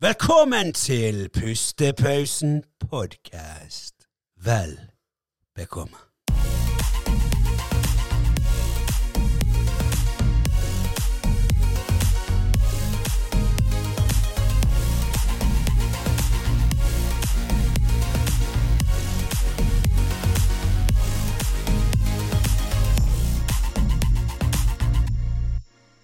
Velkommen 0.00 0.72
til 0.72 1.28
Pustepausen 1.28 2.64
podkast. 2.90 3.94
Vel 4.44 4.80
bekomme. 5.54 5.96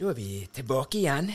Da 0.00 0.08
er 0.08 0.14
vi 0.14 0.48
tilbake 0.54 0.98
igjen. 0.98 1.32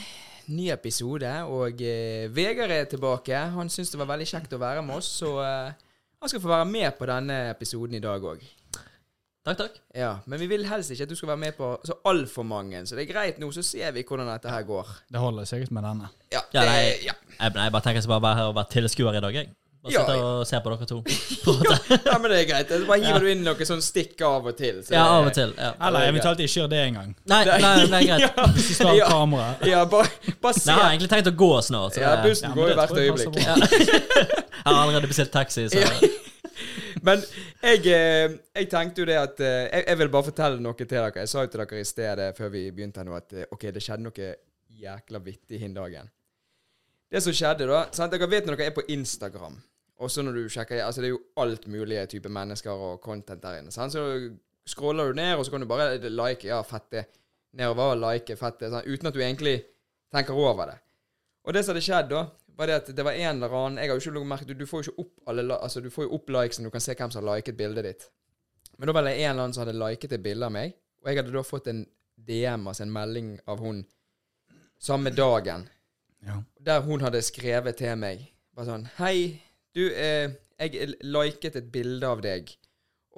Ny 0.48 0.70
episode. 0.72 1.32
Og 1.52 1.82
eh, 1.84 2.28
Vegard 2.34 2.72
er 2.72 2.86
tilbake. 2.88 3.36
Han 3.56 3.68
syns 3.72 3.92
det 3.92 4.00
var 4.00 4.08
veldig 4.14 4.28
kjekt 4.30 4.54
å 4.56 4.60
være 4.62 4.84
med 4.86 5.00
oss, 5.00 5.10
så 5.20 5.34
eh, 5.44 5.72
han 6.18 6.30
skal 6.32 6.42
få 6.42 6.50
være 6.50 6.68
med 6.70 6.94
på 6.98 7.08
denne 7.10 7.36
episoden 7.52 7.98
i 7.98 8.02
dag 8.04 8.24
òg. 8.24 8.40
Takk, 9.48 9.56
takk. 9.62 9.76
Ja, 9.96 10.10
men 10.28 10.40
vi 10.42 10.48
vil 10.50 10.66
helst 10.68 10.90
ikke 10.92 11.06
at 11.06 11.12
du 11.12 11.16
skal 11.16 11.30
være 11.30 11.40
med 11.46 11.54
på 11.56 11.68
så 11.86 11.94
altfor 12.10 12.44
mange, 12.44 12.82
så 12.84 12.96
det 12.98 13.06
er 13.06 13.12
greit 13.14 13.38
nå, 13.40 13.48
så 13.54 13.62
ser 13.64 13.94
vi 13.96 14.02
hvordan 14.04 14.28
dette 14.28 14.50
her 14.52 14.66
går. 14.68 14.90
Det 15.08 15.22
holder 15.22 15.48
sikkert 15.48 15.72
med 15.72 15.86
denne. 15.88 16.10
Ja, 16.34 16.42
Ja, 16.52 16.64
det, 16.66 16.68
nei. 16.68 16.82
ja. 17.06 17.14
Jeg, 17.38 17.54
nei, 17.54 17.68
jeg 17.68 17.72
bare 17.76 17.84
tenker 17.86 18.00
jeg 18.02 18.04
skal 18.08 18.16
bare 18.18 18.26
være 18.26 18.40
her 18.42 18.50
og 18.50 18.58
være 18.58 18.72
tilskuer 18.74 19.16
i 19.16 19.22
dag, 19.24 19.38
jeg. 19.40 19.52
Bare 19.78 19.92
Ja, 19.94 20.00
sitte 20.02 20.14
og 20.26 20.46
se 20.48 20.58
på 20.64 20.70
dere 20.72 20.86
to. 20.90 20.96
ja, 22.10 22.16
men 22.18 22.32
det 22.32 22.38
er 22.40 22.46
greit. 22.48 22.72
Bare 22.88 22.98
hiver 22.98 23.22
du 23.22 23.28
inn 23.30 23.44
noe 23.46 23.66
sånn 23.68 23.82
stikk 23.84 24.20
av 24.26 24.48
og 24.50 24.56
til. 24.58 24.80
så 24.82 24.96
Ja, 24.96 25.04
av 25.14 25.28
og 25.28 25.34
til. 25.36 25.52
Ja. 25.54 25.70
Eller 25.86 26.08
eventuelt 26.10 26.42
ikke 26.42 26.60
gjør 26.60 26.70
det 26.72 26.80
engang. 26.88 27.12
Nei, 27.30 27.38
nei, 27.46 27.72
det 27.86 28.00
er 28.00 28.08
greit. 28.08 28.40
Hvis 28.56 28.70
du 28.72 28.74
skal 28.80 28.90
ha 28.96 29.10
kamera. 29.12 29.50
ja, 29.70 29.84
bare, 29.86 30.10
bare 30.42 30.58
Nei, 30.58 30.64
jeg 30.66 30.82
har 30.82 30.88
egentlig 30.96 31.10
tenkt 31.14 31.30
å 31.30 31.34
gå 31.44 31.50
snart. 31.68 31.94
Så 31.94 32.02
Ja, 32.02 32.16
bussen 32.24 32.50
Ja, 32.50 32.54
går 32.58 32.72
jo 32.72 32.78
hvert 32.80 32.98
øyeblikk. 33.04 33.38
jeg 33.44 34.66
har 34.66 34.80
allerede 34.82 35.12
bestilt 35.14 35.32
taxi, 35.34 35.68
så 35.70 35.84
Ja. 35.86 35.94
Men 37.06 37.22
jeg, 37.62 37.84
eh, 37.94 38.32
jeg 38.58 38.66
tenkte 38.72 39.04
jo 39.04 39.06
det 39.06 39.16
at 39.20 39.40
eh, 39.40 39.68
jeg, 39.70 39.84
jeg 39.86 39.98
vil 40.00 40.08
bare 40.10 40.26
fortelle 40.26 40.58
noe 40.62 40.74
til 40.74 40.88
dere. 40.90 41.12
Jeg 41.22 41.30
sa 41.30 41.44
jo 41.44 41.50
til 41.52 41.62
dere 41.62 41.78
i 41.80 41.86
stedet 41.86 42.28
før 42.36 42.50
vi 42.50 42.64
begynte 42.74 42.98
her 42.98 43.06
nå 43.06 43.14
at 43.14 43.36
eh, 43.36 43.46
OK, 43.54 43.68
det 43.74 43.82
skjedde 43.84 44.08
noe 44.08 44.30
jækla 44.82 45.20
vittig 45.22 45.60
hin 45.62 45.76
dagen. 45.76 46.10
Det 47.08 47.22
som 47.24 47.32
skjedde 47.32 47.68
da 47.68 47.84
sant? 47.96 48.12
Dere 48.12 48.28
vet 48.30 48.48
når 48.48 48.58
dere 48.58 48.70
er 48.70 48.76
på 48.76 48.84
Instagram, 48.92 49.56
og 49.98 50.10
så 50.12 50.22
når 50.22 50.36
du 50.36 50.52
sjekker 50.52 50.82
Altså 50.84 51.00
det 51.00 51.08
er 51.08 51.14
jo 51.14 51.24
alt 51.40 51.66
mulige 51.66 52.04
type 52.12 52.28
mennesker 52.28 52.70
og 52.70 53.00
content 53.00 53.42
der 53.42 53.62
inne. 53.62 53.72
Sant? 53.72 53.92
Så 53.96 54.04
scroller 54.68 55.08
du 55.08 55.16
ned, 55.16 55.36
og 55.36 55.46
så 55.46 55.54
kan 55.54 55.64
du 55.64 55.70
bare 55.70 55.96
like. 55.98 56.46
Ja, 56.46 56.60
fett 56.62 56.90
det. 56.92 57.06
Nedover, 57.56 57.96
like, 57.96 58.36
fett 58.36 58.60
det. 58.60 58.84
Uten 58.84 59.08
at 59.08 59.14
du 59.14 59.22
egentlig 59.22 59.62
tenker 60.12 60.36
over 60.36 60.74
det. 60.74 60.76
Og 61.44 61.54
det 61.54 61.64
som 61.64 61.72
hadde 61.72 61.84
skjedd 61.86 62.10
da, 62.12 62.26
var 62.58 62.68
det 62.68 62.76
at 62.82 62.90
det 62.96 63.04
var 63.06 63.16
en 63.16 63.36
eller 63.36 63.54
annen 63.54 63.78
Jeg 63.78 63.88
har 63.88 63.96
jo 63.96 64.02
ikke 64.02 64.14
lagt 64.18 64.28
merke 64.28 64.46
til 64.48 64.58
Du 64.58 64.66
får 64.66 64.82
jo 64.82 64.90
ikke 64.90 65.02
opp 65.04 65.30
alle 65.30 65.44
Altså 65.54 65.80
du 65.80 65.90
får 65.94 66.08
jo 66.08 66.16
opp 66.16 66.32
likesen, 66.34 66.66
du 66.66 66.74
kan 66.74 66.82
se 66.82 66.96
hvem 66.98 67.12
som 67.14 67.22
har 67.22 67.36
liket 67.38 67.56
bildet 67.56 67.86
ditt. 67.86 68.08
Men 68.78 68.90
da 68.90 68.94
var 68.96 69.06
det 69.06 69.14
en 69.14 69.30
eller 69.30 69.42
annen 69.44 69.54
som 69.54 69.64
hadde 69.64 69.78
liket 69.78 70.12
et 70.12 70.22
bilde 70.22 70.46
av 70.46 70.52
meg, 70.54 70.74
og 71.02 71.10
jeg 71.10 71.20
hadde 71.20 71.34
da 71.34 71.42
fått 71.46 71.70
en 71.70 71.84
DM, 72.28 72.66
altså 72.66 72.84
en 72.84 72.92
melding 72.92 73.30
av 73.46 73.62
hun 73.62 73.80
samme 74.78 75.10
dagen, 75.10 75.64
Ja. 76.26 76.40
der 76.66 76.80
hun 76.82 77.00
hadde 77.04 77.22
skrevet 77.22 77.78
til 77.78 77.94
meg 78.00 78.24
bare 78.58 78.66
sånn 78.66 78.86
Hei, 78.98 79.38
du, 79.76 79.84
eh, 79.94 80.32
jeg 80.58 80.96
liket 81.06 81.58
et 81.60 81.68
bilde 81.70 82.08
av 82.08 82.22
deg. 82.24 82.50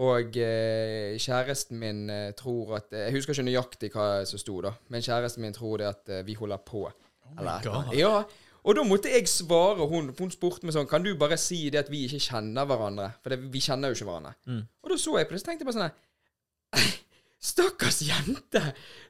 Og 0.00 0.36
eh, 0.40 1.16
kjæresten 1.20 1.76
min 1.80 2.06
eh, 2.12 2.30
tror 2.36 2.76
at 2.78 2.92
Jeg 2.92 3.12
husker 3.16 3.34
ikke 3.34 3.46
nøyaktig 3.48 3.90
hva 3.92 4.26
som 4.28 4.40
sto, 4.40 4.60
da. 4.64 4.72
Men 4.92 5.04
kjæresten 5.04 5.44
min 5.44 5.56
tror 5.56 5.80
det 5.80 5.88
at 5.90 6.12
eh, 6.12 6.22
vi 6.26 6.36
holder 6.38 6.60
på. 6.64 6.86
Oh 6.88 7.34
eller. 7.38 7.64
God. 7.64 7.90
Ja, 7.96 8.22
og 8.60 8.76
da 8.76 8.84
måtte 8.84 9.12
jeg 9.12 9.28
svare 9.28 9.88
hun. 9.88 10.12
Hun 10.18 10.32
spurte 10.32 10.68
meg 10.68 10.76
sånn 10.76 10.88
Kan 10.90 11.04
du 11.04 11.14
bare 11.20 11.38
si 11.40 11.62
det 11.72 11.86
at 11.86 11.92
vi 11.92 12.04
ikke 12.06 12.20
kjenner 12.30 12.68
hverandre? 12.68 13.10
For 13.22 13.32
det, 13.32 13.40
vi 13.52 13.62
kjenner 13.64 13.92
jo 13.92 13.98
ikke 13.98 14.08
hverandre. 14.10 14.34
Mm. 14.48 14.64
Og 14.84 14.92
da 14.92 14.98
så 15.00 15.16
jeg 15.16 15.28
på 15.28 15.36
det, 15.36 15.42
så 15.42 15.48
tenkte 15.48 15.64
jeg 15.64 15.72
bare 15.72 15.80
sånn 15.80 16.98
Stakkars 17.40 18.02
jente 18.04 18.60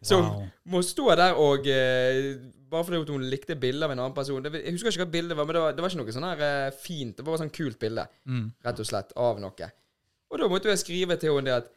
som 0.06 0.22
Wow. 0.28 0.42
må 0.70 0.80
stå 0.86 1.16
der 1.18 1.34
og 1.34 1.66
eh, 1.66 2.36
Bare 2.70 2.84
fordi 2.86 3.00
hun 3.10 3.24
likte 3.26 3.56
bildet 3.58 3.82
av 3.82 3.90
en 3.90 3.98
annen 3.98 4.14
person. 4.14 4.42
Det, 4.44 4.52
jeg 4.62 4.76
husker 4.76 4.92
ikke 4.92 5.02
hva 5.02 5.10
bildet 5.10 5.36
var, 5.36 5.44
men 5.48 5.56
det 5.56 5.62
var, 5.64 5.72
det 5.74 5.82
var 5.82 5.90
ikke 5.90 5.98
noe 6.04 6.12
sånn 6.14 6.26
her 6.28 6.42
eh, 6.46 6.70
fint. 6.78 7.16
Det 7.16 7.24
var 7.26 7.32
bare 7.34 7.40
sånn 7.42 7.50
kult 7.56 7.78
bilde, 7.82 8.04
Mm. 8.30 8.44
rett 8.62 8.78
og 8.84 8.86
slett, 8.86 9.10
av 9.18 9.40
noe. 9.42 9.70
Og 10.30 10.38
da 10.38 10.46
måtte 10.52 10.70
jeg 10.70 10.78
skrive 10.78 11.16
til 11.18 11.34
henne 11.34 11.50
det 11.50 11.56
at 11.64 11.72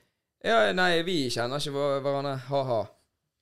Ja, 0.46 0.60
nei, 0.76 1.02
vi 1.08 1.30
kjenner 1.34 1.58
ikke 1.58 1.72
hverandre. 2.04 2.36
Ha-ha. 2.52 2.82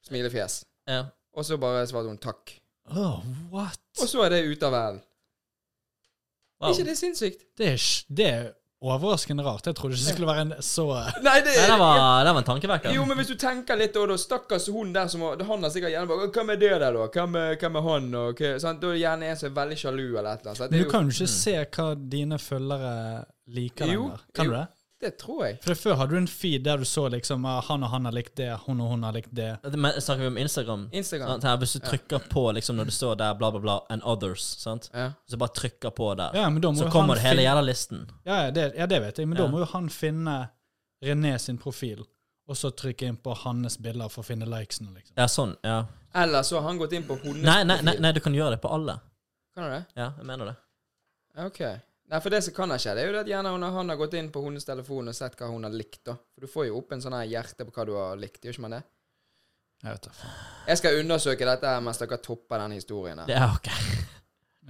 Smilefjes. 0.07 0.61
ja. 0.87 1.03
Og 1.33 1.43
så 1.47 1.57
bare 1.59 1.83
svarte 1.87 2.07
hun 2.07 2.17
takk. 2.23 2.55
Oh, 2.95 3.19
what? 3.51 3.79
Og 3.99 4.07
så 4.07 4.23
er 4.25 4.29
det 4.29 4.45
ute 4.47 4.65
av 4.67 4.71
verden. 4.71 5.01
Wow. 6.61 6.71
ikke 6.71 6.85
det 6.87 6.97
sinnssykt? 6.99 7.43
Det 7.57 7.67
er, 7.73 7.85
det 8.15 8.27
er 8.31 8.49
overraskende 8.81 9.43
rart. 9.45 9.67
Jeg 9.69 9.77
trodde 9.77 9.95
ikke 9.95 10.07
det 10.07 10.13
skulle 10.15 10.29
være 10.31 10.43
en 10.47 10.53
så 10.65 10.85
Nei, 11.21 11.35
det, 11.45 11.53
Nei, 11.53 11.67
det 11.69 11.77
var, 11.77 11.99
det 12.25 12.33
var 12.33 12.41
en 12.41 12.47
tankevekker. 12.47 12.95
Jo, 12.95 13.05
men 13.05 13.19
hvis 13.19 13.29
du 13.29 13.35
tenker 13.39 13.77
litt, 13.77 13.97
og 14.01 14.09
da 14.09 14.17
stakkars 14.17 14.67
hun 14.73 14.93
der 14.95 15.11
som 15.11 15.21
var 15.25 15.41
Han 15.45 15.65
har 15.67 15.73
sikkert 15.73 15.93
gjerne 15.93 16.09
bare 16.09 16.29
Hva 16.33 16.45
med 16.47 16.61
det 16.63 16.71
der, 16.73 16.87
da? 16.97 17.07
Hva 17.13 17.27
med, 17.29 17.81
han? 17.87 18.09
Og 18.23 18.41
hva, 18.41 18.51
sant? 18.63 18.81
Da 18.81 18.89
er 18.89 18.97
det 18.97 19.03
gjerne 19.03 19.29
en 19.29 19.39
som 19.41 19.51
er 19.51 19.55
veldig 19.61 19.79
sjalu, 19.83 20.05
eller 20.17 20.31
et 20.33 20.45
eller 20.45 20.53
annet. 20.55 20.65
Er 20.65 20.85
du 20.85 20.91
kan 20.91 21.09
jo 21.09 21.15
ikke 21.15 21.33
se 21.35 21.55
hva 21.61 21.87
dine 22.17 22.41
følgere 22.41 22.95
liker 23.51 23.91
Jo, 23.91 24.07
lenger. 24.07 24.25
Kan 24.33 24.49
jo. 24.49 24.51
du 24.51 24.57
det? 24.57 24.67
Det 25.01 25.11
tror 25.17 25.45
jeg. 25.47 25.57
For 25.63 25.75
Før 25.75 25.95
hadde 25.99 26.13
du 26.13 26.17
en 26.21 26.27
feed 26.29 26.63
der 26.65 26.77
du 26.77 26.85
så 26.85 27.07
liksom 27.09 27.45
ah, 27.49 27.59
han 27.67 27.83
og 27.83 27.89
han 27.89 28.05
har 28.05 28.13
likt 28.15 28.35
det, 28.37 28.49
hun 28.67 28.79
og 28.83 28.91
hun 28.93 29.03
har 29.03 29.15
likt 29.15 29.31
det. 29.35 29.49
Men 29.73 29.97
snakker 30.01 30.21
vi 30.21 30.27
om 30.27 30.37
Instagram? 30.37 30.87
Instagram. 30.91 31.27
Sant? 31.33 31.43
Her, 31.49 31.57
hvis 31.63 31.73
du 31.73 31.79
trykker 31.85 32.27
på 32.29 32.43
liksom 32.57 32.77
når 32.77 32.85
du 32.91 32.93
står 32.95 33.15
der 33.21 33.33
bla, 33.39 33.49
bla, 33.51 33.59
bla, 33.63 33.79
and 33.89 34.05
others, 34.05 34.45
sant? 34.61 34.89
Ja. 34.93 35.11
så 35.27 35.37
bare 35.41 35.55
trykker 35.57 35.89
på 35.97 36.13
der, 36.19 36.37
Ja, 36.37 36.49
men 36.49 36.61
da 36.61 36.71
må 36.71 36.77
så 36.83 36.89
kommer 36.93 37.15
han 37.15 37.23
det 37.23 37.27
hele 37.29 37.45
jævla 37.47 37.65
listen. 37.65 38.05
Ja, 38.25 38.43
ja, 38.45 38.51
det, 38.51 38.67
ja, 38.77 38.85
det 38.87 39.01
vet 39.01 39.17
jeg, 39.17 39.27
men 39.27 39.37
Ja. 39.37 39.43
da 39.45 39.51
må 39.51 39.59
jo 39.65 39.69
han 39.73 39.89
finne 39.89 40.37
René 41.03 41.37
sin 41.41 41.57
profil, 41.57 42.03
og 42.47 42.55
så 42.57 42.69
trykke 42.71 43.07
inn 43.09 43.17
på 43.17 43.33
hans 43.43 43.77
bilder 43.81 44.09
for 44.09 44.21
å 44.21 44.25
finne 44.27 44.45
likesene, 44.45 44.93
liksom. 44.93 45.15
Ja, 45.17 45.25
sånn. 45.27 45.55
ja. 45.65 45.85
Eller 46.13 46.43
så 46.43 46.59
har 46.59 46.67
han 46.67 46.77
gått 46.77 46.93
inn 46.93 47.03
på 47.07 47.15
hennes 47.23 47.41
Nei, 47.47 47.63
nei, 47.63 47.81
nei, 47.81 47.95
nei, 48.03 48.11
du 48.11 48.19
kan 48.19 48.33
gjøre 48.35 48.57
det 48.57 48.61
på 48.61 48.69
alle. 48.73 48.99
Kan 49.55 49.63
du 49.63 49.69
det? 49.73 49.85
Ja, 49.95 50.11
jeg 50.17 50.25
mener 50.27 50.51
det. 50.51 50.55
Ok. 51.41 51.61
Nei, 52.11 52.19
for 52.19 52.29
det 52.33 52.41
som 52.43 52.53
kan 52.53 52.71
ha 52.73 52.77
skjedd, 52.81 52.97
det 52.97 53.03
er 53.03 53.07
jo 53.07 53.13
det 53.15 53.21
at 53.23 53.29
gjerne 53.31 53.71
han 53.71 53.89
har 53.93 53.97
gått 53.99 54.13
inn 54.19 54.27
på 54.33 54.41
hennes 54.43 54.65
telefon 54.67 55.07
og 55.07 55.15
sett 55.15 55.37
hva 55.39 55.47
hun 55.47 55.63
har 55.63 55.71
likt, 55.71 56.01
da. 56.09 56.17
For 56.35 56.43
du 56.43 56.47
får 56.51 56.65
jo 56.67 56.77
opp 56.81 56.91
en 56.91 57.01
sånn 57.05 57.15
her 57.15 57.29
hjerte 57.31 57.63
på 57.67 57.71
hva 57.77 57.85
du 57.87 57.93
har 57.95 58.17
likt, 58.19 58.41
gjør 58.43 58.57
ikke 58.57 58.65
man 58.65 58.75
det? 58.75 58.81
Jeg 59.81 59.93
vet 59.95 60.03
da 60.09 60.11
faen. 60.17 60.33
Jeg 60.67 60.77
skal 60.81 60.99
undersøke 60.99 61.47
dette 61.47 61.69
her 61.71 61.79
mens 61.81 62.01
dere 62.01 62.17
topper 62.21 62.59
den 62.65 62.75
historien 62.75 63.21
her. 63.23 63.29
Det 63.31 63.37
er 63.39 63.55
ok. 63.55 63.69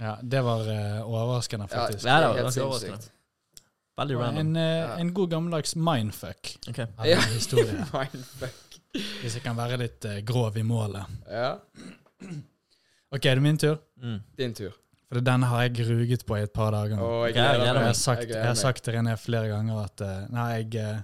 Ja, 0.02 0.12
det 0.22 0.40
var 0.46 0.62
eh, 0.72 1.00
overraskende, 1.04 1.66
faktisk. 1.68 2.06
Ja, 2.06 2.20
det 2.22 2.28
var 2.30 2.38
helt 2.38 2.46
ganske 2.46 2.60
sinnssykt. 2.62 2.92
overraskende. 2.94 3.18
Veldig 4.00 4.16
random. 4.22 4.38
En, 4.46 4.56
eh, 4.56 4.76
Ja. 4.78 4.94
en 5.02 5.10
god 5.14 5.30
gammeldags 5.34 5.74
mindfuck 5.76 6.52
Ok. 6.70 6.78
av 6.96 7.06
Ja. 7.06 7.18
en 7.18 7.34
historie. 7.34 7.72
Mindfuck. 7.92 8.78
Hvis 8.94 9.34
jeg 9.34 9.42
kan 9.42 9.56
være 9.56 9.76
litt 9.82 10.04
eh, 10.08 10.20
grov 10.24 10.56
i 10.56 10.62
målet. 10.62 11.04
Ja. 11.28 11.58
Ok, 13.12 13.26
er 13.26 13.34
det 13.34 13.42
min 13.42 13.58
tur? 13.58 13.76
Mm. 14.00 14.22
Din 14.38 14.54
tur. 14.54 14.72
For 15.12 15.20
den 15.20 15.42
har 15.44 15.62
jeg 15.66 15.84
ruget 15.90 16.22
på 16.26 16.38
i 16.38 16.42
et 16.46 16.52
par 16.56 16.70
dager 16.72 16.96
Oh, 17.04 17.26
jeg 17.28 17.36
jeg 17.36 17.44
Jeg 17.60 17.74
meg. 17.74 17.84
har 17.84 17.92
sagt, 17.98 18.28
jeg 18.32 18.44
har 18.46 18.54
sagt 18.56 18.82
til 18.86 18.94
René 18.96 19.12
flere 19.20 19.48
ganger 19.52 19.82
at 19.84 20.00
eh, 20.00 20.22
Nei, 20.32 20.46
jeg 20.62 20.74
eh, 20.80 21.00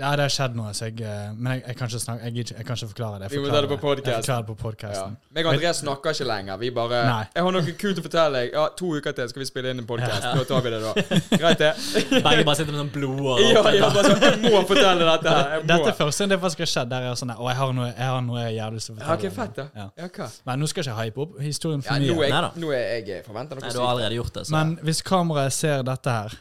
Ja, 0.00 0.10
det 0.16 0.24
har 0.24 0.32
skjedd 0.32 0.54
noe, 0.56 0.70
så 0.72 0.86
jeg, 0.88 1.00
eh, 1.04 1.32
men 1.36 1.52
jeg, 1.58 1.62
jeg, 1.66 1.76
kan 1.76 1.90
ikke 1.90 2.00
snakke, 2.00 2.30
jeg, 2.30 2.44
jeg 2.56 2.64
kan 2.66 2.78
ikke 2.78 2.88
forklare 2.94 3.18
det. 3.20 3.26
Jeg 3.26 3.30
Vi 3.34 3.40
må 3.40 3.48
forklarer 3.50 3.66
ta 3.66 3.74
det 3.74 3.80
på. 3.82 3.90
Jeg 3.90 4.14
forklarer 4.22 4.40
det 4.40 4.48
på 4.48 4.56
Ja. 4.56 4.62
podcasten. 4.64 5.16
Meg 5.36 5.46
og 5.46 5.52
Andreas 5.52 5.80
snakker 5.82 6.14
ikke 6.16 6.26
lenger. 6.30 6.56
Vi 6.62 6.70
bare 6.70 7.00
Nei. 7.06 7.24
'Jeg 7.34 7.44
har 7.44 7.52
noe 7.52 7.74
kult 7.82 7.98
å 8.00 8.04
fortelle 8.06 8.32
deg.' 8.40 8.52
Ja, 8.56 8.64
to 8.80 8.86
uker 8.96 9.12
til 9.12 9.28
skal 9.28 9.40
vi 9.40 9.46
spille 9.50 9.70
inn 9.74 9.78
en 9.82 9.86
podkast. 9.86 10.24
Nå 10.34 10.44
tar 10.48 10.60
vi 10.64 10.70
det, 10.70 10.80
da. 10.80 10.92
Greit, 11.36 11.58
det? 11.58 11.72
Begge 12.24 12.44
bare 12.48 12.56
sitter 12.56 12.72
med 12.72 12.80
sånn 12.80 12.92
blodår. 12.96 13.40
Ja, 13.44 13.62
ja, 13.76 13.90
bare 13.92 14.04
sånn, 14.08 14.24
jeg 14.24 14.52
må 14.54 14.64
fortelle 14.66 15.04
dette 15.12 15.28
her. 15.36 15.62
Dette 15.68 15.88
er 15.92 15.98
første 16.00 16.24
gang 16.24 16.30
det 16.34 16.40
faktisk 16.40 16.64
har 16.64 16.72
skjedd. 16.74 16.90
Der 16.90 17.00
jeg 17.06 17.10
er 17.12 17.20
sånn 17.20 17.34
Å, 17.36 17.48
jeg 17.52 17.58
har 17.60 17.72
noe 17.76 17.88
jeg 17.92 18.08
har 18.08 18.20
noe 18.24 18.40
jeg 18.48 18.58
å 18.58 18.80
fortelle'. 18.80 19.06
Ja, 19.06 19.14
okay, 19.20 19.30
fett, 19.30 19.54
da. 19.56 19.68
Ja. 19.76 19.88
Ja, 20.00 20.08
hva? 20.08 20.30
Men 20.46 20.60
nå 20.64 20.66
skal 20.72 20.82
jeg 20.82 20.90
ikke 20.94 21.04
hype 21.04 21.18
opp 21.26 21.40
historien 21.44 21.82
Ja, 21.84 21.92
for 21.92 22.00
nå 22.00 22.14
mye. 22.16 22.26
er 22.26 22.30
Neida. 22.32 22.52
jeg, 22.54 22.62
nå 22.64 22.72
er 22.72 23.06
jeg 23.06 23.24
forventer 23.28 23.54
noe 23.60 23.68
Nei, 23.68 23.72
du 23.76 23.80
har 23.84 23.90
allerede 23.94 24.16
gjort 24.16 24.32
det, 24.40 24.46
så 24.46 24.50
Men 24.56 24.76
hvis 24.82 25.02
kameraet 25.02 25.52
ser 25.52 25.82
dette 25.82 26.10
her, 26.10 26.38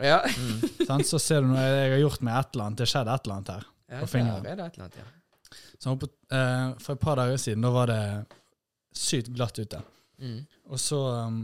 Ja. 0.00 0.20
sant, 0.86 1.06
så 1.06 1.18
ser 1.20 1.42
du 1.44 1.50
noe 1.52 1.60
jeg 1.62 1.92
har 1.94 2.02
gjort 2.04 2.22
med 2.26 2.34
et 2.38 2.54
eller 2.54 2.64
annet. 2.70 2.78
Det 2.82 2.88
skjedde 2.90 3.14
et 3.14 3.24
eller 3.26 3.36
annet 3.38 3.54
her. 3.54 3.64
ja 3.90 4.00
På 4.00 4.08
fingeren. 4.10 4.46
er 4.46 4.56
det 4.60 4.66
et 4.70 4.76
eller 4.78 4.86
annet, 4.88 5.00
ja. 5.02 5.56
Så 5.80 5.94
på, 5.96 6.08
eh, 6.32 6.66
For 6.84 6.92
et 6.96 7.00
par 7.00 7.16
dager 7.16 7.36
siden, 7.40 7.62
da 7.64 7.70
var 7.74 7.86
det 7.90 8.00
sykt 8.96 9.30
glatt 9.34 9.58
ute. 9.58 9.80
Mm. 10.20 10.40
Og 10.70 10.78
så 10.80 10.98
um, 11.26 11.40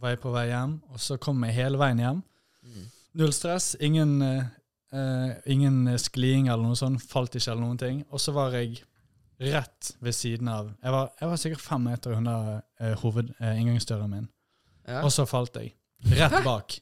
var 0.00 0.14
jeg 0.14 0.20
på 0.22 0.30
vei 0.34 0.46
hjem, 0.50 0.76
og 0.94 1.00
så 1.02 1.16
kom 1.20 1.42
jeg 1.44 1.56
hele 1.56 1.78
veien 1.80 1.98
hjem. 1.98 2.20
Mm. 2.64 2.84
Null 3.20 3.32
stress, 3.34 3.72
ingen, 3.82 4.12
eh, 4.22 4.44
eh, 4.94 5.32
ingen 5.50 5.82
skliing 5.98 6.46
eller 6.48 6.62
noe 6.70 6.78
sånt, 6.78 7.02
falt 7.02 7.34
ikke 7.34 7.50
eller 7.50 7.64
noen 7.64 7.80
ting. 7.80 8.04
Og 8.14 8.22
så 8.22 8.32
var 8.36 8.54
jeg 8.54 8.78
rett 9.40 9.94
ved 10.04 10.12
siden 10.12 10.48
av 10.52 10.66
Jeg 10.82 10.92
var, 10.92 11.10
jeg 11.20 11.28
var 11.30 11.38
sikkert 11.40 11.62
fem 11.64 11.82
meter 11.88 12.12
unna 12.18 12.34
uh, 12.60 12.94
hovedinngangsdøren 13.02 14.10
min, 14.12 14.28
Ja. 14.86 15.00
og 15.02 15.10
så 15.14 15.24
falt 15.28 15.56
jeg. 15.56 15.74
Rett 16.16 16.44
bak. 16.44 16.78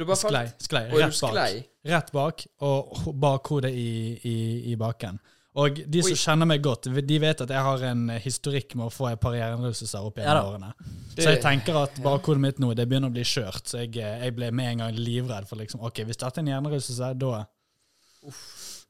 Du 0.00 0.06
bare 0.08 0.16
Sklei. 0.16 0.46
sklei 0.64 0.86
Og 0.88 0.96
rett 1.02 1.12
bak. 1.12 1.34
sklei? 1.34 1.64
Rett 1.90 2.10
bak, 2.16 2.46
og 2.64 3.12
bakhodet 3.20 3.70
i, 3.76 3.90
i, 4.28 4.36
i 4.72 4.76
baken. 4.80 5.18
Og 5.60 5.74
de 5.90 6.02
som 6.04 6.12
Oi. 6.14 6.18
kjenner 6.20 6.46
meg 6.46 6.60
godt, 6.62 6.86
de 7.06 7.16
vet 7.18 7.40
at 7.42 7.50
jeg 7.50 7.62
har 7.66 7.82
en 7.88 8.04
historikk 8.22 8.76
med 8.78 8.86
å 8.86 8.92
få 8.94 9.08
et 9.10 9.20
par 9.20 9.34
hjernerystelser 9.34 10.04
opp 10.06 10.20
Ja 10.20 10.28
gjennom 10.28 10.44
ja, 10.46 10.50
årene. 10.52 10.90
Det- 11.16 11.24
Så 11.24 11.32
jeg 11.34 11.42
tenker 11.42 11.76
at 11.82 11.98
bakhodet 12.04 12.40
mitt 12.40 12.60
nå 12.62 12.70
det 12.78 12.86
begynner 12.88 13.10
å 13.10 13.12
bli 13.16 13.24
skjørt. 13.26 13.66
Så 13.66 13.80
jeg, 13.82 13.96
eh, 13.98 14.20
jeg 14.24 14.36
ble 14.36 14.50
med 14.52 14.70
en 14.72 14.78
gang 14.84 14.94
livredd 14.94 15.48
for 15.50 15.56
liksom 15.58 15.80
Ok, 15.82 16.04
hvis 16.06 16.16
dette 16.22 16.38
er 16.38 16.44
en 16.46 16.52
hjernerystelse, 16.54 17.18
da 17.18 17.44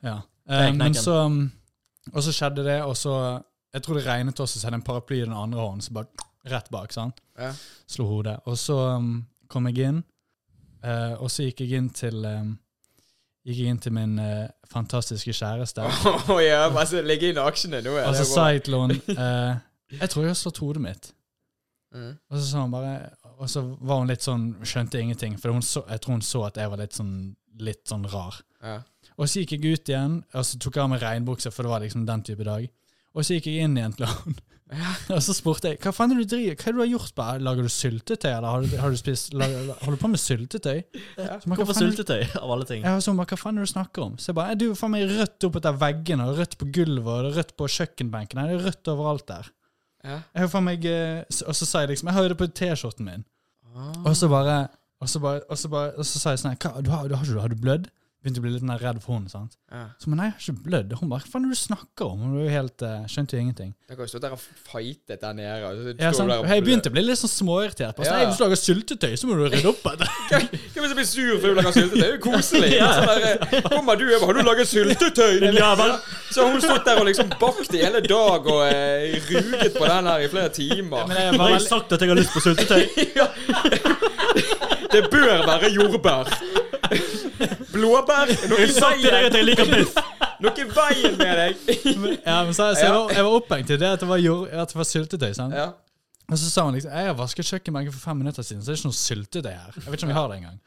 Ja. 0.03 0.21
Det 0.47 0.57
er 0.57 0.69
Eh, 0.69 0.73
men 0.75 0.93
så 0.95 1.13
um, 1.27 1.53
Og 2.13 2.23
så 2.23 2.33
skjedde 2.33 2.65
det, 2.65 2.83
og 2.83 2.97
så 2.97 3.43
Jeg 3.73 3.83
tror 3.83 3.95
det 3.95 4.07
regnet 4.07 4.41
også, 4.41 4.59
så 4.59 4.67
hadde 4.67 4.75
en 4.81 4.83
paraply 4.83 5.21
i 5.23 5.25
den 5.25 5.33
andre 5.37 5.61
hånden, 5.61 5.81
så 5.81 5.93
bare 5.93 6.07
rett 6.51 6.71
bak. 6.71 6.93
sant? 6.93 7.21
Ja. 7.39 7.53
Slo 7.87 8.07
hodet. 8.09 8.41
Og 8.47 8.57
så 8.59 8.97
um, 8.97 9.27
kom 9.49 9.67
jeg 9.67 9.79
inn, 9.79 10.05
eh, 10.85 11.15
og 11.21 11.31
så 11.33 11.47
gikk 11.47 11.65
jeg 11.65 11.81
inn 11.81 11.89
til 11.95 12.27
um, 12.27 12.59
Gikk 13.47 13.57
jeg 13.63 13.73
inn 13.73 13.79
til 13.81 13.95
min 13.97 14.19
uh, 14.21 14.51
fantastiske 14.69 15.33
kjæreste. 15.33 15.87
Oh, 16.31 16.37
ja, 16.45 16.67
bare 16.75 17.01
legge 17.07 17.31
inn 17.33 17.41
aksjene 17.41 17.81
nå. 17.85 17.95
Og 18.03 18.19
så 18.19 18.27
sa 18.29 18.51
jeg 18.53 18.67
til 18.67 18.77
henne 18.77 18.99
Jeg 19.97 20.13
tror 20.13 20.27
jeg 20.27 20.35
har 20.35 20.39
slått 20.39 20.61
hodet 20.61 20.83
mitt. 20.85 21.09
Mm. 21.97 22.13
Og 22.31 22.37
så 22.37 22.45
sa 22.45 22.61
hun 22.63 22.71
bare 22.71 22.93
Og 23.41 23.49
så 23.51 23.65
var 23.81 23.99
hun 23.99 24.11
litt 24.13 24.23
sånn 24.23 24.45
Skjønte 24.63 25.01
ingenting. 25.01 25.35
For 25.41 25.57
så, 25.65 25.83
jeg 25.89 26.05
tror 26.05 26.19
hun 26.19 26.23
så 26.23 26.45
at 26.47 26.61
jeg 26.61 26.71
var 26.71 26.79
litt 26.85 26.95
sånn 26.95 27.15
Litt 27.65 27.83
sånn 27.89 28.05
rar. 28.13 28.37
Ja. 28.63 28.77
Og 29.21 29.29
så 29.29 29.43
gikk 29.43 29.57
jeg 29.57 29.75
ut 29.75 29.91
igjen, 29.91 30.21
og 30.33 30.45
så 30.47 30.59
tok 30.61 30.77
jeg 30.79 30.85
av 30.85 30.93
meg 30.93 31.03
regnbuksa, 31.03 31.51
for 31.53 31.67
det 31.67 31.73
var 31.75 31.83
liksom 31.85 32.07
den 32.09 32.23
type 32.25 32.45
dag. 32.47 32.69
Og 33.15 33.27
så 33.27 33.37
gikk 33.37 33.51
jeg 33.51 33.67
inn 33.67 33.77
igjen 33.79 33.97
til 33.99 34.09
Ja. 34.71 34.91
Og 35.17 35.23
så 35.25 35.35
spurte 35.35 35.73
jeg 35.73 35.81
hva 35.83 35.91
faen 35.95 36.13
er 36.15 36.21
det 36.21 36.29
du 36.29 36.35
driver 36.37 36.55
Hva 36.55 36.69
er 36.69 36.75
det 36.75 36.79
du 36.79 36.83
har 36.85 36.91
gjort. 36.93 37.15
Bare, 37.19 37.43
lager 37.43 37.67
du 37.67 37.73
syltetøy, 37.75 38.31
eller 38.31 38.49
har 38.49 38.63
du, 38.63 38.75
har 38.79 38.93
du 38.95 38.99
spist 39.01 39.33
lager, 39.35 39.73
Holder 39.81 39.97
du 39.97 40.03
på 40.05 40.11
med 40.13 40.23
syltetøy? 40.23 40.77
Ja. 41.19 41.39
Man, 41.43 41.59
Hvorfor 41.59 41.79
syltetøy, 41.79 42.21
av 42.43 42.55
alle 42.55 42.69
ting? 42.69 42.85
Ja, 42.87 42.97
så 43.03 43.15
man, 43.17 43.27
hva 43.27 43.39
faen 43.41 43.59
er 43.59 43.65
det 43.65 43.71
du 43.71 43.73
snakker 43.75 44.07
om? 44.07 44.19
Så 44.21 44.31
jeg 44.31 44.39
bare, 44.39 44.59
du 44.61 44.69
er 44.69 44.79
faen 44.79 44.95
meg 44.95 45.11
rødt 45.11 45.49
oppetter 45.49 45.81
veggene, 45.81 46.29
og 46.31 46.39
rødt 46.39 46.55
på 46.61 46.71
gulvet, 46.77 47.11
og 47.17 47.39
rødt 47.41 47.55
på 47.59 47.71
kjøkkenbenken. 47.79 48.43
Det 48.47 48.59
er 48.61 48.67
rødt 48.69 48.93
overalt 48.95 49.27
der. 49.31 49.51
Ja. 50.07 50.21
Jeg 50.23 50.45
har 50.45 50.53
faen 50.55 50.69
meg, 50.71 50.87
eh, 50.87 51.41
og 51.45 51.57
så 51.59 51.67
sa 51.67 51.83
jeg 51.83 51.97
liksom, 51.97 52.13
jeg 52.13 52.19
har 52.21 52.29
jo 52.29 52.33
det 52.33 52.39
på 52.41 52.53
T-skjorten 52.63 53.11
min. 53.11 53.27
Ah. 53.75 53.91
Og 54.05 54.15
så 54.19 54.31
bare, 54.31 54.61
og 55.03 55.11
så 55.11 55.23
bare, 55.23 55.43
og 55.51 55.59
så 55.59 55.73
bare, 55.73 55.97
og 55.99 56.07
så 56.07 56.23
sa 56.23 56.37
jeg 56.37 56.45
sånn, 56.45 56.55
her 56.55 56.71
har, 56.95 57.11
du 57.11 57.19
har, 57.19 57.35
har 57.43 57.51
du 57.51 57.59
blødd? 57.59 57.91
Begynte 58.21 58.37
å 58.43 58.45
bli 58.45 58.51
litt 58.53 58.61
redd 58.83 58.99
for 59.01 59.17
henne, 59.17 59.31
sant? 59.33 59.55
Ja. 59.73 59.87
Så, 59.97 60.11
men 60.13 60.19
nei, 60.21 60.27
jeg 60.29 60.35
har 60.35 60.43
ikke 60.45 60.61
blødd. 60.67 60.91
Hun 61.01 61.09
bare, 61.09 61.25
hva 61.25 61.31
faen 61.33 61.41
er 61.47 61.49
det 61.49 61.57
du 61.57 61.61
snakker 61.63 62.05
om? 62.05 62.19
Hun 62.21 62.35
var 62.37 62.43
jo 62.45 62.51
helt, 62.53 62.77
eh, 62.85 63.07
skjønte 63.09 63.33
jo 63.33 63.41
ingenting. 63.41 63.73
Dere 63.89 63.97
har 63.97 64.05
jo 64.05 64.13
stått 64.13 64.25
der 64.27 64.35
og 64.35 64.41
fightet 64.43 65.23
der 65.23 65.33
nede. 65.39 65.65
Og 65.71 65.75
så 65.81 65.95
Ja, 65.97 66.13
sånn, 66.13 66.29
der 66.29 66.37
og 66.43 66.45
jeg 66.53 66.61
begynte 66.67 66.93
å 66.93 66.95
bli 66.99 67.01
litt 67.07 67.17
sånn 67.17 67.33
småirritert. 67.33 67.97
Bare, 67.97 68.05
sånn, 68.05 68.13
Ja. 68.13 68.21
«Nei, 68.21 68.29
Hvis 68.29 68.37
du 68.37 68.45
lager 68.45 68.61
syltetøy, 68.61 69.17
så 69.17 69.25
må 69.31 69.41
du 69.41 69.49
rydde 69.49 69.73
opp 69.73 69.81
etter. 69.89 70.05
Hvem 70.29 70.45
er 70.45 70.85
det 70.85 70.91
som 70.91 70.99
blir 71.01 71.09
sur 71.09 71.33
fordi 71.41 71.49
du 71.49 71.57
lager 71.63 71.73
syltetøy? 71.79 71.97
Det 71.97 72.05
er 72.05 72.13
jo 72.13 72.21
koselig. 72.29 72.77
sånn 72.77 73.09
der, 73.09 73.25
kommer 73.73 73.97
du 73.97 74.05
over, 74.11 74.25
har 74.27 74.35
du 74.37 74.45
laget 74.51 74.69
syltetøy? 74.69 75.33
ja, 75.57 75.73
vel. 75.81 75.97
Så 76.29 76.45
har 76.45 76.53
hun 76.53 76.61
stått 76.61 76.85
der 76.85 77.01
og 77.01 77.09
liksom 77.09 77.25
bakt 77.41 77.73
i 77.73 77.81
hele 77.87 78.05
dag 78.05 78.45
og 78.53 78.61
eh, 78.69 79.17
ruget 79.33 79.73
på 79.81 79.85
den 79.89 80.05
her 80.13 80.21
i 80.21 80.29
flere 80.29 80.53
timer. 80.53 81.09
Men 81.09 81.17
jeg 81.25 81.41
Har 81.41 81.57
sagt 81.65 81.89
at 81.97 82.05
jeg 82.05 82.13
har 82.13 82.21
lyst 82.21 82.37
på 82.37 82.45
syltetøy? 82.45 82.85
Det 84.91 85.07
bør 85.09 85.47
være 85.47 85.69
jordbær. 85.71 86.27
Blåbær? 87.81 88.31
Er 88.37 88.49
Noe 88.53 88.71
deg 88.71 89.31
at 89.31 89.41
jeg 89.41 89.49
liker 89.49 89.75
biff! 89.75 90.01
noe 90.41 90.57
i 90.57 90.67
veien 90.73 91.19
med 91.21 91.39
deg. 91.41 91.69
ja, 92.25 92.41
men 92.47 92.55
så, 92.57 92.71
så 92.73 92.87
jeg, 92.87 92.95
var, 92.95 93.13
jeg 93.13 93.27
var 93.27 93.37
opphengt 93.37 93.71
i 93.75 93.79
det 93.81 93.95
at 93.97 94.03
det 94.03 94.09
var, 94.09 94.21
jord, 94.23 94.49
at 94.49 94.73
det 94.73 94.79
var 94.81 94.89
syltetøy, 94.89 95.33
sant? 95.37 95.57
Ja. 95.57 95.71
Og 96.31 96.39
så 96.39 96.47
sa 96.47 96.63
hun 96.63 96.77
liksom 96.77 96.93
Jeg 96.95 97.09
har 97.09 97.17
vasket 97.19 97.49
kjøkkenbenken 97.49 97.95
for 97.95 98.05
fem 98.05 98.21
minutter 98.23 98.45
siden, 98.47 98.63
så 98.63 98.71
det 98.71 98.77
er 98.77 98.79
ikke 98.79 98.91
noe 98.93 98.99
syltetøy 99.01 99.51
her. 99.51 99.79
Jeg 99.81 99.87
vet 99.87 99.97
ikke 99.99 100.07
om 100.07 100.13
vi 100.13 100.19
har 100.19 100.29
det 100.31 100.37
engang. 100.39 100.61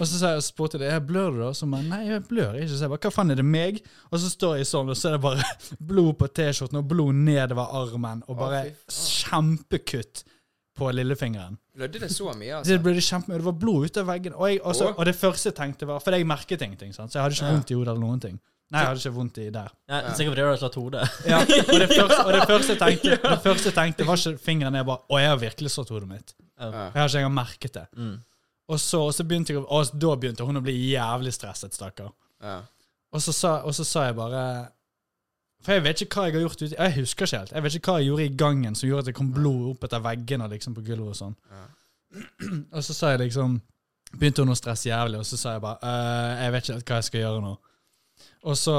Og 0.00 0.02
så 0.02 0.18
sa 0.18 0.32
jeg, 0.34 0.42
spurte 0.48 0.80
jeg 0.82 1.04
blør 1.06 1.30
du 1.36 1.38
da? 1.44 1.52
Så 1.54 1.68
bare 1.70 1.86
nei, 1.86 2.00
jeg 2.08 2.24
blør 2.26 2.58
ikke. 2.58 2.72
Så 2.72 2.82
jeg 2.82 2.92
bare 2.92 3.04
hva 3.06 3.12
faen 3.14 3.30
er 3.30 3.38
det 3.38 3.46
meg? 3.46 3.78
Og 4.10 4.18
så 4.18 4.32
står 4.32 4.58
jeg 4.58 4.70
sånn, 4.72 4.90
og 4.90 4.98
så 4.98 5.12
er 5.12 5.16
det 5.16 5.22
bare 5.28 5.46
blod 5.92 6.18
på 6.18 6.30
T-skjorten 6.40 6.82
og 6.82 6.90
blod 6.90 7.22
nedover 7.22 7.70
armen, 7.84 8.24
og 8.26 8.40
bare 8.42 8.64
kjempekutt 8.90 10.24
på 10.80 10.90
lillefingeren. 10.96 11.58
Blødde 11.76 12.00
det 12.02 12.10
så 12.14 12.32
mye, 12.36 12.54
altså? 12.60 12.78
det, 12.80 13.02
kjempe, 13.06 13.36
det 13.36 13.44
var 13.46 13.56
blod 13.60 13.86
ut 13.90 13.98
av 14.00 14.08
veggen. 14.08 14.34
Og, 14.36 14.46
jeg, 14.50 14.62
også, 14.66 14.90
og 14.96 15.04
det 15.08 15.14
første 15.16 15.50
jeg 15.52 15.56
tenkte 15.60 15.88
var 15.88 16.00
For 16.04 16.16
jeg 16.16 16.26
merket 16.28 16.64
ingenting, 16.66 16.94
sant? 16.96 17.12
så 17.12 17.18
jeg 17.20 17.26
hadde 17.26 17.36
ikke 17.38 17.46
Ja. 17.50 17.52
vondt 17.58 17.70
i 17.70 17.76
hodet 17.78 17.92
eller 17.94 18.06
noen 18.06 18.22
ting. 18.24 18.40
Nei, 18.70 18.80
jeg 18.84 18.86
hadde 18.92 19.00
ikke 19.02 19.14
vondt 19.16 19.38
i 19.42 19.44
der. 19.50 19.70
Ja, 19.90 19.96
sikkert 20.14 20.30
fordi 20.36 20.42
du 20.42 20.48
har 20.48 20.58
slått 20.60 20.76
hodet. 20.78 21.06
Ja, 21.26 21.38
og 21.42 21.78
det 21.82 21.88
første, 22.00 22.18
og 22.24 22.32
det 22.36 22.42
første 22.46 22.74
jeg 22.76 22.80
tenkte, 22.84 23.16
det 23.24 23.38
første 23.42 23.66
jeg 23.72 23.76
tenkte 23.80 24.06
var 24.06 24.20
ikke 24.20 24.42
fingeren 24.44 24.76
ned, 24.78 24.84
bare 24.86 25.02
Å, 25.10 25.18
jeg 25.18 25.30
har 25.32 25.40
virkelig 25.42 25.72
slått 25.74 25.90
hodet 25.94 26.08
mitt. 26.10 26.34
Ja. 26.60 26.68
Jeg 26.70 27.00
har 27.00 27.08
ikke 27.10 27.22
engang 27.24 27.34
merket 27.40 27.74
det. 27.80 27.86
Mm. 27.98 28.12
Og 28.70 28.78
så, 28.78 29.00
og 29.08 29.14
så 29.16 29.26
begynte 29.26 29.56
jeg, 29.56 29.64
og 29.66 29.90
da 30.04 30.12
begynte 30.22 30.46
hun 30.46 30.60
å 30.60 30.62
bli 30.62 30.76
jævlig 30.92 31.32
stresset, 31.34 31.74
stakkar. 31.74 32.12
Ja. 32.46 32.60
Og, 33.10 33.18
så 33.24 33.34
sa- 33.34 33.56
og 33.66 33.74
så 33.74 33.82
sa 33.88 34.04
jeg 34.06 34.14
bare 34.20 34.44
For 35.62 35.72
jeg 35.76 35.82
vet 35.84 36.00
ikke 36.02 36.14
hva 36.16 36.24
jeg 36.28 36.34
har 36.38 36.40
gjort 36.46 36.62
ute 36.62 36.76
Jeg 36.78 36.94
husker 36.96 37.26
ikke 37.26 37.38
helt. 37.38 37.50
Jeg 37.52 37.62
vet 37.62 37.74
ikke 37.76 37.92
hva 37.92 37.98
jeg 38.00 38.06
gjorde 38.08 38.24
i 38.24 38.36
gangen 38.42 38.74
som 38.74 38.88
gjorde 38.88 39.02
at 39.04 39.10
det 39.10 39.14
kom 39.18 39.32
blod 39.34 39.66
opp 39.74 39.84
etter 39.84 40.00
veggene 40.00 40.48
liksom 40.48 40.74
på 40.74 40.84
gulvet 40.86 41.12
og 41.12 41.18
sånn. 41.18 41.36
Ja. 41.50 41.66
Og 42.76 42.82
så 42.84 42.94
sa 42.96 43.10
jeg 43.14 43.20
liksom 43.26 43.60
Begynte 44.10 44.42
hun 44.42 44.50
å 44.50 44.56
stresse 44.58 44.88
jævlig, 44.88 45.20
og 45.20 45.26
så 45.28 45.36
sa 45.38 45.52
jeg 45.54 45.60
bare 45.62 45.78
«Øh, 45.86 46.40
Jeg 46.42 46.52
vet 46.52 46.64
ikke 46.64 46.72
helt 46.74 46.88
hva 46.90 46.96
jeg 46.98 47.04
skal 47.06 47.20
gjøre 47.20 47.42
nå. 47.44 47.52
Og 48.50 48.56
så 48.58 48.74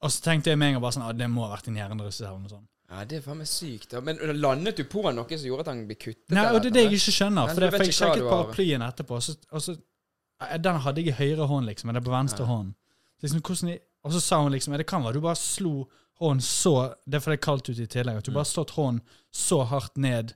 Og 0.00 0.12
så 0.14 0.22
tenkte 0.24 0.48
jeg 0.50 0.56
med 0.58 0.68
en 0.70 0.78
gang 0.78 0.82
bare 0.86 0.94
sånn 0.96 1.04
«Ah, 1.04 1.12
Det 1.12 1.28
må 1.28 1.44
ha 1.44 1.50
vært 1.56 1.68
en 1.68 1.76
hjernerystelse 1.76 2.24
eller 2.30 2.38
noe 2.46 2.52
sånt. 2.54 2.68
ja, 2.88 3.02
det 3.04 3.18
er 3.18 3.20
faen 3.26 3.36
meg 3.42 3.50
sykt. 3.50 3.90
da. 3.92 4.00
Men 4.00 4.16
landet 4.40 4.78
du 4.80 4.84
på 4.88 5.02
noe 5.12 5.28
som 5.28 5.44
gjorde 5.50 5.66
at 5.66 5.72
han 5.74 5.82
ble 5.90 5.98
kuttet? 6.00 6.30
Nei, 6.32 6.46
og 6.54 6.62
det 6.62 6.70
er 6.70 6.76
det 6.78 6.84
jeg 6.86 6.96
ikke 7.02 7.14
skjønner. 7.18 7.50
For, 7.52 7.66
jeg 7.66 7.82
fikk 7.82 7.96
sjekket 7.98 8.24
paraplyen 8.30 8.86
etterpå, 8.88 9.18
og 9.18 9.22
så, 9.26 9.34
og 9.52 9.60
så 9.66 9.74
eh, 9.76 10.56
Den 10.56 10.80
hadde 10.86 11.02
jeg 11.04 11.12
i 11.12 11.18
høyre 11.18 11.46
hånd, 11.50 11.66
liksom, 11.68 11.90
men 11.90 11.98
det 11.98 12.00
er 12.00 12.08
på 12.08 12.14
venstre 12.16 12.46
Ja. 12.46 12.52
hånd. 12.54 12.72
Så 13.20 13.26
Liksom, 13.26 13.40
hvordan, 13.44 13.74
i- 13.74 13.80
og 14.04 14.12
så 14.14 14.20
sa 14.22 14.38
hun 14.42 14.52
liksom 14.54 14.72
ja, 14.74 14.78
Det 14.78 14.86
kan 14.88 15.02
være 15.04 15.18
du 15.18 15.20
bare 15.24 15.36
slo 15.36 15.88
hånden 16.20 16.42
så 16.42 16.94
Det 17.06 17.18
er 17.18 17.20
fordi 17.24 17.36
det 17.36 17.40
er 17.40 17.46
kaldt 17.46 17.68
ute 17.70 17.82
i 17.82 17.86
tillegg. 17.86 18.16
At 18.18 18.24
du 18.24 18.30
Mm. 18.30 18.34
bare 18.34 18.44
har 18.46 18.52
slått 18.52 18.70
hånden 18.76 19.02
så 19.32 19.62
hardt 19.70 19.96
ned 19.96 20.32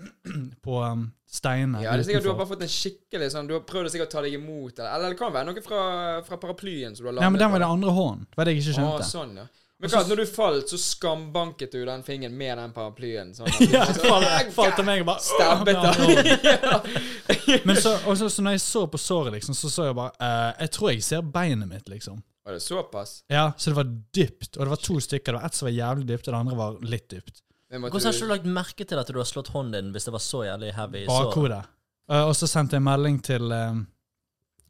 på 0.64 0.80
um, 0.82 1.10
steinene 1.30 1.82
Ja, 1.84 1.92
det 1.96 2.04
er 2.04 2.08
sikkert 2.08 2.22
Du 2.24 2.30
har 2.32 2.38
bare 2.40 2.50
fått 2.54 2.62
en 2.64 2.72
skikkelig 2.72 3.30
sånn 3.34 3.48
Du 3.50 3.54
har 3.58 3.64
prøvd 3.68 3.90
å 3.90 3.92
sikkert 3.94 4.10
ta 4.14 4.22
deg 4.24 4.34
imot, 4.38 4.78
eller, 4.78 4.92
eller 4.96 5.12
det 5.14 5.18
kan 5.20 5.32
være 5.34 5.50
noe 5.50 5.64
fra, 5.64 5.80
fra 6.26 6.38
paraplyen 6.40 6.94
som 6.96 7.04
du 7.04 7.08
har 7.10 7.16
landet 7.18 7.26
Ja, 7.26 7.30
men 7.34 7.42
den 7.42 7.52
var 7.52 7.58
det 7.64 7.68
andre 7.74 7.90
hånden. 7.96 8.26
Det 8.30 8.38
var 8.40 8.48
det 8.48 8.54
jeg 8.56 8.64
ikke 8.68 8.84
Å, 8.86 8.92
Ah, 8.98 9.02
sånn, 9.10 9.34
ja. 9.42 9.46
Men 9.80 9.88
hva, 9.94 10.00
når 10.04 10.18
du 10.20 10.26
falt, 10.28 10.68
så 10.68 10.76
skambanket 10.76 11.72
du 11.72 11.78
den 11.88 12.02
fingeren 12.04 12.34
med 12.36 12.58
den 12.60 12.72
paraplyen? 12.76 13.30
Sånn, 13.32 13.48
Ja, 13.72 13.86
fall, 13.96 14.26
falt, 14.52 14.74
til 14.76 14.84
meg 14.84 15.00
og 15.00 15.08
bare 15.08 15.24
Stabbet 15.24 15.78
«Åh, 15.80 15.96
den. 15.96 17.62
Men 17.68 17.76
så, 17.80 17.94
også, 18.04 18.26
så, 18.26 18.28
så 18.34 18.44
når 18.44 18.58
jeg 18.58 18.60
så 18.66 18.82
på 18.92 19.00
såret, 19.00 19.32
liksom, 19.38 19.56
så 19.56 19.70
så 19.72 19.86
jeg 19.88 19.96
bare 19.96 20.12
uh, 20.20 20.50
Jeg 20.60 20.70
tror 20.76 20.90
jeg 20.92 21.02
ser 21.06 21.22
beinet 21.24 21.68
mitt, 21.70 21.88
liksom. 21.88 22.20
Var 22.44 22.52
det 22.56 22.60
såpass? 22.64 23.22
Ja, 23.28 23.52
Så 23.58 23.70
det 23.70 23.76
var 23.76 23.84
dypt. 24.16 24.56
Og 24.56 24.64
det 24.64 24.70
var 24.72 24.76
to 24.80 24.94
stykker. 25.00 25.32
Det 25.32 25.40
var 25.40 25.46
ett 25.46 25.54
som 25.54 25.66
var 25.66 25.72
jævlig 25.76 26.06
dypt, 26.08 26.28
og 26.28 26.32
det 26.34 26.40
andre 26.40 26.56
var 26.56 26.78
litt 26.80 27.08
dypt. 27.12 27.42
Hvordan 27.70 27.92
har 27.92 28.12
du- 28.12 28.18
ikke 28.18 28.28
lagt 28.28 28.44
merke 28.46 28.84
til 28.88 28.98
at 28.98 29.06
du 29.06 29.18
har 29.18 29.24
slått 29.24 29.48
hånden 29.52 29.72
din 29.72 29.92
hvis 29.92 30.04
det 30.04 30.12
var 30.12 30.18
så 30.24 30.40
jævlig 30.44 30.72
heavy? 30.74 31.04
Bakhodet. 31.06 31.64
Uh, 32.10 32.24
og 32.26 32.34
så 32.34 32.48
sendte 32.48 32.74
jeg 32.74 32.82
melding 32.82 33.20
til 33.22 33.52
eh, 33.52 33.74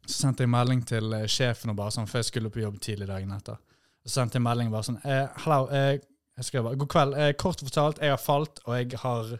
Så 0.05 0.13
sendte 0.27 0.43
jeg 0.43 0.49
melding 0.49 0.83
til 0.85 1.13
eh, 1.13 1.25
sjefen 1.25 1.69
og 1.71 1.75
bare 1.77 1.91
sånn, 1.91 2.05
før 2.07 2.19
jeg 2.21 2.25
skulle 2.25 2.49
på 2.53 2.61
jobb 2.61 2.79
tidlig 2.79 3.07
dagen 3.07 3.31
etter. 3.31 3.57
Så 4.05 4.09
sendte 4.19 4.35
jeg 4.37 4.43
melding 4.45 4.69
bare 4.71 4.83
sånn 4.83 4.99
eh, 5.05 5.27
Hallo, 5.45 5.67
eh, 5.71 5.97
jeg 6.37 6.45
skrev 6.45 6.63
bare 6.63 6.75
God 6.75 6.89
kveld. 6.89 7.17
Eh, 7.17 7.33
kort 7.33 7.59
fortalt, 7.61 7.97
jeg 8.01 8.09
har 8.09 8.17
falt, 8.21 8.59
og 8.67 8.75
jeg 8.77 8.99
har 8.99 9.33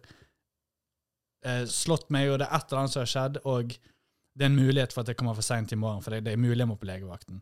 eh, 1.45 1.65
slått 1.65 2.09
meg, 2.13 2.29
og 2.31 2.39
det 2.41 2.47
er 2.47 2.55
et 2.57 2.65
eller 2.71 2.79
annet 2.83 2.93
som 2.95 3.01
har 3.01 3.11
skjedd, 3.13 3.39
og 3.45 3.67
det 4.37 4.45
er 4.45 4.49
en 4.51 4.55
mulighet 4.59 4.93
for 4.93 5.01
at 5.01 5.07
jeg 5.11 5.17
kommer 5.17 5.35
for 5.37 5.45
seint 5.45 5.71
i 5.73 5.79
morgen, 5.79 6.01
for 6.05 6.11
det, 6.15 6.23
det 6.25 6.33
er 6.33 6.41
mulig 6.41 6.59
jeg 6.63 6.67
må 6.71 6.77
på 6.79 6.89
legevakten. 6.89 7.41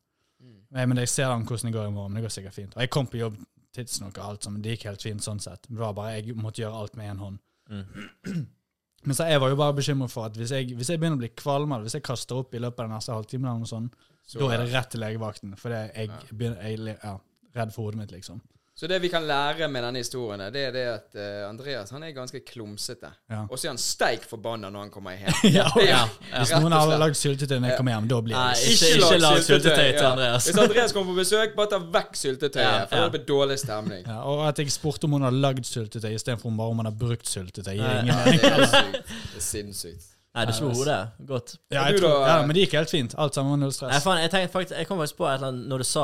Eh, 0.76 0.86
Men 0.86 0.98
jeg 0.98 1.10
ser 1.10 1.32
an 1.34 1.46
hvordan 1.46 1.72
det 1.72 1.74
går 1.80 1.88
i 1.88 1.92
morgen, 1.96 2.14
men 2.14 2.22
det 2.22 2.28
går 2.30 2.36
sikkert 2.36 2.54
fint. 2.54 2.76
Og 2.76 2.82
jeg 2.82 2.90
kom 2.94 3.08
på 3.08 3.18
jobb 3.22 3.38
tidsnok 3.76 4.18
og 4.18 4.26
alt 4.26 4.44
sammen. 4.44 4.62
Det 4.62 4.76
gikk 4.78 4.88
helt 4.90 5.02
fint 5.06 5.22
sånn 5.26 5.40
sett. 5.42 5.68
Det 5.70 5.78
var 5.80 5.94
bare 5.98 6.16
jeg 6.20 6.36
måtte 6.38 6.62
gjøre 6.64 6.80
alt 6.84 6.96
med 7.00 7.10
én 7.12 7.20
hånd. 7.22 7.40
Mm. 7.70 8.48
Men 9.06 9.16
så 9.16 9.30
jeg 9.30 9.40
var 9.40 9.50
jo 9.54 9.56
bare 9.56 9.74
bekymret 9.78 10.12
for 10.12 10.26
at 10.28 10.36
hvis 10.36 10.52
jeg, 10.52 10.74
hvis 10.76 10.90
jeg 10.92 11.00
begynner 11.00 11.16
å 11.16 11.22
bli 11.22 11.30
kvalm, 11.40 11.72
eller 11.72 11.86
hvis 11.88 11.96
jeg 11.96 12.04
kaster 12.04 12.36
opp 12.42 12.54
i 12.54 12.60
løpet 12.60 12.82
av 12.84 12.90
den 12.90 12.96
neste 12.98 13.14
halvtimen, 13.16 13.48
eller 13.48 13.62
noe 13.64 13.70
sånt, 13.70 13.94
Så- 14.28 14.40
da 14.42 14.50
er 14.54 14.64
det 14.66 14.74
rett 14.74 14.90
til 14.92 15.00
legevakten. 15.02 15.54
For 15.58 15.70
jeg, 15.72 15.92
jeg, 15.96 16.10
begynner, 16.36 16.62
jeg 16.68 16.80
er 16.80 16.98
ja, 17.04 17.14
redd 17.56 17.72
for 17.74 17.84
hodet 17.88 17.98
mitt, 18.02 18.12
liksom. 18.12 18.42
Så 18.80 18.88
det 18.88 19.02
vi 19.04 19.10
kan 19.12 19.26
lære 19.28 19.68
med 19.68 19.84
denne 19.84 20.00
historien, 20.00 20.40
det 20.56 20.62
er 20.70 20.72
det 20.72 20.84
at 20.88 21.16
uh, 21.20 21.50
Andreas 21.50 21.90
han 21.92 22.04
er 22.08 22.14
ganske 22.16 22.40
klumsete. 22.48 23.10
Ja. 23.28 23.42
Og 23.52 23.60
så 23.60 23.68
er 23.68 23.74
han 23.74 23.82
steik 23.82 24.24
forbanna 24.30 24.70
når 24.72 24.86
han 24.86 24.92
kommer 24.94 25.18
hjem. 25.20 25.36
ja, 25.58 25.66
Ja, 25.76 25.84
ja. 25.84 26.04
Hvis 26.38 26.54
noen 26.56 26.72
har 26.78 26.94
lagd 27.02 27.18
syltetøy 27.20 27.58
når 27.60 27.74
jeg 27.74 27.80
kommer 27.82 27.98
hjem, 27.98 28.08
da 28.14 28.20
blir 28.24 28.38
Nei, 28.38 28.54
jeg 28.56 28.78
ikke, 28.78 28.92
ikke 29.02 29.18
lag 29.26 29.42
syltetøy 29.50 29.90
til. 29.98 30.06
Andreas. 30.14 30.48
Hvis 30.48 30.62
Andreas 30.64 30.96
kommer 30.96 31.12
på 31.12 31.18
besøk, 31.20 31.58
bare 31.60 31.72
ta 31.74 31.82
vekk 31.98 32.16
syltetøyet, 32.22 32.64
Ja, 32.70 32.86
for 32.86 33.02
ja. 33.02 33.10
det 33.10 33.18
blir 33.18 33.26
dårlig 33.34 33.60
stemning. 33.66 34.08
ja, 34.08 34.22
Og 34.32 34.46
at 34.48 34.64
jeg 34.64 34.72
spurte 34.72 35.10
om 35.12 35.18
hun 35.20 35.28
har 35.28 35.36
lagd 35.36 35.68
syltetøy 35.68 36.16
istedenfor 36.16 36.56
bare 36.64 36.72
om 36.78 36.80
hun 36.86 36.88
har 36.94 36.96
brukt 37.04 37.28
syltetøy. 37.28 37.76
ingen 37.76 38.14
Ja, 38.14 38.24
det 38.32 38.40
er 38.54 38.66
sykt. 38.78 38.98
Det 39.12 39.44
er 39.44 39.48
sinnssykt. 39.50 40.08
Nei, 40.38 40.46
du 40.46 40.54
slo 40.56 40.72
hodet. 40.72 41.00
Godt. 41.28 41.56
Ja, 41.74 41.84
jeg 41.90 42.00
tror, 42.00 42.22
ja, 42.24 42.40
men 42.46 42.56
det 42.56 42.68
gikk 42.68 42.80
helt 42.80 42.92
fint. 42.96 43.16
Alt 43.20 43.36
sammen 43.36 43.58
var 43.58 43.64
null 43.66 43.74
Nei, 43.74 43.76
stress. 43.76 44.04
faen, 44.08 44.20
jeg, 44.24 44.32
tenkte 44.32 44.54
faktisk, 44.56 44.78
jeg 44.78 44.88
kom 44.88 45.00
faktisk 45.02 45.18
på 45.20 45.26
et 45.28 45.34
eller 45.40 45.52
annet 45.52 45.72
når 45.72 45.84
du 45.84 45.88
sa 45.90 46.04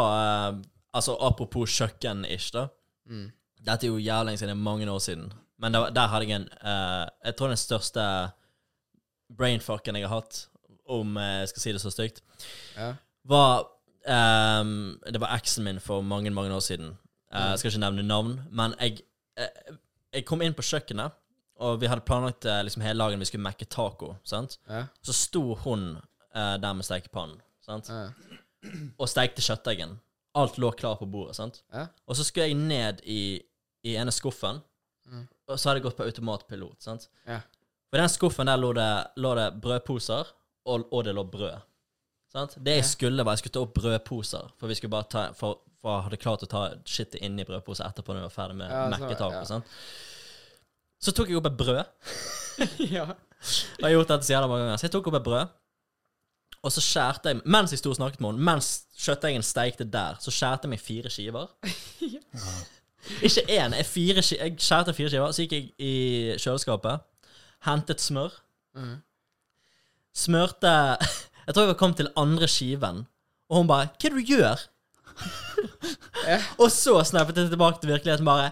eh, 0.49 0.55
Altså 0.95 1.15
apropos 1.19 1.73
kjøkken-ish, 1.75 2.53
da. 2.55 2.67
Mm. 3.11 3.27
Dette 3.65 3.87
er 3.87 3.91
jo 3.91 3.97
jævlig 3.99 4.29
lenge 4.29 4.39
siden, 4.41 4.51
det 4.53 4.55
er 4.57 4.63
mange 4.69 4.87
år 4.91 4.99
siden. 5.03 5.33
Men 5.59 5.73
der, 5.75 5.89
der 5.95 6.07
hadde 6.11 6.27
jeg 6.29 6.35
en 6.41 6.47
uh, 6.61 7.05
Jeg 7.25 7.35
tror 7.37 7.47
den 7.51 7.57
største 7.59 8.03
brainfucken 9.37 9.95
jeg 9.97 10.07
har 10.07 10.21
hatt, 10.21 10.45
om 10.87 11.15
eh, 11.17 11.39
jeg 11.41 11.49
skal 11.49 11.61
si 11.63 11.71
det 11.73 11.81
så 11.81 11.89
stygt, 11.93 12.19
Ja. 12.77 12.91
var 13.25 13.63
um, 14.05 14.99
Det 15.01 15.21
var 15.21 15.33
eksen 15.37 15.63
min 15.65 15.79
for 15.81 16.01
mange, 16.05 16.29
mange 16.29 16.53
år 16.53 16.59
siden. 16.61 16.91
Eh, 17.33 17.49
jeg 17.49 17.59
skal 17.59 17.71
ikke 17.71 17.81
nevne 17.81 18.03
navn, 18.05 18.35
men 18.51 18.75
jeg, 18.79 18.99
eh, 19.37 19.73
jeg 20.13 20.25
kom 20.25 20.41
inn 20.45 20.53
på 20.53 20.61
kjøkkenet, 20.61 21.11
og 21.65 21.79
vi 21.81 21.87
hadde 21.89 22.05
planlagt 22.05 22.45
eh, 22.45 22.61
liksom 22.67 22.83
hele 22.85 23.01
dagen 23.01 23.19
vi 23.19 23.25
skulle 23.25 23.43
mekke 23.47 23.65
taco. 23.65 24.15
sant? 24.23 24.59
Ja. 24.69 24.85
Så 25.01 25.13
sto 25.13 25.55
hun 25.65 25.97
eh, 26.35 26.55
der 26.61 26.73
med 26.73 26.85
stekepannen 26.85 27.41
sant? 27.65 27.89
Ja. 27.89 28.11
og 28.99 29.09
stekte 29.09 29.41
kjøttdeggen. 29.41 29.97
Alt 30.35 30.57
lå 30.59 30.71
klar 30.75 30.95
på 30.99 31.05
bordet. 31.09 31.35
sant? 31.37 31.61
Ja. 31.73 31.87
Og 32.07 32.15
så 32.17 32.23
skulle 32.27 32.47
jeg 32.49 32.55
ned 32.59 33.01
i, 33.05 33.41
i 33.85 33.95
ene 33.95 34.11
skuffen, 34.11 34.61
Mm. 35.05 35.27
og 35.47 35.59
så 35.59 35.69
hadde 35.69 35.77
jeg 35.79 35.83
gått 35.85 35.97
på 35.97 36.03
automatpilot. 36.07 36.81
sant? 36.81 37.07
Ja. 37.27 37.39
For 37.91 37.97
i 37.97 38.01
den 38.01 38.09
skuffen 38.09 38.47
der 38.49 38.57
lå 38.57 38.73
det, 38.73 39.07
lå 39.21 39.35
det 39.37 39.61
brødposer, 39.61 40.25
og, 40.65 40.87
og 40.91 41.03
det 41.05 41.13
lå 41.15 41.23
brød. 41.29 41.61
Sant? 42.33 42.55
Det 42.57 42.73
jeg 42.73 42.83
Ja. 42.83 42.87
skulle, 42.89 43.23
var 43.23 43.31
jeg 43.33 43.37
skulle 43.43 43.53
ta 43.53 43.59
opp 43.61 43.73
brødposer, 43.75 44.49
for 44.57 44.67
vi 44.67 44.75
skulle 44.75 44.89
bare 44.91 45.03
ta 45.09 45.31
for, 45.33 45.59
for 45.81 45.93
jeg 45.95 46.03
hadde 46.07 46.17
klart 46.17 46.43
å 46.43 46.47
ta 46.49 46.63
shitet 46.85 47.21
inni 47.21 47.45
brødposer 47.45 47.85
etterpå 47.85 48.07
når 48.15 48.23
vi 48.25 48.27
var 48.27 48.33
ferdig 48.33 48.55
med 48.55 48.71
Ja, 48.71 48.89
så- 48.89 48.99
mekketaco. 48.99 49.31
ja. 49.31 49.43
sant? 49.45 49.65
Så 50.99 51.11
tok 51.13 51.27
jeg 51.29 51.37
opp 51.37 51.45
et 51.45 51.57
brød. 51.57 51.85
ja. 52.97 53.05
Jeg 53.77 53.83
har 53.83 53.91
gjort 53.93 54.07
dette 54.07 54.25
så 54.25 54.33
jævla 54.33 54.47
mange 54.49 54.65
ganger. 54.65 54.77
Så 54.81 54.87
jeg 54.87 54.91
tok 54.95 55.07
opp 55.07 55.19
et 55.19 55.23
brød, 55.23 55.49
og 56.65 56.71
så 56.73 56.81
skjærte 56.81 57.29
jeg 57.29 57.41
Mens 57.45 57.71
jeg 57.73 57.79
sto 57.79 57.91
og 57.93 57.97
snakket 57.99 58.21
med 58.23 58.31
henne, 58.33 58.45
mens 58.47 58.69
kjøttdeigen 58.97 59.43
steikte 59.45 59.85
der, 59.93 60.17
så 60.23 60.31
skjærte 60.33 60.65
jeg 60.65 60.73
meg 60.73 60.81
fire 60.81 61.11
skiver. 61.13 61.47
Ikke 63.21 63.43
én, 63.53 63.75
jeg, 63.77 63.85
fire, 63.85 64.23
jeg 64.33 64.55
skjærte 64.57 64.93
fire 64.97 65.11
skiver. 65.13 65.31
Så 65.35 65.45
gikk 65.45 65.53
jeg 65.53 65.67
i 65.77 65.93
kjøleskapet, 66.41 67.05
hentet 67.69 68.01
smør, 68.01 68.41
Mm. 68.75 68.97
smørte 70.11 70.71
Jeg 71.47 71.53
tror 71.53 71.61
jeg 71.63 71.69
var 71.69 71.77
kommet 71.79 71.97
til 72.01 72.09
andre 72.17 72.47
skiven, 72.47 73.05
og 73.49 73.57
hun 73.57 73.67
bare 73.67 73.87
'Hva 73.87 74.05
er 74.05 74.09
det 74.09 74.17
du 74.17 74.33
gjør?' 74.33 74.67
Og 76.59 76.71
så 76.71 77.03
snappet 77.03 77.37
jeg 77.37 77.49
tilbake 77.49 77.79
til 77.81 77.89
virkeligheten 77.89 78.25
bare 78.25 78.51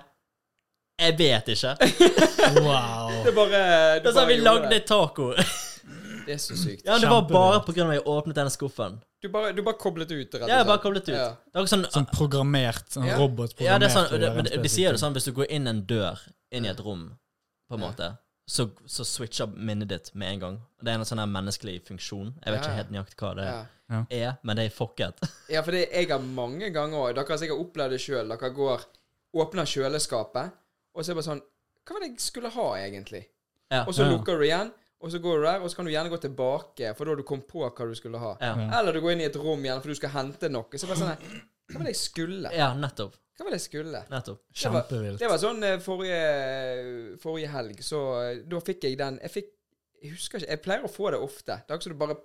'Jeg 0.99 1.17
vet 1.19 1.47
ikke'. 1.49 1.75
Wow. 2.61 3.09
Det 3.23 3.31
er 3.31 3.35
bare 3.35 3.99
det 3.99 4.13
sa 4.13 4.19
bare 4.19 4.27
vi 4.27 4.37
lagde 4.37 4.79
taco. 4.87 5.33
Det 6.25 6.33
er 6.35 6.37
så 6.39 6.55
sykt. 6.55 6.85
Ja, 6.87 6.97
det 6.99 7.09
var 7.09 7.21
bare 7.27 7.57
av 7.59 7.69
at 7.69 7.75
jeg 7.75 8.03
åpnet 8.05 8.35
denne 8.37 8.49
skuffen. 8.53 9.01
Du 9.21 9.29
bare, 9.31 9.53
du 9.55 9.61
bare 9.63 9.77
koblet 9.79 10.11
ut, 10.11 10.33
rett 10.33 10.41
og 10.43 10.49
Ja, 10.49 10.57
jeg 10.61 10.67
bare 10.67 10.81
koblet 10.83 11.07
ut. 11.07 11.15
Ja. 11.15 11.29
Det 11.51 11.55
er 11.59 11.63
også 11.63 11.75
sånn, 11.77 11.85
Sånn 11.91 12.07
programmert. 12.11 12.89
Sånn 12.91 13.05
Ja. 13.07 13.17
robotprogrammert. 13.17 13.61
ja, 13.61 13.77
det 13.79 13.87
er 13.89 13.93
sånn, 13.95 14.19
det, 14.19 14.33
men 14.35 14.63
de 14.63 14.69
sier 14.69 14.91
det 14.91 14.99
sånn 14.99 15.13
hvis 15.13 15.25
du 15.25 15.31
går 15.31 15.47
inn 15.49 15.67
en 15.67 15.81
dør, 15.85 16.19
inn 16.51 16.65
i 16.65 16.69
et 16.69 16.79
rom, 16.79 17.17
på 17.69 17.75
en 17.75 17.79
måte, 17.79 18.17
så, 18.47 18.69
så 18.85 19.05
switcher 19.07 19.47
minnet 19.55 19.87
ditt 19.87 20.11
med 20.15 20.33
en 20.33 20.39
gang. 20.39 20.57
Det 20.83 20.91
er 20.91 20.95
en 20.99 21.05
sånn 21.07 21.19
her 21.19 21.27
menneskelig 21.31 21.81
funksjon. 21.87 22.33
Jeg 22.43 22.53
vet 22.53 22.61
Ja. 22.63 22.67
ikke 22.67 22.75
helt 22.75 22.91
nøyaktig 22.91 23.15
hva 23.15 23.35
det 23.35 23.45
Ja. 23.47 24.05
er, 24.11 24.37
men 24.43 24.55
det 24.57 24.65
er 24.65 24.75
fucket. 24.75 25.15
Ja, 25.49 25.61
for 25.61 25.71
det, 25.71 25.89
jeg 25.91 26.09
har 26.09 26.19
mange 26.19 26.69
ganger 26.73 26.97
òg 26.97 27.15
Dere 27.15 27.27
har 27.27 27.37
sikkert 27.37 27.59
opplevd 27.63 27.89
det 27.91 27.99
sjøl. 28.01 28.27
Dere 28.27 28.49
går, 28.53 28.85
åpner 29.35 29.63
kjøleskapet, 29.65 30.51
og 30.95 31.03
så 31.03 31.11
er 31.11 31.15
det 31.15 31.23
bare 31.23 31.29
sånn 31.35 31.41
Hva 31.85 31.93
var 31.93 31.99
det 31.99 32.09
jeg 32.11 32.19
skulle 32.19 32.49
ha, 32.49 32.67
egentlig? 32.79 33.25
Ja. 33.71 33.83
Og 33.87 33.93
så 33.93 34.03
Ja. 34.03 34.11
lukker 34.17 34.37
du 34.39 34.43
igjen, 34.45 34.71
og 35.03 35.11
så 35.11 35.19
går 35.19 35.41
du 35.41 35.43
der, 35.49 35.61
og 35.65 35.69
så 35.71 35.75
kan 35.79 35.85
du 35.87 35.91
gjerne 35.91 36.09
gå 36.13 36.17
tilbake, 36.23 36.93
for 36.95 37.03
da 37.05 37.11
har 37.11 37.19
du 37.19 37.25
kommet 37.27 37.47
på 37.49 37.61
hva 37.65 37.87
du 37.89 37.95
skulle 37.99 38.21
ha. 38.21 38.33
Ja. 38.39 38.53
Eller 38.79 38.95
du 38.95 39.01
går 39.03 39.13
inn 39.17 39.23
i 39.25 39.27
et 39.27 39.35
rom 39.35 39.65
igjen, 39.65 39.81
for 39.83 39.91
du 39.91 39.97
skal 39.99 40.13
hente 40.15 40.49
noe. 40.53 40.79
Så 40.79 40.87
bare 40.87 41.01
sånn 41.01 41.41
Hva 41.73 41.79
var 41.79 41.87
det 41.87 41.93
jeg 41.93 42.01
skulle? 42.03 42.51
ja, 42.55 42.69
nettopp. 42.75 43.15
Hva 43.37 43.45
var 43.47 43.53
det 43.55 43.59
jeg 43.61 43.65
skulle? 43.69 44.01
Nettopp. 44.11 44.41
Det 44.47 44.69
var- 44.69 44.83
Kjempevilt. 44.87 45.19
Det 45.19 45.29
var 45.31 45.39
sånn 45.41 45.63
eh, 45.63 45.77
forrige, 45.81 47.17
forrige 47.23 47.49
helg, 47.53 47.79
så 47.83 48.01
eh, 48.21 48.41
da 48.47 48.59
fikk 48.63 48.83
jeg 48.87 48.97
den 48.99 49.19
Jeg 49.23 49.31
fikk 49.33 49.49
Jeg 50.03 50.11
husker 50.17 50.39
ikke 50.43 50.51
Jeg 50.51 50.61
pleier 50.65 50.83
å 50.85 50.91
få 50.91 51.11
det 51.15 51.19
ofte. 51.23 51.57
Det 51.63 51.71
er 51.73 51.79
ikke 51.79 51.87
så 51.87 51.93
du 51.93 51.99
bare, 52.01 52.17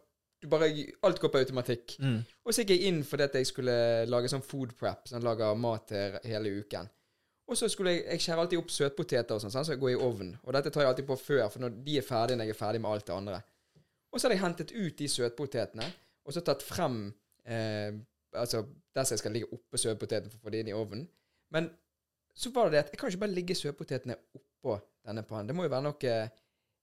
du 0.43 0.49
bare 0.51 0.69
Alt 1.07 1.21
går 1.23 1.33
på 1.35 1.41
automatikk. 1.43 1.97
Mm. 2.03 2.19
Og 2.45 2.53
så 2.55 2.63
gikk 2.65 2.75
jeg 2.77 2.89
inn 2.91 3.03
fordi 3.07 3.27
at 3.29 3.35
jeg 3.39 3.47
skulle 3.51 3.79
lage 4.11 4.31
sånn 4.33 4.43
food 4.45 4.75
prep, 4.79 5.07
sånn 5.11 5.23
lager 5.27 5.55
mat 5.59 5.87
til 5.91 6.19
hele 6.25 6.53
uken. 6.63 6.91
Og 7.49 7.57
så 7.57 7.69
skulle 7.73 7.95
jeg 7.95 8.05
Jeg 8.05 8.21
skjærer 8.21 8.43
alltid 8.43 8.61
opp 8.61 8.73
søtpoteter 8.73 9.37
og 9.37 9.41
sånn, 9.41 9.53
så 9.53 9.73
jeg 9.73 9.81
går 9.81 9.95
i 9.95 10.01
ovnen. 10.09 10.35
Og 10.45 10.53
dette 10.57 10.71
tar 10.71 10.85
jeg 10.85 10.91
alltid 10.93 11.09
på 11.09 11.17
før, 11.17 11.47
for 11.49 11.65
når 11.65 11.79
de 11.87 11.97
er 11.99 12.05
ferdige 12.05 12.37
når 12.37 12.51
jeg 12.51 12.57
er 12.57 12.61
ferdig 12.61 12.83
med 12.85 12.91
alt 12.91 13.07
det 13.09 13.15
andre. 13.17 13.41
Og 14.13 14.21
så 14.21 14.27
hadde 14.27 14.37
jeg 14.37 14.45
hentet 14.45 14.75
ut 14.77 14.99
de 14.99 15.09
søtpotetene, 15.09 15.89
og 16.25 16.37
så 16.37 16.45
tatt 16.45 16.65
frem 16.65 17.03
eh, 17.45 17.97
Altså 18.37 18.61
der 18.95 19.07
som 19.09 19.15
jeg 19.15 19.23
skal 19.23 19.33
ligge 19.33 19.49
oppå 19.57 19.79
søtpoteten 19.81 20.29
for 20.29 20.37
å 20.37 20.45
få 20.45 20.51
det 20.53 20.59
inn 20.61 20.69
i 20.69 20.77
ovnen. 20.77 21.07
Men 21.55 21.71
så 22.37 22.51
var 22.53 22.69
det 22.69 22.75
det 22.75 22.81
at 22.83 22.91
jeg 22.93 23.01
kan 23.01 23.09
ikke 23.09 23.23
bare 23.23 23.35
ligge 23.35 23.57
søtpotetene 23.57 24.17
oppå 24.37 24.75
denne 25.09 25.25
pannen. 25.25 25.49
Det 25.49 25.57
må 25.57 25.65
jo 25.65 25.73
være 25.73 25.87
noe 25.87 26.17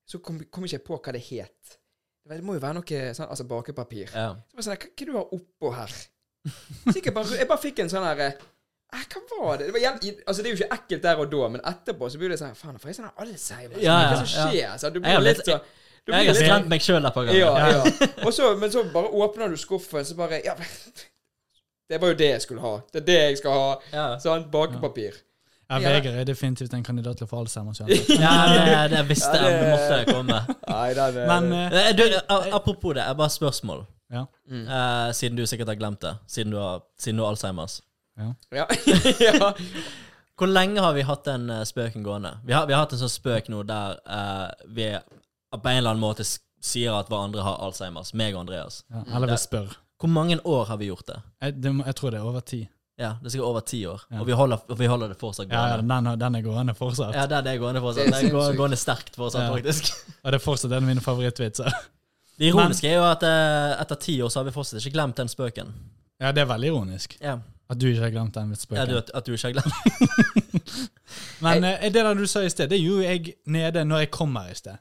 Så 0.06 0.18
kom, 0.22 0.40
kom 0.50 0.66
ikke 0.66 0.76
jeg 0.76 0.84
på 0.86 0.98
hva 0.98 1.14
det 1.14 1.22
het. 1.28 1.76
Det 2.26 2.42
må 2.42 2.56
jo 2.56 2.62
være 2.62 2.78
noe 2.80 3.00
sånn, 3.14 3.30
altså 3.30 3.46
bakepapir. 3.46 4.10
Ja. 4.10 4.34
Så 4.50 4.58
var 4.58 4.62
det 4.62 4.66
sånn, 4.66 4.82
hva, 4.82 4.90
hva 4.98 5.06
du 5.06 5.14
har 5.16 5.32
oppå 5.38 5.72
her? 5.74 5.96
Så 6.90 6.98
jeg, 6.98 7.14
bare, 7.14 7.38
jeg 7.40 7.48
bare 7.50 7.62
fikk 7.62 7.82
en 7.82 7.90
sånn 7.90 8.06
her 8.06 8.22
eh, 8.22 8.44
Hva 8.92 9.40
var 9.46 9.58
det? 9.58 9.66
det 9.66 9.72
var, 9.74 9.80
jævlig, 9.82 10.12
altså 10.26 10.42
det 10.42 10.48
er 10.50 10.54
jo 10.54 10.58
ikke 10.64 10.74
ekkelt 10.78 11.02
der 11.02 11.18
og 11.20 11.30
da, 11.32 11.48
men 11.48 11.60
etterpå 11.72 12.08
så 12.10 12.18
blir 12.20 12.30
det 12.32 12.38
sånn 12.40 12.54
Faen, 12.56 12.78
får 12.78 12.88
jeg 12.92 12.96
sånn 13.00 13.10
Alzheimer? 13.24 13.80
Ja, 13.82 13.96
Hva 13.96 14.02
ja, 14.02 14.06
er 14.06 14.10
det 14.10 14.20
som 14.22 14.50
skjer? 14.50 14.76
Så 14.78 14.90
du 14.94 15.00
blir 15.00 15.12
har 15.12 15.20
litt 15.26 15.36
litt- 15.42 15.46
så 15.50 15.60
Jeg 16.14 16.26
har 16.30 16.34
skremt 16.38 16.68
meg 16.70 16.80
sjøl 16.86 17.04
et 17.06 17.14
par 17.14 17.24
ganger. 17.26 17.38
ja, 17.40 17.68
ja. 17.68 18.08
Og 18.24 18.32
så, 18.32 18.52
men 18.60 18.70
så 18.70 18.84
bare 18.94 19.10
åpner 19.10 19.48
du 19.50 19.56
skuffen, 19.58 20.04
så 20.06 20.14
bare 20.16 20.38
Ja, 20.44 20.54
det 21.90 22.00
var 22.00 22.08
jo 22.08 22.14
det 22.18 22.28
jeg 22.30 22.42
skulle 22.42 22.60
ha. 22.62 22.74
Det 22.92 23.02
er 23.02 23.06
det 23.06 23.16
jeg 23.22 23.38
skal 23.38 23.52
ha. 23.58 23.66
Ja. 23.92 24.06
Sånn 24.22 24.48
bakepapir. 24.50 25.12
Ja, 25.68 25.78
Ja. 25.82 25.90
Vegard 25.96 26.14
er 26.14 26.24
definitivt 26.24 26.72
en 26.78 26.84
kandidat 26.86 27.18
til 27.18 27.26
å 27.26 27.30
få 27.30 27.40
Alzheimer. 27.42 27.74
Ja, 28.22 28.34
det, 28.54 28.90
det 28.94 29.00
visste 29.08 29.34
Ja, 29.34 29.48
jeg 29.50 29.60
det- 29.60 29.72
måtte 29.74 30.14
komme. 30.14 30.38
Nei, 30.68 30.94
det, 30.94 31.06
er 31.10 31.26
Men 31.26 31.52
eh, 31.52 31.88
Eh, 31.88 31.92
Du, 31.98 32.04
apropos 32.54 32.94
det, 32.94 33.02
jeg 33.02 33.16
bare 33.18 33.30
spørsmål. 33.34 33.84
ja. 34.14 34.24
Mm. 34.48 34.62
Uh, 34.68 35.10
siden 35.12 35.36
du 35.36 35.42
sikkert 35.46 35.66
har 35.68 35.74
glemt 35.74 36.00
det. 36.00 36.14
Siden 36.30 36.52
du 36.54 36.58
har, 36.62 36.82
siden 36.98 37.18
du 37.18 37.24
har 37.24 37.30
Alzheimers. 37.34 37.80
Ja. 38.16 38.66
ja. 39.20 39.52
Hvor 40.36 40.50
lenge 40.50 40.80
har 40.84 40.92
vi 40.96 41.04
hatt 41.08 41.24
den 41.24 41.50
uh, 41.50 41.62
spøken 41.64 42.04
gående? 42.04 42.34
Vi 42.44 42.52
har, 42.52 42.66
vi 42.68 42.74
har 42.76 42.84
hatt 42.84 42.92
en 42.96 43.00
sånn 43.00 43.12
spøk 43.12 43.48
nå 43.52 43.62
der 43.68 43.98
uh, 44.04 44.50
vi 44.68 44.90
på 45.56 45.62
en 45.70 45.78
eller 45.78 45.94
annen 45.94 46.02
måte 46.02 46.24
sier 46.26 46.96
at 46.98 47.08
hverandre 47.08 47.44
har 47.46 47.60
Alzheimers. 47.64 48.12
Meg 48.16 48.34
og 48.34 48.44
Andreas. 48.44 48.82
ja. 48.92 49.04
Eller 49.16 49.32
vi 49.32 49.38
spør. 49.40 49.76
Hvor 50.00 50.10
mange 50.12 50.36
år 50.44 50.66
har 50.68 50.76
vi 50.76 50.90
gjort 50.90 51.06
det? 51.08 51.20
Jeg, 51.40 51.54
det, 51.64 51.70
jeg 51.86 51.96
tror 51.96 52.12
det 52.12 52.18
er 52.20 52.26
over 52.28 52.42
ti. 52.44 52.66
Ja, 52.96 53.14
Det 53.20 53.28
er 53.28 53.32
sikkert 53.34 53.46
over 53.50 53.64
ti 53.68 53.78
år. 53.86 54.02
Ja. 54.10 54.20
Og 54.20 54.26
vi 54.28 54.32
holder, 54.36 54.60
og 54.72 54.78
vi 54.80 54.86
holder 54.88 55.10
det 55.12 55.18
fortsatt 55.20 55.50
Ja, 55.52 55.66
ja, 55.74 55.80
den, 55.80 56.06
den 56.20 56.36
er 56.38 56.44
gående 56.44 56.74
fortsatt. 56.76 57.12
Ja, 57.16 57.26
den 57.28 57.48
er 57.48 57.58
gående 57.60 57.80
fortsatt. 57.84 58.08
Den 58.08 58.36
er 58.36 58.56
gående 58.56 58.78
sterkt 58.80 59.16
fortsatt, 59.16 59.42
Ja. 59.48 59.52
faktisk. 59.52 59.90
Og 60.22 60.32
det 60.32 60.38
er 60.38 60.44
fortsatt 60.44 60.72
en 60.72 60.84
av 60.84 60.88
mine 60.88 61.04
favorittvitser. 61.04 61.76
Det 62.36 62.48
ironiske 62.50 62.88
er 62.88 62.96
jo 62.98 63.04
at 63.08 63.22
eh, 63.24 63.74
etter 63.80 64.00
ti 64.00 64.14
år 64.24 64.32
så 64.32 64.40
har 64.40 64.48
vi 64.48 64.54
fortsatt 64.56 64.80
ikke 64.80 64.96
glemt 64.96 65.16
den 65.20 65.28
spøken. 65.32 65.74
Ja, 66.20 66.32
det 66.36 66.42
er 66.44 66.48
veldig 66.48 66.72
ironisk. 66.72 67.18
Ja, 67.20 67.38
At 67.68 67.80
du 67.80 67.86
ikke 67.88 68.02
har 68.04 68.10
glemt 68.14 68.34
den 68.34 68.50
ja 68.50 68.54
spøken. 68.60 68.88
du, 68.88 68.96
at 69.14 69.26
du 69.26 69.32
ikke 69.32 69.46
har 69.46 69.52
glemt 69.52 70.56
Men 71.44 71.64
eh, 71.64 71.82
det 71.92 71.94
der 71.94 72.14
du 72.14 72.26
sa 72.26 72.40
i 72.46 72.50
sted, 72.50 72.68
det 72.70 72.78
gjorde 72.80 73.04
jeg 73.08 73.34
nede 73.46 73.84
når 73.84 73.98
jeg 74.04 74.10
kom 74.10 74.36
her 74.36 74.50
i 74.52 74.54
sted. 74.54 74.76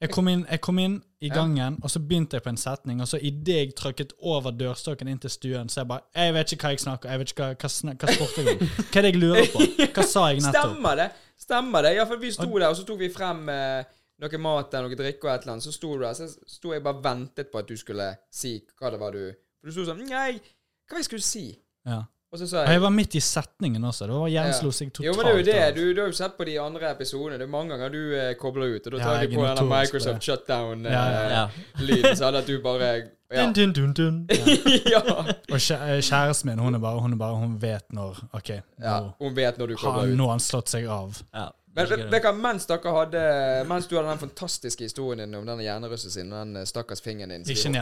Jeg 0.00 0.10
kom 0.14 0.28
inn, 0.30 0.44
jeg 0.50 0.60
kom 0.62 0.78
inn 0.78 1.00
i 1.20 1.26
Ja. 1.26 1.34
gangen, 1.34 1.78
og 1.82 1.90
så 1.90 1.98
begynte 1.98 2.36
jeg 2.38 2.42
på 2.44 2.48
en 2.52 2.56
setning, 2.56 3.00
og 3.02 3.08
så 3.08 3.18
idet 3.18 3.54
jeg 3.56 3.72
trykket 3.74 4.12
over 4.22 4.52
dørstokken 4.54 5.08
inn 5.10 5.18
til 5.18 5.30
stuen, 5.30 5.68
så 5.68 5.80
jeg 5.80 5.88
bare 5.88 6.00
Jeg 6.14 6.34
vet 6.34 6.52
ikke 6.52 6.62
hva 6.62 6.70
jeg 6.70 6.80
snakker 6.80 7.10
Jeg 7.10 7.18
vet 7.18 7.30
ikke 7.32 7.42
hva, 7.42 7.54
hva, 7.58 7.68
snak, 7.68 7.96
hva 8.04 8.12
spurte 8.14 8.44
jeg 8.44 8.52
om. 8.60 8.68
Hva 8.76 8.98
er 9.00 9.02
det 9.02 9.10
jeg 9.12 9.20
lurer 9.22 9.48
på? 9.52 9.64
Hva 9.96 10.04
sa 10.06 10.26
jeg 10.30 10.42
nettopp? 10.44 10.70
Stemmer 10.76 10.94
det. 11.00 11.08
Stemmer 11.38 11.82
det. 11.82 11.92
Ja, 11.96 12.04
for 12.06 12.16
vi 12.22 12.30
sto 12.30 12.46
der, 12.58 12.68
og 12.68 12.76
så 12.78 12.84
tok 12.86 13.00
vi 13.02 13.08
frem 13.10 13.48
eh, 13.50 13.90
noe 14.22 14.38
mat 14.44 14.74
eller 14.78 14.88
noe 14.92 14.98
drikke 15.00 15.26
og 15.26 15.32
et 15.34 15.42
eller 15.42 15.52
annet. 15.56 15.66
Så 15.66 15.72
sto 15.74 15.90
du 15.96 16.04
der, 16.06 16.14
så 16.14 16.28
sto 16.46 16.72
jeg 16.76 16.82
bare 16.86 17.02
ventet 17.02 17.50
på 17.50 17.58
at 17.58 17.66
du 17.68 17.74
skulle 17.76 18.06
si 18.30 18.54
hva 18.78 18.90
det 18.94 19.00
var 19.02 19.18
du 19.18 19.24
For 19.58 19.66
du 19.66 19.74
sto 19.74 19.88
sånn 19.90 20.04
Nei, 20.06 20.38
hva 20.38 20.94
var 20.94 21.02
jeg 21.02 21.10
skulle 21.10 21.26
si? 21.26 21.44
Ja. 21.88 22.04
Og 22.28 22.38
så 22.38 22.46
sa 22.48 22.62
jeg 22.66 22.76
jeg 22.76 22.80
var 22.84 22.92
midt 22.92 23.14
i 23.16 23.20
setningen 23.24 23.84
også. 23.88 24.06
Det 24.08 24.16
var 24.20 24.32
hjerneslo 24.32 24.70
seg 24.76 24.90
totalt 24.92 25.06
Jo, 25.06 25.14
men 25.16 25.26
det 25.26 25.32
er 25.32 25.38
jo 25.38 25.44
det. 25.46 25.76
Du, 25.78 25.84
du 25.96 26.00
har 26.02 26.10
jo 26.10 26.16
sett 26.18 26.34
på 26.36 26.44
de 26.44 26.56
andre 26.60 26.90
episodene. 26.92 27.38
Det 27.40 27.46
er 27.46 27.52
mange 27.52 27.72
ganger 27.72 27.94
du 27.94 28.00
eh, 28.18 28.32
kobler 28.40 28.74
ut. 28.74 28.88
Og 28.90 28.96
da 28.96 28.98
tar 29.00 29.14
ja, 29.14 29.28
er 29.28 29.32
på 29.32 29.46
denne 29.46 29.68
Microsoft 29.70 30.28
shutdown-lyden, 30.28 30.92
Ja, 30.92 31.04
ja, 31.14 31.46
Ja. 31.78 32.12
sånn 32.20 32.36
at 32.42 32.50
du 32.50 32.58
bare 32.64 32.90
Ja. 33.28 33.42
Dun, 33.52 33.52
dun, 33.52 33.72
dun, 33.72 33.92
dun. 33.92 34.26
ja. 34.94 35.02
Og 35.04 35.56
eh, 35.56 36.00
kjæresten 36.00 36.48
min, 36.48 36.58
hun 36.64 36.74
er 36.78 36.80
bare 36.80 37.00
Hun, 37.04 37.12
er 37.12 37.20
bare, 37.20 37.36
hun 37.36 37.58
vet 37.60 37.84
når 37.92 38.22
OK, 38.32 38.48
ja. 38.80 38.94
nå 39.04 39.10
Hun 39.20 39.34
vet 39.36 39.58
når 39.60 39.74
du 39.74 39.76
kobler 39.76 40.08
ut. 40.08 40.16
nå 40.16 40.28
har 40.30 40.38
han 40.38 40.40
slått 40.40 40.72
seg 40.72 40.88
av. 40.88 41.18
Ja. 41.36 41.50
Men 41.76 42.08
hva, 42.10 42.32
mens 42.34 42.64
dere 42.66 42.94
hadde 42.96 43.22
Mens 43.68 43.86
du 43.86 43.96
hadde 43.98 44.08
den 44.10 44.22
fantastiske 44.22 44.88
historien 44.88 45.20
din 45.22 45.36
om 45.38 45.44
denne 45.46 45.62
hjernerussen 45.66 46.10
sin, 46.14 46.32
den 46.32 46.56
eh, 46.56 46.64
stakkars 46.68 47.04
fingeren 47.04 47.36
din 47.36 47.44
som 47.44 47.74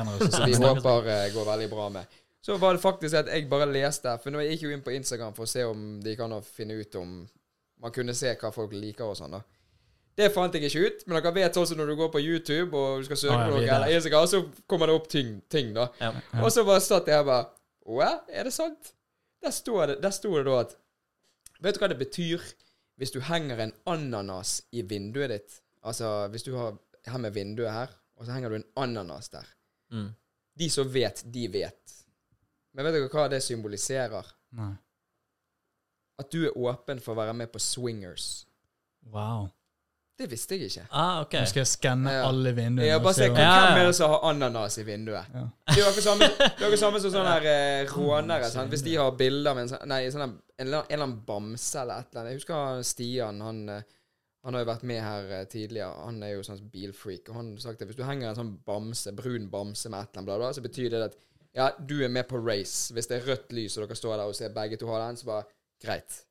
vi, 0.44 0.50
vi 0.50 0.58
håper 0.66 1.10
eh, 1.14 1.28
går 1.34 1.46
veldig 1.52 1.68
bra 1.70 1.88
med, 1.94 2.18
så 2.46 2.54
var 2.62 2.76
det 2.76 2.82
faktisk 2.82 3.16
at 3.18 3.28
jeg 3.32 3.48
bare 3.50 3.66
leste 3.66 4.12
For 4.22 4.30
nå 4.30 4.44
gikk 4.44 4.60
jeg 4.62 4.68
jo 4.68 4.76
inn 4.76 4.84
på 4.86 4.94
Instagram 4.94 5.34
for 5.34 5.48
å 5.48 5.50
se 5.50 5.64
om 5.66 5.96
de 6.02 6.12
kan 6.18 6.34
finne 6.46 6.76
ut 6.78 6.98
om 7.00 7.16
man 7.82 7.92
kunne 7.92 8.14
se 8.16 8.30
hva 8.38 8.52
folk 8.54 8.72
liker 8.72 9.10
og 9.10 9.16
sånn. 9.18 9.34
da 9.34 9.40
Det 10.16 10.28
fant 10.32 10.54
jeg 10.54 10.68
ikke 10.68 10.84
ut, 10.86 11.02
men 11.06 11.18
dere 11.18 11.32
vet 11.40 11.58
sånn 11.58 11.66
som 11.72 11.80
når 11.80 11.90
du 11.90 11.96
går 11.98 12.12
på 12.14 12.22
YouTube 12.22 12.78
og 12.78 13.02
du 13.02 13.08
skal 13.08 13.20
søke 13.24 13.40
Å, 13.40 13.48
på 13.48 13.56
noe, 13.56 13.64
er 13.64 13.72
eller 13.74 13.96
Instagram, 13.98 14.28
så 14.30 14.42
kommer 14.70 14.88
det 14.88 14.94
opp 15.00 15.10
ting, 15.12 15.34
ting 15.52 15.74
da. 15.76 15.88
Ja. 15.98 16.12
Ja. 16.14 16.44
Og 16.44 16.52
så 16.54 16.64
bare 16.68 16.84
satt 16.84 17.10
jeg 17.10 17.18
her 17.18 17.26
bare 17.26 17.50
Wow, 17.86 18.22
er 18.30 18.48
det 18.48 18.54
sant? 18.54 18.92
Der 19.42 19.54
sto 19.54 19.76
det, 19.86 19.98
der 20.02 20.14
sto 20.14 20.32
det 20.38 20.46
da 20.46 20.62
at 20.62 20.78
Vet 21.62 21.76
du 21.76 21.82
hva 21.82 21.90
det 21.90 22.00
betyr 22.00 22.46
hvis 22.96 23.12
du 23.12 23.18
henger 23.26 23.58
en 23.60 23.74
ananas 23.90 24.60
i 24.72 24.86
vinduet 24.86 25.34
ditt? 25.34 25.58
Altså, 25.84 26.28
hvis 26.32 26.46
du 26.46 26.54
har 26.56 26.78
her 27.06 27.20
med 27.20 27.34
vinduet 27.36 27.72
her, 27.72 27.92
og 28.16 28.24
så 28.24 28.32
henger 28.32 28.52
du 28.54 28.56
en 28.60 28.70
ananas 28.80 29.28
der. 29.34 29.50
Mm. 29.92 30.08
De 30.58 30.68
som 30.72 30.88
vet, 30.92 31.20
de 31.32 31.44
vet. 31.52 31.96
Men 32.76 32.84
vet 32.84 32.96
dere 32.98 33.08
hva 33.12 33.26
det 33.32 33.40
symboliserer? 33.44 34.28
Nei. 34.58 34.74
At 36.20 36.30
du 36.32 36.42
er 36.48 36.56
åpen 36.56 37.00
for 37.04 37.12
å 37.14 37.20
være 37.20 37.34
med 37.36 37.50
på 37.52 37.60
swingers. 37.60 38.44
Wow. 39.12 39.48
Det 40.16 40.30
visste 40.32 40.56
jeg 40.56 40.70
ikke. 40.70 40.86
Ah, 40.96 41.18
ok. 41.26 41.34
Nå 41.42 41.48
skal 41.50 41.60
jeg 41.60 41.68
skanne 41.68 42.12
Ja. 42.14 42.22
alle 42.30 42.52
vinduene. 42.56 42.86
Ja, 42.88 42.98
bare 43.04 43.14
se 43.18 43.26
hvem 43.28 43.36
Ja, 43.36 43.76
er 43.76 43.84
det 43.84 43.96
som 43.98 44.10
har 44.14 44.22
ananas 44.30 44.78
i 44.80 44.84
vinduet. 44.88 45.26
Ja. 45.34 45.42
Det 45.68 45.74
er 45.76 45.82
jo 45.82 45.88
akkurat 45.90 46.78
samme, 46.80 47.00
som 47.02 47.10
sånne 47.12 47.34
her 47.34 47.48
eh, 47.50 47.90
rånere. 47.92 48.48
Sant? 48.50 48.70
Hvis 48.72 48.84
de 48.86 48.94
har 48.96 49.12
bilder 49.12 49.50
av 49.50 49.58
en 49.60 49.68
sånn 49.68 49.84
Nei, 49.92 50.00
sånne, 50.08 50.30
en, 50.58 50.66
eller 50.66 50.88
annen- 50.88 51.18
bamse 51.26 51.82
eller 51.82 52.00
et 52.00 52.08
eller 52.14 52.20
annet. 52.22 52.32
Jeg 52.32 52.40
husker 52.40 52.54
han 52.54 52.84
Stian. 52.84 53.40
Han, 53.44 53.68
eh, 53.68 53.82
han 54.44 54.54
har 54.54 54.64
jo 54.64 54.70
vært 54.72 54.82
med 54.88 55.02
her 55.04 55.30
eh, 55.40 55.44
tidligere. 55.52 55.92
Han 56.06 56.22
er 56.22 56.32
jo 56.38 56.42
sånn 56.48 56.64
bilfreak. 56.72 57.28
Og 57.28 57.34
han 57.36 57.52
har 57.52 57.60
sagt 57.68 57.82
at 57.82 57.88
hvis 57.92 57.96
du 58.00 58.04
henger 58.08 58.30
en 58.30 58.40
sånn 58.40 58.56
bamse, 58.64 59.12
brun 59.12 59.50
bamse 59.52 59.90
med 59.92 60.00
et 60.00 60.08
eller 60.16 60.22
annet, 60.22 60.30
bla, 60.32 60.38
bla, 60.38 60.52
så 60.56 60.64
betyr 60.64 60.88
det 60.96 61.04
at 61.10 61.16
ja, 61.56 61.70
du 61.88 62.02
er 62.04 62.08
med 62.12 62.28
på 62.28 62.38
race. 62.38 62.92
Hvis 62.94 63.08
det 63.10 63.16
er 63.16 63.28
rødt 63.30 63.52
lys, 63.56 63.76
og 63.76 63.86
dere 63.86 63.96
står 63.96 64.16
der 64.16 64.30
og 64.30 64.36
ser 64.36 64.52
begge 64.54 64.76
to 64.76 64.90
ha 64.92 65.00
den, 65.06 65.16
så 65.16 65.26
bare 65.26 65.44
greit. 65.82 66.22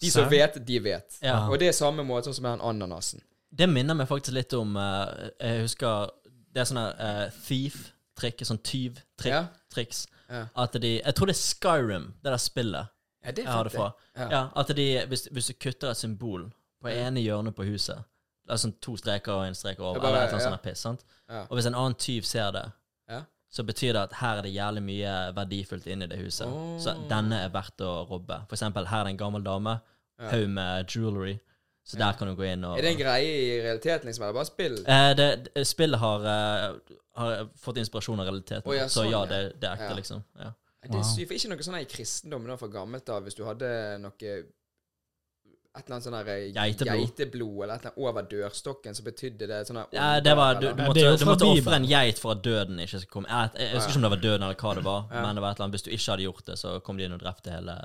De 0.00 0.10
som 0.10 0.30
vet, 0.30 0.60
de 0.66 0.84
vet. 0.84 1.18
Ja. 1.22 1.48
Og 1.48 1.58
det 1.58 1.68
er 1.68 1.74
samme 1.74 2.04
måte 2.06 2.28
sånn 2.28 2.38
som 2.38 2.46
med 2.46 2.52
den 2.56 2.66
ananasen. 2.70 3.24
Det 3.50 3.66
minner 3.70 3.96
meg 3.98 4.08
faktisk 4.10 4.36
litt 4.36 4.52
om 4.52 4.74
uh, 4.76 5.08
Jeg 5.40 5.62
husker 5.62 6.10
Det 6.28 6.60
er 6.60 6.66
sånne 6.68 6.84
uh, 7.00 7.38
thief-trikk, 7.46 8.44
sånn 8.44 8.60
tyv-triks. 8.60 10.02
Ja. 10.28 10.42
At 10.52 10.76
de 10.76 10.98
Jeg 10.98 11.16
tror 11.16 11.30
det 11.30 11.34
er 11.34 11.40
Skyrim, 11.40 12.10
det 12.22 12.34
der 12.34 12.42
spillet. 12.42 12.92
Ja, 13.24 13.32
det 13.32 13.46
Jeg 13.46 13.52
har 13.52 13.64
det 13.64 13.72
fra. 13.72 13.88
Ja. 14.16 14.28
Ja, 14.30 14.42
at 14.56 14.70
de, 14.76 14.86
hvis, 15.08 15.26
hvis 15.32 15.50
du 15.50 15.56
kutter 15.58 15.90
et 15.90 15.98
symbol 15.98 16.50
på 16.82 16.92
ene 16.92 17.22
hjørnet 17.24 17.56
på 17.56 17.66
huset 17.66 18.04
Det 18.46 18.54
er 18.54 18.60
sånn 18.62 18.76
to 18.84 18.94
streker 19.00 19.34
og 19.34 19.48
en 19.48 19.56
strek 19.58 19.80
over, 19.80 19.98
eller 19.98 20.20
et 20.20 20.28
eller 20.28 20.36
annet 20.36 20.44
ja. 20.44 20.50
sånt 20.52 20.64
piss. 20.64 20.84
sant? 20.84 21.02
Ja. 21.28 21.42
Og 21.48 21.58
hvis 21.58 21.66
en 21.68 21.76
annen 21.76 21.98
tyv 21.98 22.28
ser 22.28 22.52
det, 22.54 22.68
Ja. 22.68 22.77
Så 23.50 23.64
betyr 23.64 23.92
det 23.96 24.02
at 24.02 24.12
her 24.20 24.38
er 24.38 24.42
det 24.42 24.52
jævlig 24.54 24.82
mye 24.84 25.12
verdifullt 25.36 25.86
inni 25.86 26.06
det 26.06 26.18
huset. 26.20 26.46
Oh. 26.46 26.76
Så 26.80 26.94
denne 27.08 27.38
er 27.46 27.52
verdt 27.54 27.80
å 27.80 28.06
robbe. 28.10 28.42
For 28.48 28.56
eksempel, 28.58 28.86
her 28.90 29.00
er 29.00 29.04
det 29.08 29.14
en 29.16 29.22
gammel 29.24 29.44
dame, 29.44 29.78
Ja. 30.18 30.30
haug 30.32 30.48
med 30.50 30.86
jewelry, 30.90 31.38
så 31.86 31.96
der 31.96 32.12
kan 32.18 32.26
du 32.28 32.34
gå 32.34 32.42
inn 32.52 32.64
og 32.64 32.76
Er 32.78 32.82
det 32.82 32.90
en 32.90 32.98
greie 32.98 33.34
i 33.38 33.62
realiteten, 33.62 34.06
liksom, 34.06 34.24
eller 34.24 34.34
bare 34.34 34.44
spill? 34.44 34.78
Eh, 34.86 35.14
det, 35.14 35.48
det- 35.54 35.66
spillet 35.66 35.98
har, 35.98 36.20
uh, 36.20 36.78
har 37.16 37.48
fått 37.56 37.78
inspirasjon 37.78 38.20
av 38.20 38.26
realiteten. 38.26 38.66
Oh, 38.66 38.74
ja, 38.76 38.84
så 38.84 39.02
sånn, 39.04 39.10
ja, 39.10 39.20
ja. 39.20 39.26
det, 39.26 39.60
det 39.60 39.68
er 39.70 39.76
ekte, 39.76 39.90
Ja. 39.90 39.94
liksom. 39.96 40.24
Ja. 40.38 40.52
Det 40.82 40.94
er 40.94 41.34
Ikke 41.34 41.48
noe 41.48 41.58
sånn 41.62 41.80
i 41.80 41.84
kristendommen 41.84 42.58
fra 42.58 42.68
gammelt 42.68 43.08
av, 43.08 43.22
hvis 43.24 43.34
du 43.34 43.44
hadde 43.44 43.98
noe 44.00 44.12
et 45.78 45.84
eller 45.86 45.96
annet 45.96 46.06
sånn 46.08 46.16
eh, 46.18 46.40
Geiteblod. 46.54 47.00
geiteblod 47.00 47.62
eller 47.64 47.74
et 47.74 47.84
eller 47.86 47.92
annet 47.94 48.02
over 48.08 48.26
dørstokken, 48.32 48.96
så 48.98 49.04
betydde 49.06 49.46
det 49.50 49.60
sånn 49.68 49.80
Ja, 49.94 50.08
det 50.20 50.34
var, 50.38 50.58
du, 50.60 50.66
du 50.72 50.82
måtte, 50.82 51.04
fra 51.22 51.28
måtte 51.32 51.48
ofre 51.52 51.76
en 51.78 51.86
geit 51.88 52.18
for 52.22 52.34
at 52.34 52.42
døden 52.44 52.78
ikke 52.82 53.00
skulle 53.02 53.14
komme. 53.14 53.28
Jeg, 53.30 53.50
jeg, 53.54 53.68
jeg 53.68 53.76
husker 53.78 53.90
ikke 53.94 54.00
om 54.02 54.06
det 54.08 54.12
var 54.16 54.22
døden 54.26 54.46
eller 54.48 54.58
hva 54.62 54.74
det 54.78 54.84
var, 54.88 55.00
Ja. 55.12 55.22
men 55.26 55.38
det 55.38 55.44
var 55.44 55.50
et 55.54 55.58
eller 55.60 55.68
annet, 55.68 55.78
hvis 55.78 55.86
du 55.86 55.90
ikke 55.94 56.10
hadde 56.12 56.26
gjort 56.28 56.44
det, 56.50 56.58
så 56.58 56.74
kom 56.84 56.98
de 56.98 57.06
inn 57.08 57.14
og 57.16 57.22
drepte 57.22 57.54
hele, 57.54 57.76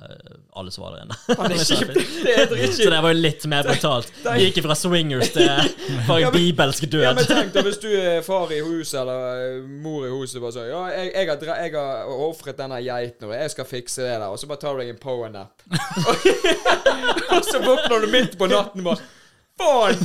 alle 0.60 0.72
som 0.76 0.84
var 0.86 0.98
der 0.98 1.06
inne. 1.06 1.18
Faen, 1.30 1.54
det 1.54 1.60
er 1.60 1.68
kjipt. 1.70 2.74
Så 2.78 2.90
det 2.90 3.02
var 3.06 3.14
jo 3.14 3.20
litt 3.22 3.46
mer 3.52 3.68
brutalt. 3.68 4.12
Vi 4.26 4.48
gikk 4.50 4.62
fra 4.66 4.76
swingers 4.78 5.30
til 5.36 5.48
bare 6.08 6.20
Ja, 6.24 6.30
men- 6.32 6.40
bibelsk 6.40 6.88
Ja, 6.88 6.92
død. 6.98 7.16
men 7.20 7.30
tenk 7.30 7.54
deg 7.56 7.68
hvis 7.70 7.80
du 7.84 7.90
er 7.94 8.22
far 8.26 8.52
i 8.54 8.60
huset 8.66 9.00
eller 9.04 9.44
eh, 9.60 9.68
mor 9.84 10.08
i 10.08 10.12
huset 10.14 10.42
bare 10.44 10.56
sånn 10.56 10.68
Ja, 10.72 10.82
jeg, 10.94 11.12
jeg 11.14 11.30
har, 11.30 11.64
jeg 11.64 11.74
har 11.78 12.14
ofret 12.28 12.58
denne 12.60 12.80
geiten, 12.84 13.28
og 13.30 13.36
jeg 13.38 13.52
skal 13.54 13.68
fikse 13.70 14.02
det 14.06 14.16
der. 14.18 14.28
Og 14.34 14.40
så 14.42 14.48
bare 14.50 14.62
tar 14.64 14.74
du 14.78 14.84
deg 14.84 14.94
en 14.94 15.02
powernap. 15.02 15.64
og 17.34 17.44
så 17.46 17.60
våkner 17.84 18.06
du 18.06 18.12
midt 18.12 18.38
på 18.38 18.48
natten 18.48 18.84
bare 18.84 18.98
Faen! 19.58 19.96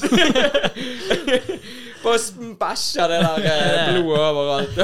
bare 2.04 2.18
spæsjer 2.20 3.08
det 3.08 3.20
der 3.24 3.38
eh, 3.48 3.94
blodet 3.94 4.20
overalt. 4.20 4.76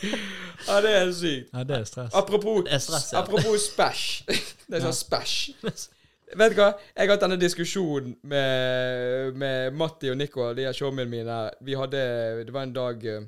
ja, 0.68 0.76
det 0.80 0.92
er 0.94 1.12
sykt. 1.12 1.48
Ja, 1.52 1.64
det 1.66 1.76
er 1.76 1.84
stress. 1.84 2.14
Apropos, 2.14 2.64
Det 2.64 2.72
er 2.74 2.78
stress, 2.78 3.12
ja. 3.12 3.18
apropos 3.18 3.60
spæsj. 3.72 4.22
Det 4.68 4.78
er 4.78 4.84
sånn 4.86 4.94
spæsj. 4.94 5.34
Vet 6.36 6.54
du 6.54 6.58
hva? 6.58 6.68
Jeg 6.94 7.02
har 7.02 7.08
hatt 7.16 7.22
denne 7.22 7.36
diskusjonen 7.38 8.14
med, 8.26 9.34
med 9.38 9.74
Matti 9.78 10.10
og 10.10 10.16
Nico, 10.18 10.48
de 10.54 10.62
her 10.66 10.74
showmene 10.74 11.10
mine. 11.10 11.36
Vi 11.66 11.74
hadde 11.78 12.00
Det 12.46 12.52
var 12.54 12.62
en 12.66 12.74
dag 12.74 12.96
eh, 13.10 13.26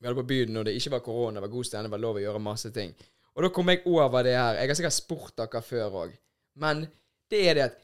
vi 0.00 0.04
hadde 0.08 0.16
på 0.16 0.28
byen, 0.32 0.52
når 0.56 0.62
det 0.68 0.74
ikke 0.80 0.94
var 0.96 1.02
korona, 1.04 1.36
det 1.36 1.44
var 1.44 1.52
god 1.52 1.64
stemning, 1.68 1.90
det 1.90 1.96
var 1.98 2.04
lov 2.06 2.16
å 2.16 2.24
gjøre 2.24 2.40
masse 2.40 2.72
ting. 2.72 2.94
Og 3.36 3.44
da 3.44 3.48
kom 3.52 3.68
jeg 3.68 3.84
over 3.84 4.24
det 4.24 4.32
her. 4.32 4.56
Jeg 4.56 4.68
har 4.72 4.78
sikkert 4.78 4.96
spurt 4.96 5.34
dere 5.36 5.60
før 5.64 5.98
òg. 6.06 6.14
Men 6.60 6.86
det 7.30 7.40
er 7.50 7.58
det 7.58 7.66
at 7.68 7.76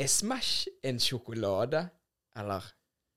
Er 0.00 0.08
Smash 0.08 0.68
en 0.82 1.00
sjokolade? 1.00 1.88
Eller 2.36 2.64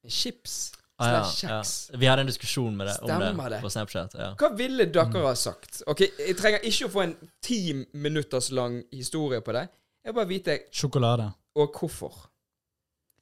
en 0.04 0.12
chips? 0.12 0.74
Ah, 0.98 1.10
ja, 1.44 1.50
ja. 1.50 1.98
Vi 1.98 2.06
hadde 2.06 2.22
en 2.22 2.28
diskusjon 2.28 2.76
med 2.78 2.88
det, 2.88 2.98
om 3.02 3.10
det 3.20 3.50
det. 3.50 3.62
på 3.62 3.70
Snapchat. 3.70 4.14
Ja. 4.20 4.34
Hva 4.40 4.50
ville 4.58 4.86
dere 4.94 5.24
ha 5.26 5.34
sagt? 5.36 5.82
Ok, 5.88 6.04
Jeg 6.20 6.36
trenger 6.38 6.68
ikke 6.70 6.86
å 6.88 6.92
få 6.94 7.02
en 7.08 7.16
ti 7.42 7.74
minutters 7.94 8.52
lang 8.52 8.82
historie 8.92 9.42
på 9.42 9.56
det. 9.56 9.66
Jeg 10.04 10.12
vil 10.12 10.20
bare 10.20 10.30
vite 10.30 10.60
Sjokolade. 10.72 11.32
og 11.56 11.80
hvorfor. 11.80 12.30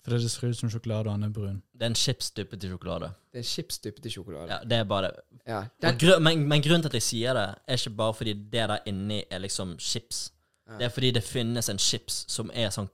Fordi 0.04 0.18
det 0.24 0.32
ser 0.32 0.48
ut 0.50 0.58
som 0.58 0.70
sjokolade, 0.70 1.10
og 1.10 1.14
den 1.14 1.24
er 1.24 1.30
brun. 1.30 1.62
Det 1.74 1.86
er 1.86 1.92
en 1.94 1.96
chips 1.96 2.32
dyppet 2.32 2.64
i 2.64 2.68
sjokolade. 2.72 3.12
Det 3.32 3.38
er 3.38 3.44
en 3.44 3.50
chips 3.52 3.78
dyppet 3.80 4.06
i 4.06 4.10
sjokolade. 4.10 4.50
Ja, 4.50 4.58
det 4.64 4.78
er 4.78 4.84
bare 4.84 5.12
det. 5.12 5.40
Ja. 5.48 5.64
Den, 5.82 5.98
gru, 6.02 6.20
men, 6.20 6.48
men 6.50 6.62
grunnen 6.62 6.82
til 6.82 6.90
at 6.90 6.98
jeg 6.98 7.06
sier 7.06 7.38
det, 7.38 7.48
er 7.68 7.78
ikke 7.78 7.94
bare 7.96 8.14
fordi 8.18 8.34
det 8.34 8.70
der 8.70 8.78
inni 8.90 9.24
er 9.30 9.44
liksom 9.46 9.76
chips. 9.80 10.32
Ja. 10.68 10.78
Det 10.78 10.86
er 10.86 10.90
fordi 10.90 11.12
det 11.12 11.24
finnes 11.24 11.70
en 11.70 11.78
chips 11.78 12.26
som 12.28 12.50
er 12.54 12.74
sånn 12.74 12.90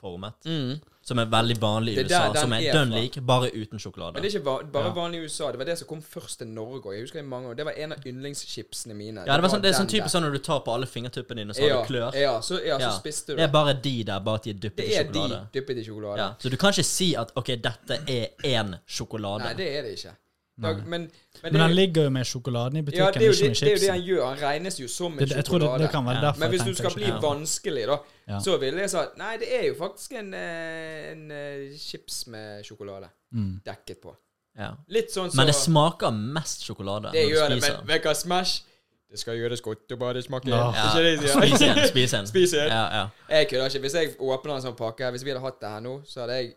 cone-formet. 0.00 0.34
mm. 0.44 0.80
Som 1.08 1.18
er 1.18 1.24
veldig 1.24 1.54
vanlig 1.60 1.94
i 1.96 2.02
USA. 2.04 2.34
som 2.34 2.52
er 2.52 2.66
er 2.68 2.72
dønn 2.72 2.90
lik, 2.92 3.14
bare 3.24 3.48
uten 3.54 3.78
sjokolade. 3.80 4.12
Men 4.12 4.22
det 4.22 4.34
er 4.34 4.38
ikke 4.38 4.44
va 4.44 4.62
bare 4.72 4.84
Ja. 4.84 4.92
vanlig 4.92 5.20
i 5.20 5.24
USA. 5.24 5.50
Det 5.50 5.58
var 5.58 5.64
det 5.64 5.78
som 5.78 5.88
kom 5.88 6.02
først 6.02 6.38
til 6.38 6.46
Norge 6.48 6.82
òg. 6.82 6.92
Jeg 6.92 7.00
husker 7.00 7.18
i 7.18 7.22
mange 7.22 7.48
år. 7.48 7.54
Det 7.56 7.64
var 7.64 7.72
en 7.72 7.92
av 7.92 7.98
yndlingschipsene 8.06 8.94
mine. 8.94 9.24
ja, 9.26 9.32
det, 9.36 9.42
var 9.42 9.48
sånn, 9.48 9.62
det 9.62 9.70
er 9.70 9.78
sånn 9.78 9.88
typisk 9.88 10.10
sånn 10.12 10.22
når 10.22 10.32
du 10.32 10.38
tar 10.38 10.60
på 10.60 10.74
alle 10.74 10.86
fingertuppene 10.86 11.40
dine, 11.40 11.54
så 11.54 11.62
har 11.62 11.68
ja, 11.68 11.80
du 11.82 11.88
klør. 11.88 12.14
Ja, 12.14 12.40
så, 12.40 12.60
ja, 12.62 12.78
så 12.78 12.98
spiste 13.00 13.32
du 13.32 13.36
Det 13.36 13.44
er 13.44 13.52
bare 13.52 13.72
de 13.72 14.04
der, 14.04 14.20
bare 14.20 14.34
at 14.34 14.42
de 14.42 14.50
er 14.50 14.54
dyppet 14.54 14.76
Det 14.76 14.88
i 14.88 14.94
er 14.96 15.04
de 15.04 15.46
dyppet 15.54 15.78
i 15.78 15.84
sjokolade. 15.84 16.18
Ja, 16.18 16.34
så 16.38 16.50
du 16.50 16.56
kan 16.56 16.72
ikke 16.72 16.84
si 16.84 17.14
at 17.14 17.32
OK, 17.34 17.46
dette 17.56 18.00
er 18.06 18.26
én 18.44 18.76
sjokolade. 18.86 19.44
Nei, 19.44 19.54
det 19.54 19.78
er 19.78 19.82
det 19.82 19.96
ikke. 19.96 20.12
Da, 20.58 20.72
men, 20.74 20.84
men, 20.90 21.10
Men 21.42 21.52
det, 21.54 21.60
han 21.60 21.70
ligger 21.74 22.02
jo 22.08 22.10
med 22.10 22.26
sjokoladen 22.26 22.76
i 22.76 22.80
ja, 22.80 23.10
det 23.14 23.20
er, 23.22 23.26
jo 23.28 23.32
det, 23.32 23.50
det 23.60 23.62
er 23.62 23.74
jo 23.76 23.80
det 23.82 23.90
han 23.92 24.00
gjør. 24.02 24.22
Han 24.26 24.38
regnes 24.42 24.78
jo 24.80 24.88
som 24.90 25.12
en 25.12 25.18
Det, 25.18 25.28
tror 25.28 25.36
det, 25.38 25.44
sjokolade. 25.68 25.82
det 25.84 25.90
kan 25.92 26.04
være 26.08 26.22
Ja. 26.24 26.32
Men 26.38 26.50
hvis 26.50 26.64
du 26.66 26.74
skal 26.74 26.94
bli 26.94 27.04
ikke- 27.04 27.14
Ja. 27.14 27.20
vanskelig, 27.28 27.84
da, 27.86 27.98
Ja. 28.28 28.38
så 28.40 28.56
ville 28.58 28.80
jeg 28.80 28.90
sagt 28.90 29.18
Nei, 29.18 29.36
det 29.38 29.48
er 29.54 29.66
jo 29.68 29.74
faktisk 29.78 30.12
en, 30.18 30.34
en, 30.34 31.30
en 31.30 31.30
eh, 31.30 31.76
chips 31.78 32.26
med 32.26 32.64
sjokolade 32.64 33.08
Mm. 33.32 33.60
dekket 33.64 34.00
på. 34.02 34.16
Ja. 34.58 34.72
Litt 34.88 35.12
sånn 35.14 35.30
så 35.30 35.36
Men 35.36 35.46
det 35.46 35.54
smaker 35.54 36.10
mest 36.10 36.64
sjokolade. 36.66 37.12
Det 37.12 37.22
når 37.22 37.28
du 37.30 37.34
gjør 37.36 37.48
det, 37.48 37.60
men 37.62 37.86
vet 37.86 38.02
du 38.02 38.08
hva 38.08 38.14
Smash 38.16 38.62
Det 39.10 39.18
skal 39.18 39.36
gjøres 39.38 39.62
godt 39.62 39.88
å 39.94 39.96
bare 39.96 40.14
det 40.14 40.24
smaker 40.24 40.48
Ja. 40.48 40.92
Det 40.94 41.20
ikke? 41.22 41.28
Spis 41.38 41.60
en. 41.62 41.86
Spis 41.88 42.12
en. 42.14 42.26
Spis 42.32 42.52
en. 42.54 42.66
Ja, 42.68 42.82
ja. 42.92 43.08
Jeg 43.30 43.48
kødder 43.48 43.66
ikke. 43.70 43.80
Hvis 43.80 43.94
jeg 43.94 44.16
åpner 44.18 44.56
en 44.56 44.62
sånn 44.62 44.76
pakke 44.76 45.10
Hvis 45.12 45.22
vi 45.24 45.30
hadde 45.30 45.40
hatt 45.40 45.60
det 45.60 45.68
her 45.70 45.80
nå, 45.80 46.02
så 46.04 46.20
hadde 46.26 46.34
jeg 46.42 46.54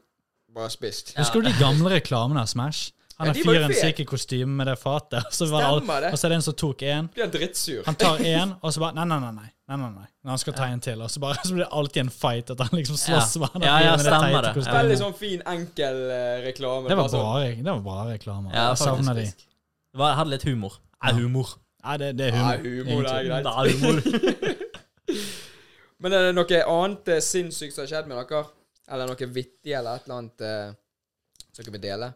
bare 0.53 0.69
spist. 0.69 1.13
Husker 1.17 1.41
du 1.41 1.47
de 1.47 1.53
gamle 1.59 1.89
reklamene 1.93 2.41
av 2.41 2.47
Smash? 2.47 2.91
Han 3.21 3.29
har 3.29 3.37
er 3.37 3.45
fyren 3.45 3.73
som 3.77 3.89
gikk 3.91 3.99
i 4.03 4.05
kostyme 4.09 4.53
med 4.59 4.67
det 4.71 4.75
fatet, 4.81 5.25
og 5.29 5.33
så, 5.37 5.47
var 5.51 5.65
det 5.79 6.09
og 6.11 6.17
så 6.19 6.27
er 6.27 6.33
det 6.33 6.37
en 6.39 6.45
som 6.45 6.55
tok 6.57 6.81
én. 6.81 7.09
Han 7.85 7.97
tar 8.01 8.21
én, 8.25 8.53
og 8.63 8.73
så 8.73 8.81
bare 8.83 8.95
Nei, 8.97 9.05
nei, 9.05 9.19
nei. 9.21 9.31
nei, 9.37 9.49
nei, 9.71 9.77
nei, 9.81 9.89
nei. 10.01 10.07
Når 10.25 10.33
han 10.33 10.41
skal 10.43 10.55
ta 10.57 10.67
en 10.73 10.81
til, 10.83 11.01
og 11.05 11.09
så, 11.13 11.21
bare, 11.23 11.37
så 11.47 11.53
blir 11.55 11.63
det 11.65 11.71
alltid 11.79 12.01
en 12.05 12.11
fight. 12.13 12.49
At 12.55 12.63
han 12.65 12.73
liksom 12.79 12.97
slåss 12.99 13.35
Ja. 13.37 13.41
med 13.45 13.49
han 13.55 13.65
Ja, 13.67 13.75
ja, 13.85 13.91
med 13.95 13.99
det 14.03 14.05
stemmer 14.09 14.27
teite 14.27 14.41
det. 14.47 14.53
kostymet. 14.57 14.79
Veldig 14.81 14.99
sånn 15.03 15.17
fin, 15.21 15.43
enkel 15.55 16.01
uh, 16.09 16.17
reklame. 16.47 16.89
Det 16.89 16.97
var 16.97 17.03
Bare 17.05 17.13
sånn- 17.15 17.25
bra, 17.29 17.63
det 17.63 17.75
var 17.77 17.83
bra 17.87 18.05
reklame. 18.11 18.53
Ja, 18.55 18.67
jeg 18.73 18.81
savner 18.83 19.21
de. 19.21 19.27
Det 19.91 19.99
var, 20.03 20.15
hadde 20.19 20.33
litt 20.35 20.47
humor. 20.49 20.79
Ja. 21.01 21.13
humor. 21.17 21.53
Nei, 21.83 21.97
det, 21.97 22.11
det 22.17 22.27
er 22.31 22.37
Ja, 22.37 22.57
humor. 22.57 22.91
humor 22.91 23.07
det 23.07 23.13
er 23.13 23.23
greit. 23.29 23.43
Det 23.45 23.53
er 23.53 23.65
humor. 23.77 24.67
Men 26.01 26.13
er 26.17 26.27
det 26.27 26.33
noe 26.33 26.59
annet 26.65 27.09
eh, 27.13 27.19
sinnssykt 27.21 27.75
som 27.75 27.83
har 27.85 27.89
skjedd 27.91 28.07
med 28.09 28.17
dere? 28.25 28.43
Eller 28.91 29.07
noe 29.11 29.27
vittig 29.35 29.73
eller 29.77 29.99
et 29.99 30.07
eller 30.07 30.17
annet 30.17 30.43
eh, 30.47 30.71
som 31.51 31.61
dere 31.63 31.73
vil 31.75 31.83
dele? 31.83 32.07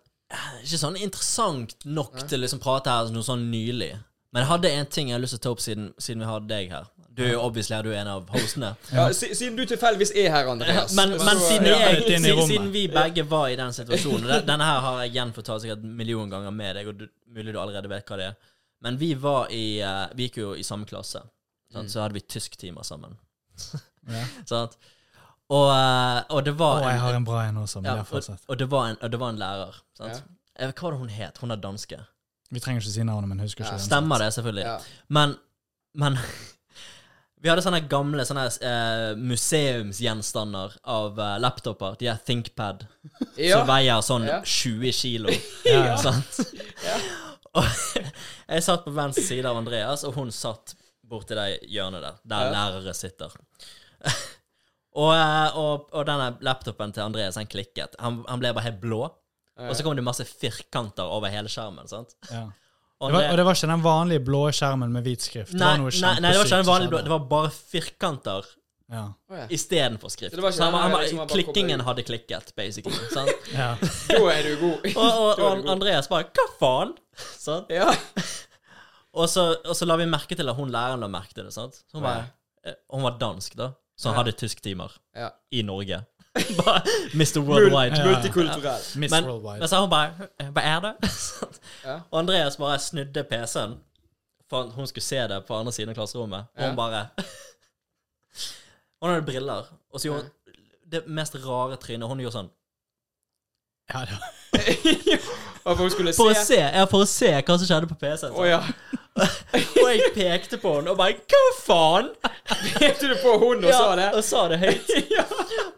Ikke 0.63 0.79
sånn 0.81 0.97
interessant 0.97 1.75
nok 1.85 2.15
Nei. 2.17 2.27
til 2.29 2.39
å 2.39 2.45
liksom 2.45 2.61
prate 2.63 2.91
her 2.91 3.11
noe 3.13 3.25
sånn 3.25 3.49
nylig. 3.51 3.93
Men 4.33 4.43
jeg 4.43 4.49
hadde 4.49 4.71
en 4.75 4.87
ting 4.91 5.09
jeg 5.11 5.15
har 5.15 5.21
lyst 5.23 5.37
til 5.37 5.39
å 5.39 5.43
ta 5.45 5.51
opp 5.55 5.61
siden, 5.63 5.91
siden 6.01 6.23
vi 6.25 6.27
hadde 6.27 6.49
deg 6.49 6.71
her. 6.73 6.87
Du 7.15 7.21
er 7.23 7.29
jo 7.37 7.43
obviously 7.45 7.77
du 7.85 7.93
er 7.93 8.01
en 8.01 8.09
av 8.11 8.25
hostene. 8.33 8.73
Ja, 8.97 9.05
Siden 9.15 9.55
du 9.55 9.63
tilfeldigvis 9.69 10.11
er 10.19 10.33
her, 10.33 10.49
Andreas. 10.51 10.95
Men, 10.97 11.13
men 11.15 11.39
siden, 11.39 11.69
jeg, 11.71 12.01
siden, 12.09 12.41
siden 12.49 12.73
vi 12.73 12.81
begge 12.91 13.23
var 13.31 13.47
i 13.53 13.55
den 13.55 13.71
situasjonen 13.77 14.27
og 14.27 14.49
Denne 14.49 14.67
her 14.67 14.81
har 14.83 14.99
jeg 15.05 15.13
gjenfortalt 15.15 15.63
sikkert 15.63 15.85
en 15.87 15.93
million 15.95 16.33
ganger 16.33 16.51
med 16.51 16.75
deg, 16.75 16.89
og 16.91 16.99
du, 16.99 17.07
mulig 17.31 17.55
du 17.55 17.61
allerede 17.61 17.91
vet 17.93 18.11
hva 18.11 18.19
det 18.19 18.27
er. 18.33 18.51
Men 18.83 18.99
vi 18.99 19.13
var 19.15 19.47
i 19.55 19.63
eh, 19.79 20.03
Vi 20.19 20.27
gikk 20.27 20.41
jo 20.41 20.51
i 20.59 20.67
samme 20.67 20.89
klasse. 20.89 21.23
Sant? 21.71 21.87
Mm. 21.87 21.93
Så 21.93 22.03
hadde 22.03 22.19
vi 22.19 22.25
tysktimer 22.35 22.83
sammen. 22.83 23.15
Ja. 24.11 24.25
Sant? 24.51 24.75
Og, 25.53 25.67
eh, 25.69 26.23
og 26.33 26.41
det 26.45 26.55
Å, 26.55 26.57
var 26.57 26.87
jeg 26.89 27.01
har 27.03 27.13
en 27.19 27.25
bra 27.27 27.43
en 27.45 27.57
også, 27.61 27.81
men 27.83 27.91
ja, 27.91 28.01
og, 28.01 28.39
og, 28.49 28.57
det 28.57 28.65
var 28.71 28.87
en, 28.89 28.97
og 29.01 29.11
det 29.13 29.19
var 29.21 29.29
en 29.29 29.37
lærer. 29.41 29.75
Sant? 29.97 30.15
Ja. 30.15 30.35
Jeg 30.55 30.71
vet 30.71 30.79
hva 30.81 30.87
var 30.87 30.95
det 30.95 30.99
hun 31.03 31.09
het. 31.13 31.37
Hun 31.43 31.51
er 31.53 31.61
danske. 31.61 31.99
Vi 32.55 32.61
trenger 32.63 32.81
ikke 32.81 32.93
si 32.95 33.03
navnet, 33.05 33.29
men 33.29 33.43
husker 33.43 33.65
Ja, 33.65 33.75
ikke. 33.75 33.85
Stemmer 33.85 34.21
det, 34.23 34.31
selvfølgelig. 34.33 34.65
Ja. 34.65 34.77
Men, 35.13 35.35
men 36.01 36.17
Vi 37.45 37.49
hadde 37.51 37.61
sånne 37.61 37.83
gamle 37.91 38.23
sånne 38.25 38.45
uh, 38.49 39.19
museumsgjenstander 39.21 40.77
av 40.95 41.19
uh, 41.19 41.35
laptoper. 41.43 41.97
De 41.99 42.07
er 42.09 42.21
ThinkPad, 42.25 42.87
Ja. 43.37 43.59
som 43.59 43.67
veier 43.69 44.01
sånn 44.05 44.25
Ja. 44.29 44.39
20 44.41 44.95
kilo. 44.97 45.35
Ja. 45.69 45.93
Sant? 46.01 46.39
Og 47.55 47.67
jeg 47.67 48.63
satt 48.65 48.81
på 48.87 48.91
venstre 48.95 49.23
side 49.23 49.45
av 49.47 49.59
Andreas, 49.61 50.03
og 50.07 50.17
hun 50.17 50.31
satt 50.33 50.73
borti 51.05 51.37
det 51.37 51.59
hjørnet 51.69 52.01
der, 52.01 52.17
der 52.25 52.47
Ja. 52.47 52.55
lærere 52.55 52.95
sitter. 52.97 53.35
Og, 54.95 55.11
eh, 55.13 55.57
og, 55.59 55.87
og 55.91 56.05
denne 56.07 56.31
laptopen 56.45 56.93
til 56.95 57.03
Andreas, 57.05 57.35
han 57.39 57.49
klikket. 57.51 57.97
Han, 57.99 58.23
han 58.29 58.41
ble 58.41 58.53
bare 58.55 58.69
helt 58.71 58.81
blå. 58.83 59.03
Og 59.55 59.71
så 59.75 59.85
kom 59.85 59.95
det 59.95 60.03
masse 60.03 60.25
firkanter 60.27 61.07
over 61.07 61.31
hele 61.31 61.51
skjermen. 61.51 61.87
sant? 61.87 62.15
Ja. 62.31 62.47
Og 63.03 63.11
Det 63.11 63.17
var, 63.17 63.25
og 63.27 63.37
det 63.37 63.43
var 63.43 63.57
ikke 63.57 63.67
den 63.67 63.81
vanlige 63.83 64.21
blå 64.23 64.41
skjermen 64.55 64.93
med 64.95 65.03
hvit 65.03 65.23
skrift. 65.25 65.51
Det 65.51 65.59
var 65.59 65.81
noe 65.81 65.91
nei, 65.91 66.11
nei, 66.23 66.29
det 66.31 66.39
var 66.39 66.47
ikke 66.47 66.59
den 66.61 66.67
vanlige 66.69 66.91
blå. 66.93 67.01
Det 67.03 67.11
var 67.11 67.25
bare 67.33 67.49
firkanter 67.51 68.45
Ja. 68.87 69.01
Istedenfor 69.51 70.13
skrift. 70.13 70.35
Så 70.37 70.39
ikke 70.39 70.63
han, 70.63 70.77
han, 70.79 70.95
liksom 71.01 71.19
han 71.19 71.27
klikkingen 71.27 71.83
hadde 71.83 72.05
klikket, 72.07 72.53
basically. 72.55 72.95
sant? 73.17 73.49
Ja. 73.51 73.73
Da 74.13 74.21
er 74.31 74.47
du 74.47 74.53
god. 74.61 74.87
Og, 74.93 75.03
og, 75.09 75.43
og. 75.43 75.67
Andreas 75.75 76.07
bare 76.07 76.29
Hva 76.31 76.45
faen? 76.61 76.95
Sant? 77.35 77.73
Ja. 77.73 77.89
Og 79.15 79.27
så, 79.31 79.43
og 79.65 79.75
så 79.75 79.87
la 79.91 79.99
vi 79.99 80.07
merke 80.15 80.39
til 80.39 80.47
at 80.51 80.55
hun 80.55 80.71
læreren 80.71 81.03
la 81.03 81.11
merke 81.11 81.35
til 81.35 81.49
det. 81.49 81.53
sant? 81.55 81.75
Så 81.83 81.99
hun, 81.99 82.03
bare, 82.07 82.29
eh, 82.63 82.79
hun 82.95 83.03
var 83.09 83.19
dansk, 83.19 83.59
da, 83.59 83.73
så 83.97 84.09
hun 84.09 84.15
Ja. 84.15 84.23
hadde 84.23 84.31
tysktimer 84.31 84.91
ja. 85.15 85.29
i 85.51 85.61
Norge. 85.61 86.01
Mr. 87.15 87.39
Worldwide. 87.39 87.95
Ja. 87.97 88.05
Multikulturell. 88.15 88.81
Miss 88.99 89.11
Men, 89.11 89.23
Worldwide. 89.25 89.59
men 89.59 89.67
så 89.67 89.79
hun 89.79 89.89
bare 89.89 90.27
Hva 90.51 90.61
er 90.61 90.79
det? 90.83 90.93
Ja. 91.85 91.99
Og 92.11 92.19
Andreas 92.19 92.57
bare 92.57 92.79
snudde 92.79 93.23
PC-en 93.23 93.77
for 94.49 94.63
at 94.63 94.71
hun 94.75 94.87
skulle 94.87 95.03
se 95.03 95.15
det 95.27 95.45
på 95.47 95.55
andre 95.55 95.71
siden 95.73 95.89
av 95.89 95.95
klasserommet. 95.95 96.45
Og 96.57 96.67
hun 96.67 96.75
bare 96.75 97.07
Hun 99.01 99.09
hadde 99.13 99.25
briller, 99.25 99.63
og 99.93 99.99
så 99.99 100.07
gjorde 100.07 100.21
hun 100.21 100.31
det 100.91 101.03
mest 101.07 101.35
rare 101.45 101.75
trynet. 101.81 102.07
Hun 102.07 102.19
gjorde 102.19 102.35
sånn 102.37 102.49
Ja, 103.93 103.99
det 104.05 104.17
var, 104.17 104.31
Og 105.65 105.91
skulle 105.91 106.13
For 106.13 106.29
å 106.29 106.33
se 106.37 106.43
se, 106.45 106.57
ja, 106.61 106.85
for 106.89 107.03
å 107.03 107.09
se 107.09 107.31
hva 107.41 107.55
som 107.57 107.65
skjedde 107.67 107.89
på 107.89 107.95
PC-en. 108.01 108.33
Å 108.37 108.45
ja. 108.47 108.61
Og 109.81 109.87
jeg 109.89 110.09
pekte 110.15 110.57
på 110.61 110.73
henne 110.77 110.91
og 110.93 110.97
bare 110.99 111.15
Hva 111.31 111.43
faen? 111.65 112.09
Pekte 112.79 113.09
du 113.13 113.15
på 113.21 113.37
hunden 113.41 113.69
og 113.69 113.73
sa 113.73 113.93
det? 113.99 114.09
Og 114.17 114.25
sa 114.27 114.43
det 114.51 114.59
høyt. 114.61 114.91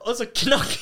Og 0.08 0.16
så 0.18 0.28
knakk 0.44 0.78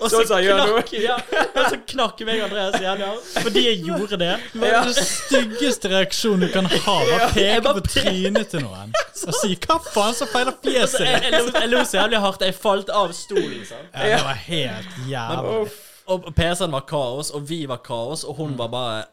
Og 0.00 0.04
så 0.06 0.12
Sånn 0.20 0.28
som 0.30 0.38
jeg 0.38 0.46
gjør 0.46 0.60
nå. 0.62 0.66
knakk, 0.78 0.92
ja, 1.02 1.16
og 1.58 1.64
så 1.72 1.78
knakk 1.90 2.20
meg 2.28 2.38
og 2.38 2.44
Andreas 2.46 2.76
igjen, 2.78 3.00
ja. 3.02 3.08
Fordi 3.42 3.64
jeg 3.66 3.80
gjorde 3.88 4.18
det. 4.20 4.28
det 4.52 4.60
var 4.62 4.70
Ja. 4.76 4.82
den 4.86 4.94
styggeste 5.08 5.90
reaksjonen 5.90 6.44
du 6.46 6.52
kan 6.54 6.68
ha. 6.70 6.94
Bare 7.10 7.26
peke 7.34 7.64
bare 7.66 7.80
på 7.82 7.90
trynet 7.96 8.52
til 8.54 8.62
noen 8.62 8.94
og 9.26 9.34
si 9.40 9.56
'hva 9.56 9.80
faen 9.90 10.14
som 10.14 10.28
feiler 10.30 10.54
Så 10.54 10.70
fjeset 10.70 11.00
jeg, 11.06 11.18
ditt'? 11.18 11.30
jeg, 11.32 11.42
lo, 11.42 11.60
jeg 11.60 11.68
lo 11.72 11.82
så 11.84 11.98
jævlig 11.98 12.20
hardt. 12.22 12.40
Jeg 12.46 12.54
falt 12.54 12.90
av 12.94 13.12
stolen. 13.12 13.66
sant? 13.66 13.90
Ja, 13.94 14.16
det 14.16 14.24
var 14.24 14.40
helt 14.46 14.90
jævlig. 15.10 15.60
Uff. 15.66 15.85
Og 16.06 16.26
PC-en 16.34 16.72
var 16.72 16.86
kaos, 16.88 17.30
og 17.34 17.48
vi 17.48 17.64
var 17.68 17.82
kaos, 17.84 18.24
og 18.24 18.38
hun 18.38 18.58
var 18.58 18.68
bare 18.72 19.04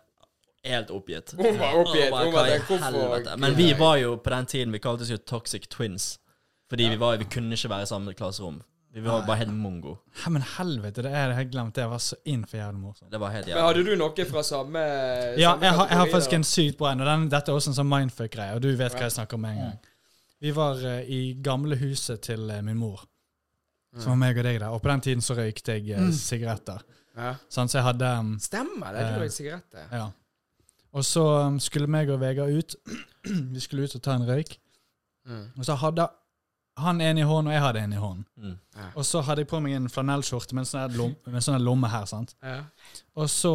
helt 0.64 0.92
oppgitt. 0.92 1.34
Hun 1.38 1.60
var 1.60 1.80
oppgitt. 1.80 2.12
Bare, 2.12 2.26
Hun 2.26 2.34
var 2.34 2.52
hvorfor? 2.68 3.38
Men 3.38 3.58
vi 3.58 3.74
var 3.80 3.96
jo 4.02 4.16
på 4.16 4.30
den 4.30 4.46
tiden 4.46 4.74
Vi 4.74 4.80
kaltes 4.80 5.12
jo 5.12 5.18
Toxic 5.18 5.68
Twins. 5.70 6.20
Fordi 6.70 6.90
vi, 6.90 6.96
var, 6.98 7.18
vi 7.18 7.26
kunne 7.30 7.54
ikke 7.54 7.70
være 7.70 8.12
i 8.12 8.14
klasserom. 8.14 8.62
Vi 8.94 9.02
var 9.02 9.26
bare 9.26 9.36
helt 9.36 9.54
mongo. 9.54 9.96
Ja, 10.26 10.30
men 10.30 10.44
helvete, 10.58 11.02
det 11.02 11.12
er 11.12 11.32
det 11.32 11.38
jeg 11.38 11.50
glemt. 11.52 11.76
Det 11.76 11.86
var 11.90 12.02
så 12.02 12.16
inn 12.30 12.44
for 12.46 12.58
jævlig 12.58 12.80
morsomt. 12.80 13.12
Det 13.12 13.20
var 13.20 13.32
helt 13.34 13.48
Men 13.50 13.66
hadde 13.66 13.84
du 13.88 13.96
noe 13.98 14.26
fra 14.30 14.44
samme 14.46 14.84
Ja, 15.38 15.56
samme 15.56 15.66
jeg 15.66 15.74
har, 15.74 15.88
jeg 15.90 15.98
har 15.98 16.12
faktisk 16.12 16.36
en 16.38 16.46
sykt 16.46 16.78
bra 16.78 16.92
en. 16.92 17.02
Og 17.02 17.10
den, 17.10 17.24
dette 17.34 17.50
er 17.50 17.58
også 17.58 17.72
en 17.72 17.78
sånn 17.80 17.90
mindfuck-greie, 17.90 18.54
og 18.54 18.62
du 18.62 18.70
vet 18.70 18.94
hva 18.94 19.08
jeg 19.08 19.16
snakker 19.16 19.40
om 19.40 19.46
med 19.48 19.56
en 19.56 19.64
gang. 19.64 19.80
Vi 20.46 20.54
var 20.54 20.78
uh, 20.86 21.00
i 21.10 21.22
gamle 21.42 21.80
huset 21.82 22.22
til 22.30 22.46
uh, 22.52 22.60
min 22.62 22.78
mor. 22.78 23.02
Så 24.00 24.10
var 24.10 24.16
meg 24.18 24.38
og 24.38 24.44
deg 24.48 24.60
der. 24.60 24.70
Og 24.74 24.82
på 24.82 24.90
den 24.90 25.02
tiden 25.06 25.22
så 25.22 25.36
røykte 25.38 25.76
jeg 25.78 25.90
eh, 25.94 26.10
sigaretter. 26.18 26.82
Ja. 27.16 27.36
Sånn, 27.52 27.70
så 27.70 27.78
jeg 27.78 27.86
hadde 27.92 28.08
um, 28.20 28.32
Stemmer 28.42 28.96
det. 28.96 29.04
Du 29.06 29.14
Eh. 29.14 29.20
røyk 29.22 29.32
sigaretter. 29.36 29.84
Ja. 29.94 30.08
Og 30.94 31.06
så 31.06 31.24
um, 31.48 31.60
skulle 31.62 31.88
meg 31.88 32.10
og 32.10 32.20
Vegard 32.22 32.50
ut. 32.54 32.76
Vi 33.54 33.60
skulle 33.62 33.86
ut 33.86 33.96
og 33.96 34.02
ta 34.06 34.16
en 34.18 34.26
røyk. 34.28 34.56
Mm. 35.30 35.46
Og 35.58 35.66
så 35.66 35.76
hadde 35.78 36.08
han 36.82 37.02
en 37.06 37.18
i 37.22 37.22
hånden, 37.22 37.48
og 37.52 37.54
jeg 37.54 37.62
hadde 37.62 37.80
en 37.86 37.94
i 37.94 38.02
hånden. 38.02 38.26
Mm. 38.42 38.56
Og 38.98 39.06
så 39.06 39.22
hadde 39.22 39.44
jeg 39.44 39.48
på 39.52 39.60
meg 39.62 39.76
en 39.78 39.90
flanellskjorte 39.94 40.56
med 40.58 40.64
en 40.66 40.70
sånn 40.72 40.82
her 40.88 40.96
lom, 40.98 41.14
med 41.28 41.38
en 41.38 41.46
sånn 41.46 41.54
her 41.60 41.62
lomme 41.68 41.88
her. 41.94 42.06
sant? 42.10 42.34
Ja. 42.42 42.64
Og 43.16 43.30
så 43.30 43.54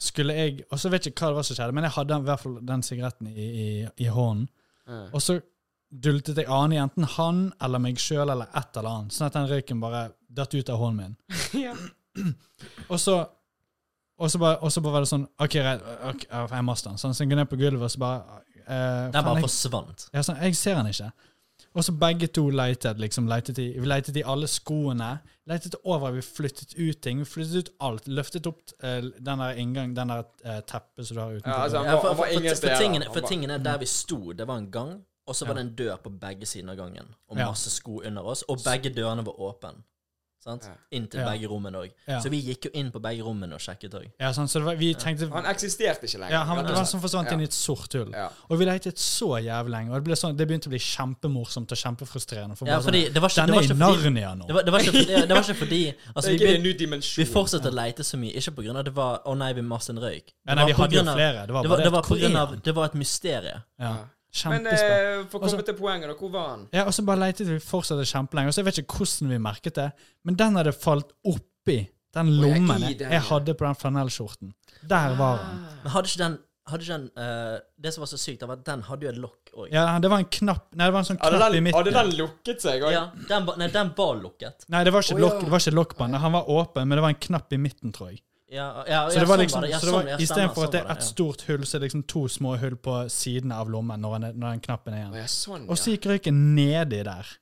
skulle 0.00 0.32
jeg 0.38 0.64
Og 0.70 0.78
så 0.78 0.88
vet 0.92 1.04
jeg 1.04 1.12
ikke 1.12 1.26
hva 1.26 1.32
det 1.32 1.36
var 1.40 1.46
som 1.48 1.56
skjedde, 1.58 1.74
men 1.74 1.84
jeg 1.84 1.92
hadde 1.98 2.16
i 2.22 2.26
hvert 2.30 2.40
fall 2.40 2.58
den 2.62 2.82
sigaretten 2.86 3.26
i, 3.28 3.46
i, 3.48 3.68
i 3.98 4.08
hånden. 4.14 4.48
Ja. 4.88 5.00
Og 5.12 5.20
så 5.22 5.40
dultet 5.90 6.36
jeg 6.42 6.48
an 6.52 6.72
i 6.72 6.78
enten 6.82 7.06
han 7.16 7.40
eller 7.64 7.80
meg 7.82 7.98
sjøl 8.02 8.28
eller 8.28 8.50
et 8.56 8.76
eller 8.76 8.90
annet, 8.90 9.14
sånn 9.16 9.26
at 9.30 9.38
den 9.38 9.48
røyken 9.48 9.80
bare 9.80 10.02
datt 10.28 10.54
ut 10.54 10.70
av 10.70 10.78
hånden 10.82 11.14
min. 11.14 11.16
ja. 11.66 11.74
Og 12.92 12.98
så 13.00 13.18
og 14.18 14.30
så 14.32 14.38
bare, 14.42 14.56
og 14.66 14.72
så 14.74 14.80
bare 14.82 14.92
var 14.96 15.04
det 15.04 15.08
sånn 15.12 15.24
OK, 15.38 15.54
right, 15.62 15.82
okay 16.10 16.56
jeg 16.56 16.64
master 16.66 16.90
den. 16.90 16.98
Sånn, 16.98 17.12
så 17.14 17.22
jeg 17.22 17.30
går 17.30 17.38
ned 17.38 17.50
på 17.52 17.58
gulvet, 17.60 17.84
og 17.86 17.92
så 17.92 18.00
bare 18.02 18.40
eh, 18.64 19.04
Den 19.14 19.22
bare 19.22 19.36
jeg, 19.38 19.44
forsvant. 19.44 20.06
ja, 20.10 20.24
sånn, 20.26 20.40
jeg 20.42 20.56
ser 20.58 20.74
den 20.80 20.88
ikke. 20.90 21.10
Og 21.78 21.84
så 21.86 21.92
begge 21.94 22.26
to 22.34 22.48
leitet. 22.50 22.98
liksom, 22.98 23.28
leitet 23.30 23.60
i, 23.62 23.68
Vi 23.78 23.86
leitet 23.86 24.16
i 24.18 24.24
alle 24.26 24.48
skoene. 24.50 25.12
Leitet 25.46 25.76
over, 25.84 26.10
vi 26.16 26.24
flyttet 26.26 26.74
ut 26.74 26.98
ting. 27.04 27.20
Vi 27.22 27.28
flyttet 27.30 27.68
ut 27.68 27.70
alt. 27.86 28.08
Løftet 28.10 28.48
opp 28.50 28.74
eh, 28.82 29.06
den 29.22 29.44
der 29.44 29.60
inngang, 29.62 29.94
den 29.94 30.10
der 30.10 30.24
eh, 30.42 30.58
teppet 30.66 31.06
som 31.06 31.14
du 31.14 31.22
har 31.22 31.36
utenfor. 31.36 31.54
Ja, 31.54 31.62
altså, 31.68 31.84
han 31.84 31.86
for, 31.86 31.92
Han 31.92 32.02
var 32.02 32.16
for, 32.16 32.34
for, 32.34 32.48
for, 32.48 32.66
for, 32.66 32.82
tingene, 32.82 33.10
for 33.12 33.20
var- 33.22 33.30
tingene 33.30 33.60
der 33.62 33.78
vi 33.84 33.90
sto, 33.92 34.18
det 34.32 34.48
var 34.50 34.58
en 34.64 34.70
gang, 34.74 34.96
og 35.28 35.34
så 35.36 35.46
var 35.46 35.54
Ja. 35.54 35.62
det 35.62 35.66
en 35.68 35.74
dør 35.76 35.96
på 36.02 36.10
begge 36.18 36.46
sider 36.46 36.70
av 36.70 36.76
gangen. 36.76 37.06
Og 37.28 37.36
masse 37.36 37.70
sko 37.70 38.00
under 38.04 38.22
oss, 38.22 38.42
og 38.48 38.58
begge 38.64 38.90
dørene 38.94 39.24
var 39.24 39.34
åpne. 39.38 39.74
Sant? 40.40 40.62
Ja. 40.64 40.70
Inn 40.92 41.08
til 41.10 41.18
Ja. 41.20 41.26
begge 41.32 41.48
rommene 41.50 41.74
òg. 41.76 41.90
Ja. 42.06 42.20
Så 42.22 42.30
vi 42.30 42.38
gikk 42.40 42.66
jo 42.66 42.70
inn 42.72 42.92
på 42.92 43.00
begge 43.02 43.24
rommene 43.26 43.54
og 43.54 43.60
sjekket 43.60 43.90
òg. 43.98 44.04
Ja, 44.20 44.30
sånn, 44.30 44.46
så 44.46 44.60
det 44.60 44.64
var, 44.68 44.76
vi 44.76 44.94
tenkte 44.94 45.28
Han 45.32 45.44
eksisterte 45.44 46.04
ikke 46.06 46.20
lenger. 46.20 46.30
ja, 46.30 46.44
han, 46.44 46.64
Det 46.64 46.74
var 46.76 46.84
som 46.84 47.00
forsvant 47.00 47.26
Ja. 47.26 47.32
inn 47.34 47.40
i 47.40 47.44
et 47.44 47.52
sort 47.52 47.92
hull. 47.92 48.12
Ja. 48.12 48.28
Og 48.48 48.56
vi 48.60 48.64
leitet 48.64 48.94
så 48.98 49.34
jævlig 49.42 49.68
lenge. 49.74 49.90
Og 49.90 49.96
det, 49.98 50.04
ble 50.04 50.14
sånn, 50.14 50.36
det 50.36 50.46
begynte 50.48 50.68
å 50.68 50.70
bli 50.70 50.78
kjempemorsomt 50.78 51.72
og 51.72 51.76
kjempefrustrerende. 51.76 52.56
For 52.56 52.66
Ja, 52.68 52.78
fordi 52.78 53.06
sånn, 53.10 53.14
det 53.14 53.20
var 53.20 53.28
ikke, 53.28 53.34
Den 53.34 53.46
det 53.46 53.54
var 53.54 53.62
er 53.62 53.64
i 53.64 54.02
Narnia 54.04 54.34
nå. 54.38 54.46
det 54.46 54.54
var, 54.54 54.62
det, 54.62 54.72
var 54.72 54.78
ikke, 54.80 54.92
fordi- 54.92 55.26
det 55.26 55.28
var 55.28 55.42
ikke 55.42 55.56
fordi 55.58 55.94
altså, 56.16 56.22
Det 56.22 56.38
vi, 56.38 56.38
gikk 56.38 56.40
i 56.40 56.54
en 56.54 56.62
begyn- 56.62 56.62
ny 56.62 56.72
dimensjon. 56.86 57.16
vi 57.16 57.24
fortsatte 57.34 57.66
å 57.68 57.74
leite 57.74 58.02
så 58.06 58.16
mye, 58.16 58.32
ikke 58.36 58.54
av 58.76 58.84
det 58.84 58.94
var 58.94 59.20
Å 59.26 59.36
nei, 59.36 59.52
vi 59.52 59.60
maste 59.62 59.90
en 59.90 59.98
røyk. 59.98 60.32
Ja, 60.46 60.54
nei, 60.54 60.66
vi 60.66 60.72
hadde 60.72 60.92
jo 60.94 61.02
flere. 61.02 61.46
Det 61.46 61.52
var 61.52 61.62
bare 61.68 61.82
det 61.82 61.92
var? 61.92 62.56
Det 62.62 62.74
et 62.84 62.94
mysterie. 62.94 63.62
Ja. 63.80 63.96
Men 64.48 64.66
eh, 64.68 65.22
for 65.30 65.40
å 65.40 65.48
komme 65.48 65.64
til 65.66 65.76
poenget, 65.78 66.10
da. 66.10 66.16
Hvor 66.18 66.32
var 66.32 66.50
han? 66.52 66.66
Ja, 66.74 66.84
og 66.88 66.94
så 66.94 67.04
bare 67.06 67.22
letet 67.26 67.48
vi 67.48 67.60
fortsatt 67.64 68.02
kjempelenge. 68.06 68.50
Og 68.50 68.56
så 68.56 68.62
jeg 68.62 68.68
vet 68.68 68.82
ikke 68.82 69.00
hvordan 69.00 69.32
vi 69.32 69.38
merket 69.42 69.78
det, 69.78 69.86
men 70.28 70.36
den 70.38 70.58
hadde 70.60 70.74
falt 70.76 71.14
oppi 71.26 71.80
den 72.16 72.34
lommen 72.40 72.84
jeg, 72.86 72.98
den, 73.02 73.12
jeg 73.14 73.24
hadde 73.28 73.54
på 73.56 73.66
den 73.66 73.78
flanellskjorten. 73.78 74.52
Der 74.88 75.16
var 75.18 75.42
han. 75.42 75.64
Men 75.82 75.92
hadde 75.94 76.10
ikke 76.10 76.22
den, 76.22 76.36
hadde 76.70 76.86
ikke 76.86 76.94
den 76.94 77.08
uh, 77.18 77.56
Det 77.80 77.92
som 77.94 78.04
var 78.04 78.10
så 78.10 78.20
sykt, 78.20 78.44
var 78.48 78.60
at 78.60 78.64
den 78.68 78.84
hadde 78.86 79.06
jo 79.06 79.10
et 79.12 79.20
lokk 79.20 79.52
òg. 79.54 79.66
Ja, 79.74 79.84
det 80.02 80.12
var 80.12 80.22
en 80.22 80.30
knapp 80.38 80.70
Nei, 80.72 80.86
det 80.86 80.94
var 80.94 81.04
en 81.04 81.08
sånn 81.10 81.20
knapp 81.20 81.36
knapp 81.36 81.58
i 81.58 81.62
midten. 81.66 81.78
hadde 81.80 81.96
den 81.98 82.14
lukket 82.20 82.64
seg? 82.64 82.86
Ja, 82.94 83.04
den, 83.28 83.48
ba, 83.48 83.56
nei, 83.60 83.68
den 83.74 83.92
var 83.98 84.16
lukket. 84.22 84.68
Nei, 84.72 84.84
det 84.88 84.94
var 84.94 85.04
ikke 85.04 85.18
oh, 85.18 85.24
lokk, 85.26 85.44
ja. 85.48 85.74
lok 85.76 85.94
på 85.98 86.06
den. 86.06 86.20
Han 86.24 86.36
var 86.38 86.50
åpen, 86.58 86.88
men 86.88 87.00
det 87.00 87.04
var 87.04 87.14
en 87.16 87.22
knapp 87.28 87.52
i 87.52 87.60
midten, 87.60 87.94
tror 87.96 88.12
jeg. 88.12 88.22
Ja, 88.48 88.84
ja, 88.88 89.00
Så 89.10 89.18
ja, 89.18 89.20
det 89.20 89.28
var 89.28 89.36
sånn 89.36 89.42
liksom, 89.44 89.62
det. 89.62 89.70
Ja, 89.70 89.78
så 89.78 89.86
det 89.86 89.92
var, 89.92 90.06
sånn, 90.06 90.22
Istedenfor 90.24 90.64
at 90.68 90.72
det 90.72 90.80
sånn 90.80 90.88
er 90.88 90.94
ett 90.94 91.02
et 91.02 91.08
stort 91.10 91.42
hull, 91.48 91.66
så 91.68 91.76
er 91.76 91.82
det 91.82 91.90
liksom 91.90 92.04
to 92.08 92.22
små 92.32 92.54
hull 92.62 92.78
på 92.80 92.94
siden 93.12 93.52
av 93.52 93.68
lommen 93.68 94.00
når, 94.00 94.14
han 94.16 94.24
er, 94.30 94.38
når 94.38 94.56
den 94.56 94.62
knappen 94.64 94.96
er 94.96 95.02
igjen. 95.02 95.18
ja, 95.20 95.26
sånn, 95.34 95.68
Og 95.68 95.76
så 95.76 95.92
gikk 95.92 96.08
røyken 96.08 96.40
nedi 96.56 97.02
der. 97.04 97.34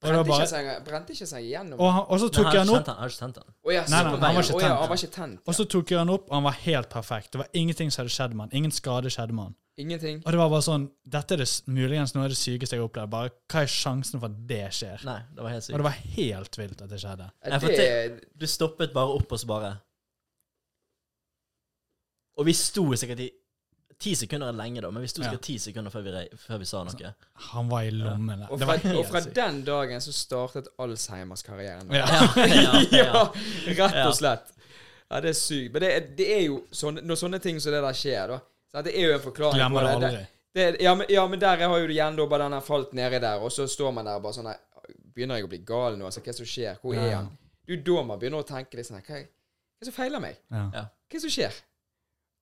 Og, 0.00 0.08
det 0.08 0.20
bare, 0.24 0.44
ikke 0.46 0.48
seg, 0.48 0.68
brente 0.86 1.12
ikke 1.12 1.26
seg 1.28 1.44
igjennom? 1.44 1.76
og, 1.76 1.90
han, 1.92 2.04
og 2.08 2.20
så 2.22 2.28
tok 2.32 2.46
han 2.48 2.54
jeg 2.54 2.60
han 2.62 2.70
opp. 2.72 2.86
Han 2.88 3.00
har 3.02 3.10
ikke 3.12 3.20
tent 3.20 3.36
den. 3.36 3.48
Å 3.52 3.68
Nei, 3.68 3.80
nei, 3.84 3.98
han 4.00 4.88
var 4.88 4.96
ikke 4.96 5.10
tent. 5.12 5.42
og 5.44 5.56
så 5.58 5.66
tok 5.74 5.92
jeg 5.92 6.00
han 6.00 6.12
opp, 6.14 6.30
og 6.30 6.36
han 6.38 6.46
var 6.46 6.56
helt 6.62 6.88
perfekt. 6.88 7.32
Det 7.34 7.42
var 7.42 7.50
ingenting 7.52 7.92
som 7.92 8.00
hadde 8.06 8.14
skjedd 8.14 8.32
med 8.32 8.46
han. 8.46 8.54
Ingen 8.56 8.72
skade 8.72 9.12
skjedde 9.12 9.36
med 9.36 9.50
han. 9.50 9.58
Ingenting. 9.80 10.22
Og 10.24 10.32
det 10.32 10.40
var 10.40 10.48
bare 10.52 10.64
sånn 10.64 10.88
Dette 11.08 11.36
er 11.36 11.40
det 11.40 11.48
muligens 11.70 12.12
noe 12.16 12.26
av 12.26 12.32
det 12.32 12.40
sykeste 12.40 12.76
jeg 12.76 12.82
har 12.82 12.88
opplevd. 12.88 13.12
Bare 13.12 13.30
hva 13.52 13.62
er 13.64 13.70
sjansen 13.72 14.20
for 14.20 14.32
at 14.32 14.40
det 14.48 14.64
skjer? 14.76 15.04
Nei, 15.08 15.20
det 15.36 15.44
var 15.44 15.54
helt 15.54 15.68
Og 15.70 15.76
det 15.76 15.86
var 15.86 16.00
helt 16.16 16.58
vilt 16.60 16.82
at 16.84 16.90
det 16.90 17.00
skjedde. 17.04 17.28
Nei, 17.44 17.60
for 17.60 17.76
Det, 17.76 18.32
Du 18.40 18.48
stoppet 18.48 18.96
bare 18.96 19.20
opp 19.20 19.36
og 19.36 19.40
så 19.40 19.52
bare 19.52 19.72
Og 22.40 22.48
vi 22.48 22.54
sto 22.56 22.86
sikkert 22.96 23.26
i 23.26 23.30
Ti 24.00 24.14
sekunder 24.16 24.48
er 24.48 24.56
lenge, 24.56 24.80
da, 24.80 24.88
men 24.88 25.02
vi 25.04 25.08
sto 25.12 25.20
sikkert 25.20 25.42
ti 25.44 25.58
sekunder 25.60 25.92
før 25.92 26.06
vi, 26.06 26.10
før 26.40 26.60
vi 26.62 26.66
sa 26.70 26.78
noe. 26.88 27.08
Han 27.50 27.66
var 27.68 27.82
i 27.84 27.90
lommen. 27.92 28.46
og 28.46 28.54
Det 28.56 28.64
fra, 28.64 28.70
var 28.70 28.78
helt 28.86 28.96
og 28.96 29.10
fra 29.10 29.20
sykt. 29.20 29.34
den 29.36 29.58
dagen 29.66 30.00
så 30.00 30.12
startet 30.16 30.70
Alzheimers 30.80 31.42
karrieren. 31.44 31.90
Ja. 31.92 32.06
Ja, 32.08 32.28
ja, 32.48 32.78
ja, 32.80 33.02
ja. 33.04 33.24
rett 33.76 33.98
og 34.06 34.14
slett. 34.16 34.54
Ja, 35.10 35.20
det 35.20 35.34
er 35.34 35.36
sykt. 35.36 35.74
Men 35.74 35.84
det 35.84 35.90
er, 35.98 36.06
det 36.16 36.28
er 36.38 36.40
jo 36.46 36.56
sånne, 36.72 37.04
når 37.04 37.20
sånne 37.20 37.42
ting 37.44 37.60
som 37.60 37.76
det 37.76 37.82
der 37.84 37.98
skjer, 38.00 38.32
da 38.32 38.38
sant, 38.72 38.88
Det 38.88 38.94
er 38.96 39.04
jo 39.10 39.18
en 39.18 39.24
forklaring 39.26 39.60
Glemmer 39.60 39.84
det 39.84 39.92
aldri. 39.98 40.24
Det, 40.56 40.66
ja, 40.86 40.94
men, 40.96 41.12
ja, 41.12 41.26
men 41.34 41.44
der 41.44 41.66
har 41.68 41.78
jo 41.84 41.86
du 41.90 41.92
igjen 41.98 42.16
da 42.16 42.26
bare 42.32 42.46
den 42.48 42.56
har 42.56 42.64
falt 42.72 42.96
nedi 42.96 43.20
der, 43.20 43.44
og 43.44 43.52
så 43.52 43.68
står 43.68 43.92
man 44.00 44.08
der 44.08 44.16
og 44.16 44.24
bare 44.24 44.38
sånn 44.40 44.48
nei, 44.48 44.56
Begynner 45.12 45.36
jeg 45.42 45.44
å 45.44 45.50
bli 45.52 45.60
gal 45.66 46.00
nå? 46.00 46.08
Altså, 46.08 46.22
hva 46.24 46.30
er 46.32 46.38
det 46.38 46.40
som 46.40 46.48
skjer? 46.56 46.80
Hvor 46.80 46.96
er 46.96 47.04
Ja. 47.10 47.16
han? 47.20 47.28
Du, 47.68 47.76
da 47.76 48.02
man 48.02 48.18
begynner 48.18 48.40
å 48.40 48.48
tenke 48.48 48.80
litt 48.80 48.88
sånn 48.88 48.96
her, 48.96 49.04
Hva 49.04 49.18
er 49.20 49.28
hva 49.28 49.84
er 49.84 49.84
det 49.84 49.92
som 49.92 49.96
feiler 50.00 50.22
meg? 50.24 50.40
Ja. 50.48 50.62
Ja. 50.72 50.82
Hva 50.88 51.12
er 51.12 51.18
det 51.20 51.26
som 51.28 51.34
skjer? 51.36 51.60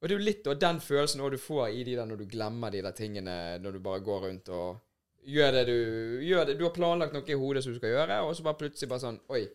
Og 0.01 0.09
det 0.09 0.15
er 0.15 0.19
jo 0.21 0.25
litt 0.25 0.47
av 0.47 0.59
den 0.63 0.79
følelsen 0.81 1.31
du 1.31 1.39
får 1.43 1.73
i 1.75 1.85
de 1.85 1.95
der 1.97 2.07
når 2.07 2.19
du 2.19 2.27
glemmer 2.31 2.71
de 2.71 2.83
der 2.83 2.93
tingene, 2.93 3.59
når 3.61 3.73
du 3.73 3.79
bare 3.83 4.01
går 4.01 4.21
rundt 4.29 4.49
og 4.55 4.79
gjør 5.27 5.53
det 5.53 5.65
du 5.67 6.21
gjør 6.23 6.45
det. 6.47 6.59
Du 6.59 6.65
har 6.65 6.71
planlagt 6.77 7.13
noe 7.13 7.27
i 7.27 7.35
hodet 7.35 7.65
som 7.65 7.73
du 7.75 7.79
skal 7.81 7.91
gjøre, 7.97 8.21
og 8.23 8.37
så 8.37 8.43
bare 8.47 8.55
plutselig 8.61 8.89
bare 8.89 9.01
sånn 9.01 9.19
Oi, 9.31 9.49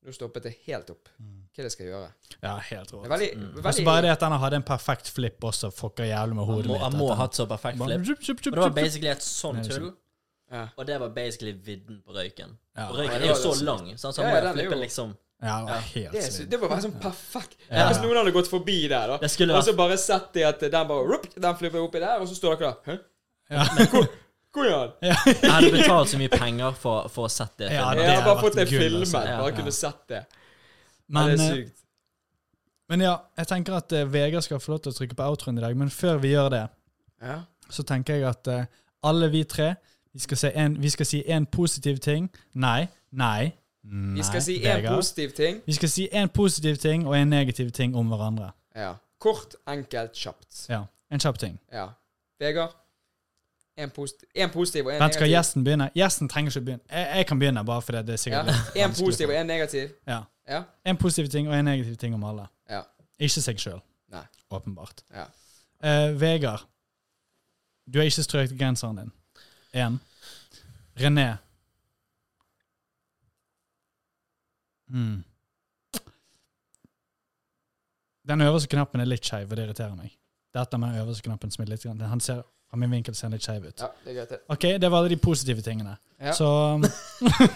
Nå 0.00 0.12
stoppet 0.16 0.42
det 0.46 0.54
helt 0.64 0.88
opp. 0.94 1.08
Hva 1.20 1.60
er 1.60 1.66
det 1.66 1.72
skal 1.74 1.86
gjøre? 1.90 2.06
Ja, 2.40 2.54
helt 2.70 2.88
Det 2.88 2.96
rått. 2.96 3.08
veldig, 3.10 3.26
Mm. 3.36 3.48
veldig 3.52 3.64
Altså 3.68 3.84
Bare 3.84 4.02
det 4.02 4.10
at 4.12 4.20
han 4.22 4.32
hadde 4.40 4.56
en 4.56 4.62
perfekt 4.62 5.08
flip 5.12 5.40
også, 5.44 5.68
fucka 5.70 6.04
jævlig 6.08 6.36
med 6.36 6.46
hodet 6.46 6.66
mitt. 6.70 6.80
han 6.80 6.92
må 6.96 7.08
ha 7.08 7.14
hatt 7.16 7.34
så 7.34 7.44
perfekt 7.46 7.76
flip. 7.76 8.06
jup, 8.08 8.18
jup, 8.28 8.40
jup, 8.46 8.46
Og 8.46 8.52
det 8.54 8.60
var 8.62 8.70
basically 8.70 9.08
et 9.10 9.18
sånn 9.20 9.56
hull, 9.56 9.68
tull. 9.68 9.92
ja. 10.52 10.68
Og 10.78 10.86
det 10.86 11.00
var 11.00 11.08
basically 11.10 11.52
vidden 11.52 12.00
på 12.06 12.12
røyken. 12.16 12.56
Ja. 12.76 12.88
Og 12.88 12.96
røyken 12.96 13.12
ja, 13.20 13.26
er 13.26 13.26
jo 13.28 13.34
så 13.34 13.62
lang, 13.62 13.92
så 13.98 14.12
han 14.16 14.24
må 14.32 14.36
er 14.36 14.52
flippe 14.54 14.80
liksom 14.80 15.16
Ja, 15.42 15.58
det 15.64 15.72
var 15.72 15.84
helt 15.94 16.12
det, 16.12 16.22
så- 16.32 16.44
det 16.50 16.60
var 16.60 16.68
bare 16.68 16.82
sånn 16.84 16.96
perfekt. 17.00 17.54
Ja. 17.70 17.86
Hvis 17.88 18.00
noen 18.02 18.16
hadde 18.16 18.32
gått 18.32 18.48
forbi 18.50 18.88
der, 18.88 19.06
da, 19.06 19.14
og 19.56 19.64
så 19.64 19.72
bare 19.76 19.96
sett 19.96 20.32
det 20.34 20.42
at 20.44 20.60
den 20.60 20.88
bare 20.88 21.06
rup, 21.08 21.26
Den 21.34 21.56
flyver 21.56 21.80
oppi 21.80 22.00
der, 22.00 22.18
og 22.20 22.28
så 22.28 22.34
står 22.36 22.58
dere 22.58 22.74
der. 22.74 22.92
Hæ? 22.92 22.98
Ja. 23.50 23.64
Hvor, 23.90 24.06
hvor 24.52 24.64
er 24.64 24.78
han? 24.78 24.90
Jeg 25.02 25.50
hadde 25.50 25.70
betalt 25.72 26.08
så 26.12 26.18
mye 26.18 26.28
penger 26.28 26.72
for, 26.76 27.08
for 27.08 27.24
å 27.26 27.30
sett 27.30 27.56
det. 27.58 27.70
Ja, 27.72 27.94
det 27.94 28.02
Jeg 28.04 28.18
har 28.20 28.34
bare 28.34 28.42
fått 28.44 28.58
det 28.58 28.68
filmet. 28.68 29.00
altså. 29.00 29.22
Ja. 29.24 29.38
Bare 29.40 29.50
Ja. 29.50 29.56
kunne 29.56 29.72
sett 29.72 30.08
det. 30.08 30.24
Men, 31.08 31.28
det 31.30 31.40
er 31.40 31.44
eh, 31.52 31.56
sykt. 31.56 31.76
men 32.88 33.00
ja, 33.00 33.16
jeg 33.38 33.46
tenker 33.46 33.74
at 33.80 33.92
uh, 33.92 34.04
Vegard 34.12 34.42
skal 34.46 34.60
få 34.60 34.72
lov 34.76 34.82
til 34.84 34.92
å 34.92 34.98
trykke 34.98 35.16
på 35.18 35.26
outroen 35.26 35.58
i 35.58 35.60
dag, 35.64 35.76
men 35.76 35.88
før 35.90 36.20
vi 36.20 36.34
gjør 36.34 36.50
det, 36.50 36.68
Ja. 37.22 37.40
så 37.70 37.82
tenker 37.82 38.14
jeg 38.14 38.28
at 38.28 38.46
uh, 38.48 38.64
alle 39.02 39.30
vi 39.30 39.44
tre 39.44 39.74
vi 40.12 40.18
skal, 40.18 40.36
si 40.36 40.48
en, 40.54 40.74
vi 40.82 40.90
skal 40.90 41.06
si 41.06 41.22
en 41.30 41.46
positiv 41.46 41.98
ting. 42.02 42.28
Nei, 42.54 42.88
nei, 43.12 43.52
nei. 43.82 44.14
Vi 44.16 44.22
skal 44.22 44.42
si 44.42 44.58
én 44.60 44.76
Vegard. 44.76 44.96
positiv 44.96 45.30
ting. 45.36 45.62
Vi 45.66 45.72
skal 45.72 45.88
si 45.88 46.08
en 46.12 46.28
positiv 46.28 46.76
ting 46.76 47.06
og 47.06 47.16
en 47.18 47.28
negativ 47.28 47.70
ting 47.70 47.96
om 47.96 48.08
hverandre. 48.08 48.50
Ja. 48.76 48.94
Kort, 49.20 49.54
enkelt, 49.68 50.12
kjapt. 50.16 50.66
Ja, 50.68 50.84
En 51.10 51.18
kjapp 51.20 51.38
ting. 51.38 51.58
Ja. 51.72 51.88
Vegard? 52.40 52.76
En, 53.76 53.90
posit 53.90 54.24
en 54.34 54.50
positiv 54.50 54.86
og 54.86 54.92
en 54.94 55.00
Vent, 55.00 55.14
skal 55.14 55.22
negativ. 55.24 55.36
gjesten 55.36 55.64
begynne? 55.64 55.90
Gjesten 55.94 56.28
trenger 56.28 56.50
ikke 56.50 56.60
å 56.60 56.64
begynne. 56.64 56.82
Jeg, 56.90 57.16
jeg 57.16 57.26
kan 57.26 57.38
begynne, 57.38 57.64
bare 57.64 57.82
fordi 57.82 57.98
det 57.98 58.08
er 58.08 58.12
Ja. 58.12 58.16
sikkert 58.16 58.46
litt 58.46 58.76
En 58.76 58.82
vanskelig 58.90 59.06
positiv 59.06 59.28
og 59.28 59.34
en 59.40 59.46
negativ. 59.46 59.90
Ja. 60.06 60.20
Ja. 60.48 60.62
En 60.84 60.96
positiv 60.96 61.30
ting 61.30 61.48
og 61.48 61.54
en 61.58 61.64
negativ 61.64 61.96
ting 61.96 62.14
om 62.14 62.24
alle. 62.24 62.46
Ja. 62.70 62.82
Ikke 63.18 63.40
seg 63.42 63.58
sjøl. 63.58 63.80
Nei. 64.10 64.22
Åpenbart. 64.50 65.02
Ja. 65.14 65.24
Eh, 65.82 66.20
Vegard, 66.20 66.60
du 67.92 67.98
har 67.98 68.04
ikke 68.04 68.22
strøket 68.22 68.58
genseren 68.58 68.96
din. 68.96 69.12
Én. 69.74 69.98
René. 71.00 71.36
Hmm. 74.90 75.18
Den 78.30 78.42
øverste 78.44 78.70
knappen 78.70 79.02
er 79.02 79.08
litt 79.08 79.26
skeiv, 79.26 79.50
og 79.50 79.58
det 79.58 79.66
irriterer 79.66 79.94
meg. 79.98 80.12
Dette 80.54 80.78
med 80.78 80.92
den 80.92 81.04
øverste 81.04 81.26
knappen 81.26 81.50
som 81.50 81.62
er 81.64 81.70
litt 81.72 81.84
Han 81.86 82.20
ser 82.20 82.42
fra 82.70 82.78
min 82.78 82.90
vinkel 82.90 83.14
ser 83.18 83.26
han 83.26 83.34
litt 83.34 83.42
skeiv 83.42 83.64
ut. 83.66 83.80
ja, 83.82 83.88
det 84.04 84.12
er 84.12 84.14
greit. 84.14 84.28
det. 84.30 84.40
OK, 84.54 84.66
det 84.80 84.90
var 84.90 85.02
alle 85.02 85.10
de 85.10 85.16
positive 85.18 85.62
tingene. 85.66 85.96
Ja. 86.20 86.34
Så 86.36 86.46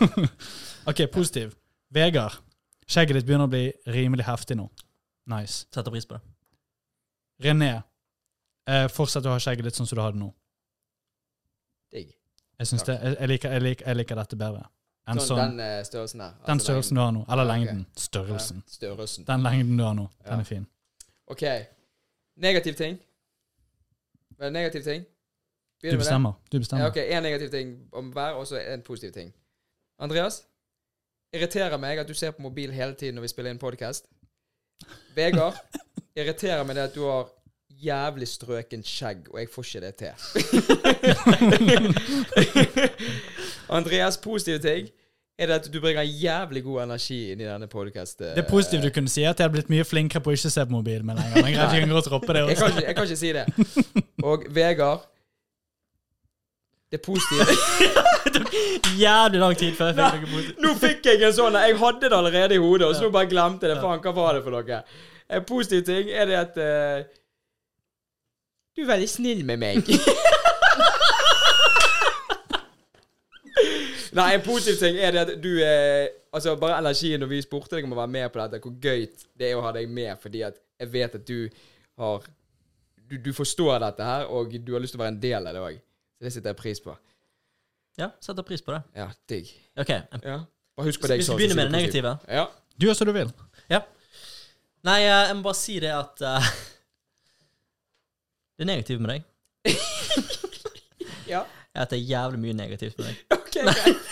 OK, 0.90 1.04
positiv. 1.12 1.54
Vegard, 1.94 2.40
skjegget 2.90 3.20
ditt 3.20 3.28
begynner 3.28 3.46
å 3.46 3.52
bli 3.52 3.68
rimelig 3.94 4.26
heftig 4.26 4.58
nå. 4.58 4.66
Nice. 5.30 5.68
Setter 5.70 5.94
pris 5.94 6.08
på 6.10 6.18
det. 6.18 6.24
René, 7.46 7.70
eh, 8.66 8.88
fortsett 8.90 9.26
å 9.26 9.36
ha 9.36 9.38
skjegget 9.42 9.68
ditt 9.68 9.78
sånn 9.78 9.86
som 9.86 10.00
du 10.00 10.02
har 10.02 10.16
det 10.16 10.22
nå. 10.24 10.32
Digg. 11.94 12.10
Jeg, 12.58 12.66
det, 12.74 12.98
jeg, 12.98 13.14
jeg, 13.20 13.30
liker, 13.30 13.54
jeg, 13.54 13.62
liker, 13.68 13.86
jeg 13.86 14.00
liker 14.00 14.18
dette 14.18 14.38
bedre 14.38 14.66
Sånn, 15.04 15.20
sånn, 15.20 15.38
den 15.38 15.60
eh, 15.60 15.82
størrelsen 15.84 16.20
der. 16.22 16.36
den 16.46 16.60
størrelsen 16.64 16.96
lengden. 16.96 16.96
du 16.96 17.00
har 17.04 17.26
nå. 17.28 17.32
Eller 17.34 17.44
lengden. 17.44 17.80
Størrelsen. 17.96 18.62
Ja, 18.64 18.72
størrelsen. 18.72 19.26
Den 19.28 19.42
lengden 19.44 19.76
du 19.76 19.84
har 19.84 19.94
nå. 19.98 20.06
Ja. 20.22 20.30
Den 20.30 20.40
er 20.40 20.48
fin. 20.48 20.66
OK. 21.26 21.42
Negativ 22.40 22.74
ting. 22.78 22.96
Hva 24.38 24.48
er 24.48 24.54
negativ 24.54 24.82
ting? 24.86 25.04
Du 25.04 25.10
Begynner 25.84 25.98
du 25.98 25.98
bestemmer. 26.00 26.32
Du 26.52 26.56
Ja, 26.80 26.88
ok, 26.88 26.96
En 26.96 27.22
negativ 27.22 27.50
ting 27.50 27.88
om 27.92 28.10
hver, 28.12 28.32
og 28.40 28.46
så 28.46 28.56
en 28.56 28.82
positiv 28.82 29.12
ting. 29.12 29.34
Andreas? 29.98 30.42
Irriterer 31.34 31.76
meg 31.76 31.98
at 31.98 32.08
du 32.08 32.14
ser 32.14 32.30
på 32.30 32.42
mobil 32.42 32.72
hele 32.72 32.94
tiden 32.94 33.14
når 33.14 33.22
vi 33.22 33.28
spiller 33.28 33.50
inn 33.50 33.58
podkast. 33.58 34.06
Vegard? 35.14 35.54
Irriterer 36.16 36.64
meg 36.64 36.76
det 36.76 36.82
at 36.88 36.94
du 36.94 37.04
har 37.04 37.28
jævlig 37.68 38.28
strøken 38.28 38.82
skjegg, 38.86 39.28
og 39.30 39.40
jeg 39.40 39.48
får 39.52 39.62
ikke 39.64 39.80
det 39.80 39.94
til. 40.00 40.12
Andreas, 43.74 44.18
positive 44.20 44.58
ting 44.62 44.90
er 45.38 45.50
det 45.50 45.54
at 45.54 45.72
du 45.72 45.80
bringer 45.80 46.02
jævlig 46.02 46.62
god 46.64 46.82
energi 46.84 47.32
inn 47.32 47.40
i 47.42 47.46
denne 47.46 47.66
podkasten. 47.66 48.34
Det 48.36 48.46
positive 48.46 48.82
du 48.86 48.90
kunne 48.94 49.10
si, 49.10 49.24
at 49.26 49.40
jeg 49.40 49.48
har 49.48 49.52
blitt 49.54 49.70
mye 49.72 49.86
flinkere 49.86 50.22
på 50.22 50.30
å 50.30 50.36
ikke 50.36 50.52
se 50.54 50.66
på 50.66 50.74
mobilen 50.76 51.06
min 51.08 51.18
lenger. 51.18 51.40
Jeg 51.42 51.48
det 51.48 52.36
Jeg 52.38 52.44
også. 52.44 52.68
kan, 52.68 52.70
ikke, 52.70 52.86
jeg 52.86 52.94
kan 52.96 53.04
ikke 53.04 53.16
si 53.16 53.32
det. 53.34 54.04
Og 54.22 54.46
Vegard 54.54 55.08
Det 56.92 57.00
positive 57.02 57.56
Jævlig 59.04 59.40
lang 59.40 59.56
tid 59.58 59.74
før 59.74 59.90
jeg 59.90 59.96
fikk 59.96 60.22
noe 60.22 60.30
positivt. 60.36 60.62
Nå 60.62 60.74
fikk 60.78 61.10
jeg 61.10 61.26
en 61.26 61.34
sånn 61.34 61.58
Jeg 61.58 61.76
hadde 61.82 62.06
det 62.06 62.16
allerede 62.20 62.54
i 62.54 62.62
hodet, 62.62 62.86
og 62.88 62.94
så 62.94 63.10
bare 63.10 63.30
glemte 63.30 63.66
jeg 63.66 63.74
det. 63.74 63.82
Faen, 63.82 64.02
hva 64.04 64.14
var 64.14 64.38
det 64.38 64.44
for 64.46 64.54
noe? 64.54 64.80
En 65.34 65.44
positiv 65.48 65.82
ting 65.88 66.14
er 66.14 66.30
det 66.30 66.38
at 66.38 66.62
uh, 66.62 67.02
Du 68.76 68.84
er 68.86 68.92
veldig 68.94 69.10
snill 69.10 69.44
med 69.48 69.58
meg. 69.62 69.82
Nei, 74.14 74.28
en 74.36 74.44
positiv 74.44 74.78
ting 74.78 74.98
er 75.02 75.14
det 75.14 75.22
at 75.24 75.32
du 75.42 75.50
eh, 75.62 76.06
Altså, 76.34 76.56
bare 76.58 76.80
energien 76.82 77.20
når 77.22 77.30
vi 77.30 77.42
spurte 77.44 77.76
deg 77.76 77.86
om 77.86 77.92
å 77.94 78.00
være 78.00 78.10
med 78.10 78.30
på 78.34 78.40
dette, 78.40 78.58
hvor 78.62 78.72
gøy 78.82 79.04
det 79.38 79.48
er 79.48 79.58
å 79.58 79.62
ha 79.62 79.70
deg 79.76 79.90
med, 79.90 80.16
fordi 80.18 80.40
at 80.42 80.56
jeg 80.82 80.90
vet 80.90 81.12
at 81.14 81.28
du 81.28 81.44
har 82.02 82.24
Du, 83.04 83.14
du 83.22 83.30
forstår 83.36 83.78
dette 83.84 84.06
her, 84.06 84.24
og 84.26 84.50
du 84.50 84.72
har 84.72 84.82
lyst 84.82 84.96
til 84.96 84.98
å 84.98 85.04
være 85.04 85.14
en 85.14 85.22
del 85.22 85.46
av 85.46 85.54
det 85.54 85.62
òg. 85.62 85.76
Så 86.16 86.24
det 86.24 86.32
setter 86.32 86.54
jeg 86.54 86.58
pris 86.58 86.80
på. 86.80 86.94
Ja, 88.00 88.08
setter 88.24 88.42
pris 88.42 88.64
på 88.64 88.72
det. 88.72 88.80
Ja, 88.96 89.10
digg. 89.30 89.50
OK. 89.78 89.92
Ja. 90.24 90.38
Bare 90.74 90.88
husk 90.88 91.02
på 91.02 91.10
det 91.10 91.18
jeg 91.18 91.22
Hvis 91.22 91.30
vi 91.30 91.36
begynner 91.36 91.60
med 91.60 91.68
det 91.68 91.76
negative 91.76 92.14
Ja. 92.26 92.46
Du 92.80 92.86
gjør 92.86 92.96
som 92.98 93.06
du 93.06 93.12
vil. 93.14 93.30
Ja. 93.70 93.80
Nei, 94.84 94.98
eh, 95.04 95.20
jeg 95.28 95.36
må 95.36 95.46
bare 95.46 95.60
si 95.60 95.76
det 95.84 95.92
at 95.94 96.24
uh, 96.24 96.38
Det 98.58 98.66
negative 98.66 99.04
med 99.04 99.14
deg 99.14 99.22
ja. 101.32 101.44
er 101.74 101.84
at 101.84 101.92
det 101.92 102.00
er 102.00 102.08
jævlig 102.08 102.40
mye 102.40 102.56
negativt 102.56 102.98
med 102.98 103.12
deg. 103.12 103.38
Ok, 103.60 103.74
greit. 103.74 104.02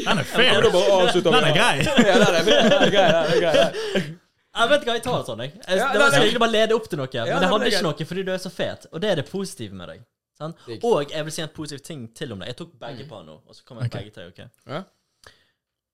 Den 0.00 0.18
er 0.18 0.24
Ja, 0.24 0.24
fair. 0.24 0.62
Den 0.62 1.44
er 1.44 1.54
grei. 1.54 1.74
Ja, 1.84 2.16
den 2.18 2.34
er 2.34 2.44
grei. 2.46 2.62
Den 2.70 2.82
er 2.82 2.90
grei. 2.94 3.08
Den 3.12 3.32
er 3.34 3.40
grei. 3.44 4.16
Jeg 4.50 4.70
vet 4.70 4.80
ikke 4.82 4.90
hva 4.90 4.96
jeg 4.98 5.04
tar 5.04 5.18
det 5.20 5.26
sånn, 5.28 5.42
jeg. 5.44 5.52
jeg 5.56 5.78
Ja, 5.78 5.90
det 5.92 6.00
var 6.00 6.14
egentlig 6.18 6.40
bare 6.42 6.54
lede 6.54 6.74
opp 6.76 6.88
til 6.90 6.98
noe, 6.98 7.08
Ja, 7.14 7.26
men 7.28 7.44
jeg 7.44 7.52
hadde 7.52 7.68
ikke 7.70 7.82
noe 7.86 8.06
fordi 8.12 8.24
du 8.26 8.32
er 8.34 8.40
så 8.42 8.50
fet. 8.50 8.86
Og 8.90 9.02
det 9.02 9.10
er 9.12 9.20
det 9.20 9.26
positive 9.30 9.76
med 9.78 9.92
deg. 9.92 10.06
Sant? 10.40 10.62
Og 10.80 11.12
jeg 11.12 11.26
vil 11.26 11.34
si 11.36 11.44
en 11.44 11.52
positiv 11.54 11.84
ting 11.86 12.06
til 12.16 12.32
om 12.34 12.42
deg. 12.42 12.50
Jeg 12.50 12.58
tok 12.62 12.72
begge 12.80 13.06
på 13.08 13.20
nå, 13.26 13.36
og 13.46 13.56
så 13.56 13.66
kommer 13.68 13.86
jeg 13.86 13.94
begge 13.94 14.14
til. 14.16 14.32
ok? 14.32 14.40
Ja. 14.74 14.82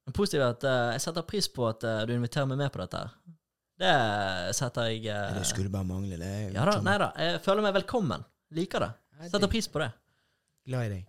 Det 0.06 0.14
positive 0.14 0.46
er 0.46 0.54
at 0.54 0.64
uh, 0.64 0.92
jeg 0.94 1.02
setter 1.02 1.26
pris 1.26 1.48
på 1.50 1.66
at 1.66 1.84
uh, 1.84 2.04
du 2.06 2.14
inviterer 2.14 2.46
meg 2.48 2.62
med 2.62 2.72
på 2.72 2.80
dette. 2.84 3.02
her. 3.02 3.34
Det 3.76 3.96
setter 4.56 4.88
jeg 4.92 5.10
uh, 5.10 5.34
Det 5.36 5.44
skulle 5.50 5.72
bare 5.72 5.88
mangle. 5.88 6.16
det. 6.16 6.32
Ja 6.54 6.64
da, 6.64 6.78
sånn 6.78 6.86
nei 6.86 6.96
da. 7.02 7.10
Jeg 7.20 7.42
føler 7.44 7.66
meg 7.66 7.76
velkommen. 7.82 8.24
Liker 8.56 8.86
det. 8.86 8.92
Setter 9.26 9.50
pris 9.52 9.68
på 9.68 9.82
det. 9.82 9.90
Glad 10.70 10.88
i 10.88 10.94
deg. 10.94 11.04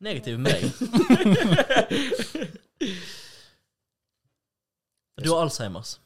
Negativ 0.00 0.38
med 0.38 0.52
deg. 0.52 0.72
Du 5.20 5.30
har 5.30 5.42
Alzheimers. 5.42 6.00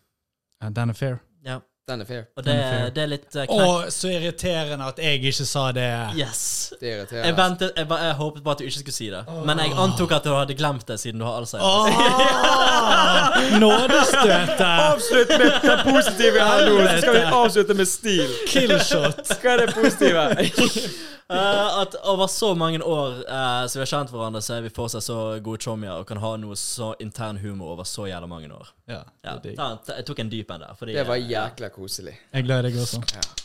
Ja, 0.60 0.70
Dan 0.70 0.90
Affair. 0.90 1.18
Ja. 1.44 1.60
Den 1.88 2.00
er 2.00 2.06
fair. 2.08 2.22
Og 2.36 2.44
det, 2.46 2.52
er 2.54 2.62
fair. 2.78 2.90
det 2.96 3.02
er 3.02 3.08
litt 3.10 3.34
uh, 3.36 3.42
Å, 3.52 3.64
så 3.92 4.08
irriterende 4.08 4.86
at 4.88 5.00
jeg 5.04 5.18
ikke 5.20 5.44
sa 5.44 5.64
det. 5.76 5.84
Yes. 6.16 6.40
Det 6.80 6.88
er 6.88 6.94
irriterende. 7.02 7.26
Jeg, 7.28 7.36
ventet, 7.36 7.72
jeg, 7.76 7.88
ba- 7.90 7.98
jeg 8.06 8.14
håpet 8.22 8.44
bare 8.46 8.56
at 8.56 8.62
du 8.62 8.64
ikke 8.70 8.78
skulle 8.80 8.96
si 8.96 9.08
det. 9.12 9.20
Men 9.44 9.60
jeg 9.60 9.74
antok 9.84 10.14
at 10.16 10.24
du 10.24 10.32
hadde 10.32 10.56
glemt 10.56 10.86
det 10.88 10.96
siden 11.02 11.20
du 11.20 11.26
har 11.28 11.42
Alzheimer. 11.42 11.68
Åh, 11.68 13.58
Nådestøtet! 13.64 14.64
Avslutt 14.64 15.28
med 15.28 15.58
det 15.62 15.76
positive 15.84 16.40
her 16.48 16.68
nå, 16.70 16.78
så 16.88 17.00
skal 17.04 17.18
vi 17.18 17.24
avslutte 17.42 17.76
med 17.82 17.88
stil. 17.92 18.32
Killshot. 18.48 19.20
Hva 19.44 19.58
er 19.58 19.66
det 19.66 19.74
positive? 19.76 20.28
Eh, 21.24 21.78
at 21.80 21.94
over 22.04 22.26
så 22.28 22.50
mange 22.54 22.82
år 22.84 23.14
eh, 23.24 23.62
som 23.72 23.78
vi 23.78 23.80
har 23.80 23.88
kjent 23.88 24.10
hverandre, 24.12 24.42
så 24.44 24.58
er 24.58 24.66
vi 24.66 24.70
fortsatt 24.76 25.06
så 25.06 25.14
gode 25.40 25.62
chommier 25.64 25.94
og 25.96 26.04
kan 26.10 26.18
ha 26.20 26.34
noe 26.36 26.52
så 26.60 26.90
intern 27.00 27.38
humor 27.40 27.70
over 27.72 27.88
så 27.88 28.04
jævla 28.10 28.28
mange 28.28 28.50
år. 28.52 28.68
Ja, 28.92 28.98
Ja, 29.24 29.32
det 29.32 29.32
er 29.32 29.40
digg. 29.46 29.54
ta, 29.56 29.68
ta, 29.86 29.96
jeg 30.02 30.04
tok 30.10 30.20
en 30.20 30.28
dyp 30.34 30.52
en 30.52 30.60
der. 30.66 30.74
Fordi, 30.76 30.92
Det 30.98 31.06
var 31.08 31.16
eh, 31.16 31.24
jækla 31.32 31.70
koselig. 31.74 32.14
Jeg 32.32 32.46
gleder 32.46 32.68
meg 32.70 32.80
også. 32.84 33.02
Ja. 33.14 33.43